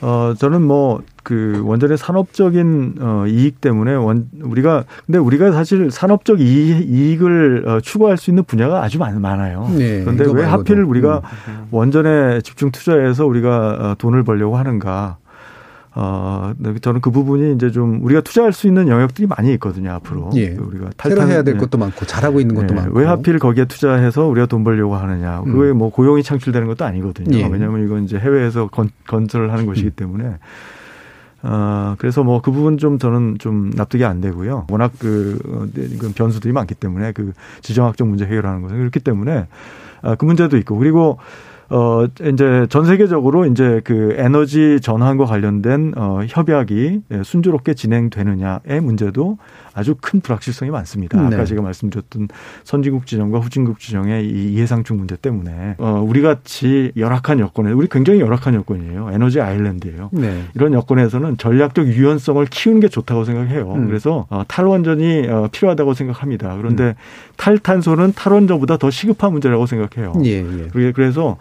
어, 0.00 0.34
저는 0.36 0.62
뭐, 0.62 1.02
그, 1.22 1.62
원전의 1.64 1.96
산업적인, 1.96 2.96
어, 3.00 3.24
이익 3.26 3.60
때문에 3.60 3.94
원, 3.94 4.28
우리가, 4.42 4.84
근데 5.06 5.18
우리가 5.18 5.52
사실 5.52 5.90
산업적 5.90 6.40
이익, 6.40 7.22
을 7.22 7.64
어, 7.66 7.80
추구할 7.80 8.16
수 8.16 8.30
있는 8.30 8.44
분야가 8.44 8.82
아주 8.82 8.98
많, 8.98 9.20
많아요. 9.20 9.70
네, 9.76 10.02
그런데 10.02 10.26
왜 10.30 10.44
하필 10.44 10.82
우리가 10.82 11.22
음. 11.48 11.68
원전에 11.70 12.40
집중 12.42 12.70
투자해서 12.70 13.24
우리가 13.24 13.68
어, 13.80 13.94
돈을 13.98 14.24
벌려고 14.24 14.56
하는가. 14.56 15.18
어, 15.96 16.52
네, 16.58 16.74
저는 16.80 17.00
그 17.00 17.10
부분이 17.10 17.54
이제 17.54 17.70
좀 17.70 18.00
우리가 18.02 18.20
투자할 18.20 18.52
수 18.52 18.66
있는 18.66 18.88
영역들이 18.88 19.28
많이 19.28 19.52
있거든요, 19.54 19.92
앞으로. 19.92 20.30
예. 20.34 20.48
우리가 20.48 20.90
탈탄 20.96 21.30
해야 21.30 21.42
될 21.44 21.54
예. 21.54 21.58
것도 21.58 21.78
많고 21.78 22.04
잘하고 22.04 22.40
있는 22.40 22.56
것도 22.56 22.74
예. 22.74 22.80
많고. 22.80 22.98
왜 22.98 23.06
하필 23.06 23.38
거기에 23.38 23.66
투자해서 23.66 24.26
우리가 24.26 24.46
돈 24.46 24.64
벌려고 24.64 24.96
하느냐. 24.96 25.42
음. 25.46 25.52
그게 25.52 25.72
뭐 25.72 25.90
고용이 25.90 26.24
창출되는 26.24 26.66
것도 26.66 26.84
아니거든요. 26.84 27.38
예. 27.38 27.46
왜냐하면 27.46 27.84
이건 27.84 28.04
이제 28.04 28.18
해외에서 28.18 28.66
건, 28.66 28.90
건설을 29.06 29.52
하는 29.52 29.66
것이기 29.66 29.88
음. 29.88 29.92
때문에. 29.94 30.36
어, 31.46 31.94
그래서 31.98 32.24
뭐 32.24 32.40
그 32.40 32.50
부분 32.50 32.78
좀 32.78 32.98
저는 32.98 33.36
좀 33.38 33.70
납득이 33.74 34.04
안 34.04 34.20
되고요. 34.20 34.66
워낙 34.70 34.92
그, 34.98 35.38
어, 35.46 35.66
이건 35.76 36.12
변수들이 36.14 36.52
많기 36.52 36.74
때문에 36.74 37.12
그 37.12 37.32
지정학적 37.60 38.08
문제 38.08 38.24
해결하는 38.24 38.62
것은 38.62 38.78
그렇기 38.78 38.98
때문에 39.00 39.46
아, 40.02 40.14
그 40.16 40.24
문제도 40.24 40.56
있고 40.56 40.76
그리고 40.76 41.18
어 41.70 42.04
이제 42.04 42.66
전 42.68 42.84
세계적으로 42.84 43.46
이제 43.46 43.80
그 43.84 44.14
에너지 44.18 44.80
전환과 44.80 45.24
관련된 45.24 45.94
어 45.96 46.20
협약이 46.28 47.02
순조롭게 47.24 47.74
진행되느냐의 47.74 48.80
문제도 48.82 49.38
아주 49.74 49.96
큰 50.00 50.20
불확실성이 50.20 50.70
많습니다. 50.70 51.20
네. 51.28 51.34
아까 51.34 51.44
제가 51.44 51.62
말씀드렸던 51.62 52.28
선진국 52.62 53.06
지정과 53.06 53.40
후진국 53.40 53.80
지정의 53.80 54.26
이 54.26 54.56
예상충 54.56 54.96
문제 54.96 55.16
때문에 55.16 55.74
어 55.78 56.04
우리 56.06 56.22
같이 56.22 56.92
열악한 56.96 57.40
여건에 57.40 57.72
우리 57.72 57.88
굉장히 57.88 58.20
열악한 58.20 58.54
여건이에요. 58.54 59.10
에너지 59.12 59.40
아일랜드예요. 59.40 60.10
네. 60.12 60.44
이런 60.54 60.72
여건에서는 60.72 61.38
전략적 61.38 61.88
유연성을 61.88 62.44
키우는 62.46 62.80
게 62.80 62.88
좋다고 62.88 63.24
생각해요. 63.24 63.72
음. 63.74 63.86
그래서 63.86 64.26
어 64.30 64.44
탈원전이 64.46 65.28
어 65.28 65.48
필요하다고 65.50 65.94
생각합니다. 65.94 66.56
그런데 66.56 66.84
음. 66.84 66.94
탈탄소는 67.36 68.12
탈원전보다 68.14 68.76
더 68.76 68.90
시급한 68.90 69.32
문제라고 69.32 69.66
생각해요. 69.66 70.12
예, 70.24 70.38
예. 70.38 70.92
그래서 70.92 71.36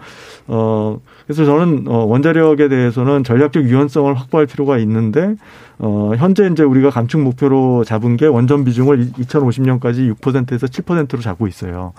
어 0.47 0.99
그래서 1.25 1.45
저는 1.45 1.85
어 1.87 2.05
원자력에 2.05 2.67
대해서는 2.67 3.23
전략적 3.23 3.63
유연성을 3.63 4.13
확보할 4.13 4.45
필요가 4.45 4.77
있는데 4.79 5.35
어, 5.79 6.13
현재 6.17 6.47
이제 6.51 6.63
우리가 6.63 6.89
감축 6.89 7.21
목표로 7.21 7.83
잡은 7.83 8.17
게 8.17 8.25
원전 8.25 8.63
비중을 8.63 9.11
2050년까지 9.13 10.13
6%에서 10.15 10.67
7%로 10.67 11.21
잡고 11.21 11.47
있어요. 11.47 11.93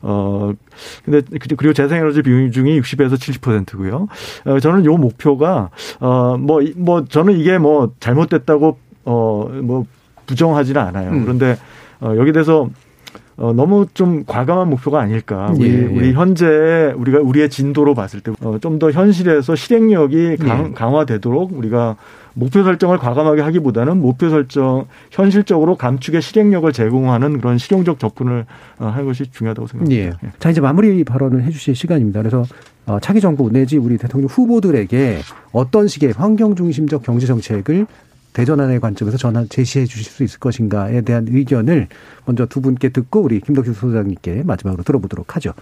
어, 0.00 0.52
근데, 1.04 1.22
그리고 1.38 1.72
재생에너지 1.72 2.22
비중이 2.22 2.80
60에서 2.80 3.14
70%고요. 3.14 4.08
어, 4.46 4.60
저는 4.60 4.84
요 4.84 4.96
목표가, 4.96 5.70
어, 6.00 6.36
뭐, 6.38 6.60
뭐, 6.76 7.04
저는 7.04 7.38
이게 7.38 7.58
뭐 7.58 7.92
잘못됐다고, 8.00 8.78
어, 9.04 9.48
뭐, 9.62 9.86
부정하지는 10.26 10.80
않아요. 10.80 11.10
음. 11.10 11.22
그런데, 11.22 11.56
어, 12.00 12.14
여기 12.16 12.32
대해서 12.32 12.68
어, 13.36 13.52
너무 13.52 13.86
좀 13.94 14.24
과감한 14.26 14.68
목표가 14.68 15.00
아닐까. 15.00 15.52
우리, 15.56 15.68
예, 15.68 15.82
예. 15.82 15.86
우리 15.86 16.12
현재 16.12 16.92
우리가 16.96 17.20
우리의 17.20 17.48
진도로 17.50 17.94
봤을 17.94 18.20
때 18.20 18.32
어, 18.42 18.58
좀더 18.58 18.90
현실에서 18.90 19.56
실행력이 19.56 20.36
강, 20.36 20.66
예. 20.66 20.72
강화되도록 20.72 21.52
우리가 21.56 21.96
목표 22.34 22.62
설정을 22.62 22.98
과감하게 22.98 23.42
하기보다는 23.42 24.00
목표 24.00 24.30
설정 24.30 24.86
현실적으로 25.10 25.76
감축의 25.76 26.22
실행력을 26.22 26.70
제공하는 26.72 27.40
그런 27.40 27.58
실용적 27.58 27.98
접근을 27.98 28.46
어, 28.78 28.86
하는 28.86 29.06
것이 29.06 29.30
중요하다고 29.30 29.68
생각합니다. 29.68 30.18
예. 30.24 30.30
자 30.38 30.50
이제 30.50 30.60
마무리 30.60 31.04
발언을 31.04 31.42
해주실 31.44 31.74
시간입니다. 31.74 32.20
그래서 32.20 32.44
어, 32.86 32.98
차기 33.00 33.20
정부 33.20 33.50
내지 33.50 33.78
우리 33.78 33.96
대통령 33.96 34.28
후보들에게 34.28 35.20
어떤 35.52 35.88
식의 35.88 36.12
환경 36.16 36.54
중심적 36.54 37.02
경제 37.02 37.26
정책을 37.26 37.86
대전환의 38.32 38.80
관점에서 38.80 39.18
전환 39.18 39.48
제시해 39.48 39.84
주실 39.84 40.10
수 40.10 40.22
있을 40.24 40.38
것인가에 40.40 41.02
대한 41.02 41.26
의견을 41.28 41.88
먼저 42.24 42.46
두 42.46 42.60
분께 42.60 42.88
듣고 42.88 43.20
우리 43.20 43.40
김덕규 43.40 43.74
소장님께 43.74 44.42
마지막으로 44.44 44.82
들어보도록 44.82 45.36
하죠. 45.36 45.52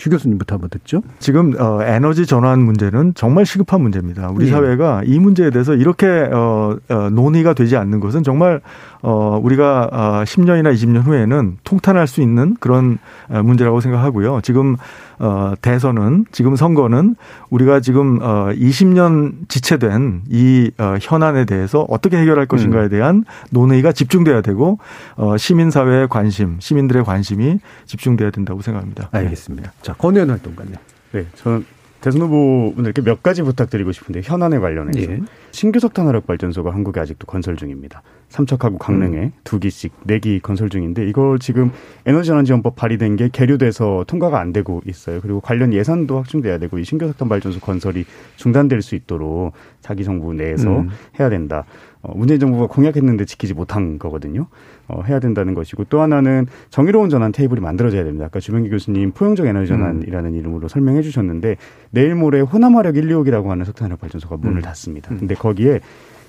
주 0.00 0.08
교수님부터 0.08 0.54
한번 0.54 0.70
듣죠. 0.70 1.02
지금 1.18 1.52
어, 1.60 1.82
에너지 1.82 2.24
전환 2.24 2.62
문제는 2.62 3.12
정말 3.14 3.44
시급한 3.44 3.82
문제입니다. 3.82 4.30
우리 4.30 4.46
예. 4.46 4.50
사회가 4.50 5.02
이 5.04 5.18
문제에 5.18 5.50
대해서 5.50 5.74
이렇게 5.74 6.06
어, 6.06 6.78
어, 6.88 7.10
논의가 7.10 7.52
되지 7.52 7.76
않는 7.76 8.00
것은 8.00 8.22
정말 8.22 8.62
어, 9.02 9.38
우리가 9.42 9.90
어, 9.92 10.24
10년이나 10.24 10.72
20년 10.72 11.04
후에는 11.04 11.58
통탄할 11.64 12.06
수 12.06 12.22
있는 12.22 12.56
그런 12.60 12.98
어, 13.28 13.42
문제라고 13.42 13.82
생각하고요. 13.82 14.40
지금 14.42 14.76
어, 15.18 15.52
대선은 15.60 16.24
지금 16.32 16.56
선거는 16.56 17.14
우리가 17.50 17.80
지금 17.80 18.20
어, 18.22 18.48
20년 18.54 19.48
지체된 19.48 20.22
이 20.30 20.70
어, 20.78 20.96
현안에 20.98 21.44
대해서 21.44 21.84
어떻게 21.90 22.16
해결할 22.16 22.46
것인가에 22.46 22.84
음. 22.84 22.88
대한 22.88 23.24
논의가 23.50 23.92
집중돼야 23.92 24.40
되고 24.40 24.78
어, 25.16 25.36
시민 25.36 25.70
사회의 25.70 26.08
관심, 26.08 26.56
시민들의 26.58 27.04
관심이 27.04 27.58
집중돼야 27.84 28.30
된다고 28.30 28.62
생각합니다. 28.62 29.10
알겠습니다. 29.12 29.72
자, 29.90 29.94
권의원 29.98 30.30
활동가님. 30.30 30.74
네, 31.12 31.26
저는 31.34 31.64
대선 32.00 32.22
후보분들께 32.22 33.02
몇 33.02 33.22
가지 33.22 33.42
부탁드리고 33.42 33.92
싶은데 33.92 34.20
현안에 34.22 34.58
관련해서 34.58 35.12
예. 35.12 35.20
신규 35.50 35.80
석탄 35.80 36.06
화력 36.06 36.26
발전소가 36.26 36.72
한국에 36.72 36.98
아직도 37.00 37.26
건설 37.26 37.56
중입니다. 37.56 38.02
삼척하고 38.28 38.78
강릉에 38.78 39.18
음. 39.18 39.32
두 39.44 39.58
기씩 39.58 39.92
네 40.04 40.18
기 40.20 40.38
건설 40.40 40.70
중인데 40.70 41.06
이걸 41.08 41.38
지금 41.40 41.72
에너지전환지원법 42.06 42.76
발의된 42.76 43.16
게 43.16 43.28
계류돼서 43.30 44.04
통과가 44.06 44.38
안 44.40 44.52
되고 44.52 44.80
있어요. 44.86 45.20
그리고 45.20 45.40
관련 45.40 45.72
예산도 45.74 46.16
확충돼야 46.16 46.56
되고 46.58 46.78
이 46.78 46.84
신규 46.84 47.06
석탄 47.08 47.28
발전소 47.28 47.60
건설이 47.60 48.06
중단될 48.36 48.80
수 48.80 48.94
있도록 48.94 49.52
자기 49.80 50.04
정부 50.04 50.32
내에서 50.32 50.80
음. 50.80 50.88
해야 51.18 51.28
된다. 51.28 51.64
어, 52.02 52.16
문재인 52.16 52.40
정부가 52.40 52.66
공약했는데 52.66 53.26
지키지 53.26 53.54
못한 53.54 53.98
거거든요. 53.98 54.46
어, 54.88 55.02
해야 55.02 55.20
된다는 55.20 55.54
것이고 55.54 55.84
또 55.84 56.00
하나는 56.00 56.46
정의로운 56.70 57.10
전환 57.10 57.32
테이블이 57.32 57.60
만들어져야 57.60 58.04
됩니다. 58.04 58.26
아까 58.26 58.40
주명기 58.40 58.70
교수님 58.70 59.12
포용적 59.12 59.46
에너지 59.46 59.68
전환이라는 59.68 60.30
음. 60.30 60.36
이름으로 60.36 60.68
설명해 60.68 61.02
주셨는데 61.02 61.56
내일 61.90 62.14
모레 62.14 62.40
호남화력 62.40 62.96
1, 62.96 63.08
2호기라고 63.08 63.48
하는 63.48 63.64
석탄화력 63.64 64.00
발전소가 64.00 64.36
문을 64.38 64.58
음. 64.58 64.62
닫습니다. 64.62 65.12
음. 65.12 65.18
근데 65.18 65.34
거기에 65.34 65.80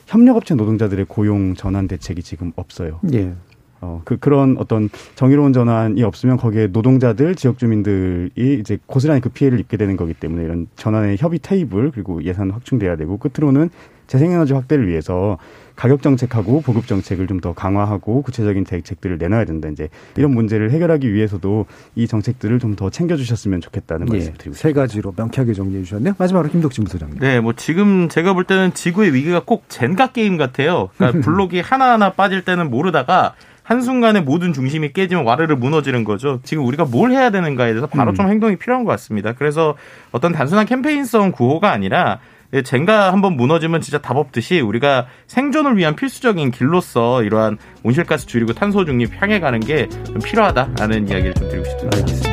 협력업체 0.07 0.55
노동자들의 0.55 1.05
고용 1.07 1.53
전환 1.55 1.87
대책이 1.87 2.21
지금 2.21 2.51
없어요. 2.55 2.99
예. 3.13 3.33
어, 3.79 4.01
그, 4.05 4.17
그런 4.17 4.57
어떤 4.59 4.89
정의로운 5.15 5.53
전환이 5.53 6.03
없으면 6.03 6.37
거기에 6.37 6.67
노동자들, 6.67 7.33
지역 7.33 7.57
주민들이 7.57 8.59
이제 8.59 8.77
고스란히 8.85 9.21
그 9.21 9.29
피해를 9.29 9.59
입게 9.59 9.75
되는 9.75 9.97
거기 9.97 10.13
때문에 10.13 10.43
이런 10.43 10.67
전환의 10.75 11.17
협의 11.17 11.39
테이블, 11.39 11.89
그리고 11.89 12.23
예산 12.23 12.51
확충돼야 12.51 12.95
되고, 12.95 13.17
끝으로는 13.17 13.71
재생에너지 14.05 14.53
확대를 14.53 14.87
위해서 14.87 15.39
가격 15.75 16.01
정책하고 16.01 16.61
보급 16.61 16.87
정책을 16.87 17.27
좀 17.27 17.41
더 17.41 17.53
강화하고 17.53 18.21
구체적인 18.21 18.65
대책들을 18.65 19.17
내놔야 19.17 19.45
된다. 19.45 19.67
이제 19.69 19.89
이런 20.15 20.31
문제를 20.31 20.69
해결하기 20.71 21.11
위해서도 21.11 21.65
이 21.95 22.07
정책들을 22.07 22.59
좀 22.59 22.75
더 22.75 22.89
챙겨주셨으면 22.89 23.61
좋겠다는 23.61 24.07
예, 24.09 24.11
말씀 24.13 24.33
드리고 24.37 24.55
세 24.55 24.73
가지로 24.73 25.13
명쾌하게 25.17 25.53
정리해 25.53 25.83
주셨네요. 25.83 26.13
마지막으로 26.17 26.49
김덕진 26.51 26.83
부소장님. 26.83 27.19
네, 27.19 27.39
뭐 27.39 27.53
지금 27.53 28.09
제가 28.09 28.33
볼 28.33 28.43
때는 28.45 28.73
지구의 28.73 29.13
위기가 29.13 29.41
꼭 29.43 29.65
젠가 29.69 30.07
게임 30.11 30.37
같아요. 30.37 30.89
그러니까 30.97 31.21
블록이 31.25 31.59
하나하나 31.61 32.13
빠질 32.13 32.43
때는 32.45 32.69
모르다가 32.69 33.33
한순간에 33.63 34.21
모든 34.21 34.53
중심이 34.53 34.91
깨지면 34.93 35.23
와르르 35.25 35.55
무너지는 35.55 36.03
거죠. 36.03 36.39
지금 36.43 36.65
우리가 36.65 36.85
뭘 36.85 37.11
해야 37.11 37.29
되는가에 37.29 37.69
대해서 37.71 37.87
바로 37.87 38.11
음. 38.11 38.15
좀 38.15 38.27
행동이 38.27 38.55
필요한 38.57 38.83
것 38.83 38.91
같습니다. 38.91 39.33
그래서 39.33 39.75
어떤 40.11 40.31
단순한 40.33 40.65
캠페인성 40.65 41.31
구호가 41.31 41.71
아니라 41.71 42.19
예, 42.19 42.19
젠가 42.65 43.13
한번 43.13 43.37
무너지면 43.37 43.79
진짜 43.81 43.97
답 43.99 44.17
없듯이 44.17 44.59
우리가 44.59 45.07
생존을 45.27 45.77
위한 45.77 45.95
필수적인 45.95 46.51
길로서 46.51 47.23
이러한 47.23 47.57
온실가스 47.83 48.25
줄이고 48.27 48.53
탄소 48.53 48.83
중립 48.85 49.11
향해 49.21 49.39
가는 49.39 49.59
게 49.59 49.87
좀 50.05 50.19
필요하다라는 50.19 51.07
이야기를 51.07 51.33
좀 51.33 51.49
드리고 51.49 51.65
싶습니다. 51.65 51.97
알겠습니다. 51.97 52.31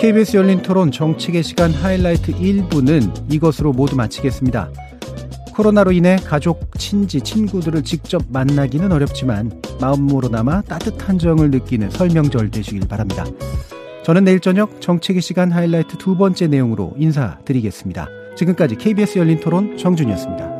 KBS 0.00 0.36
열린 0.36 0.62
토론 0.62 0.92
정책의 0.92 1.42
시간 1.42 1.72
하이라이트 1.72 2.32
1부는 2.32 3.32
이것으로 3.32 3.72
모두 3.72 3.96
마치겠습니다. 3.96 4.70
코로나로 5.54 5.90
인해 5.90 6.16
가족, 6.24 6.70
친지, 6.78 7.20
친구들을 7.20 7.82
직접 7.82 8.22
만나기는 8.30 8.92
어렵지만 8.92 9.50
마음으로나마 9.80 10.62
따뜻한 10.62 11.18
정을 11.18 11.50
느끼는 11.50 11.90
설명절 11.90 12.50
되시길 12.52 12.86
바랍니다. 12.86 13.24
저는 14.08 14.24
내일 14.24 14.40
저녁 14.40 14.80
정책의 14.80 15.20
시간 15.20 15.52
하이라이트 15.52 15.98
두 15.98 16.16
번째 16.16 16.46
내용으로 16.46 16.94
인사드리겠습니다. 16.96 18.08
지금까지 18.38 18.76
KBS 18.76 19.18
열린 19.18 19.38
토론 19.38 19.76
정준이었습니다. 19.76 20.57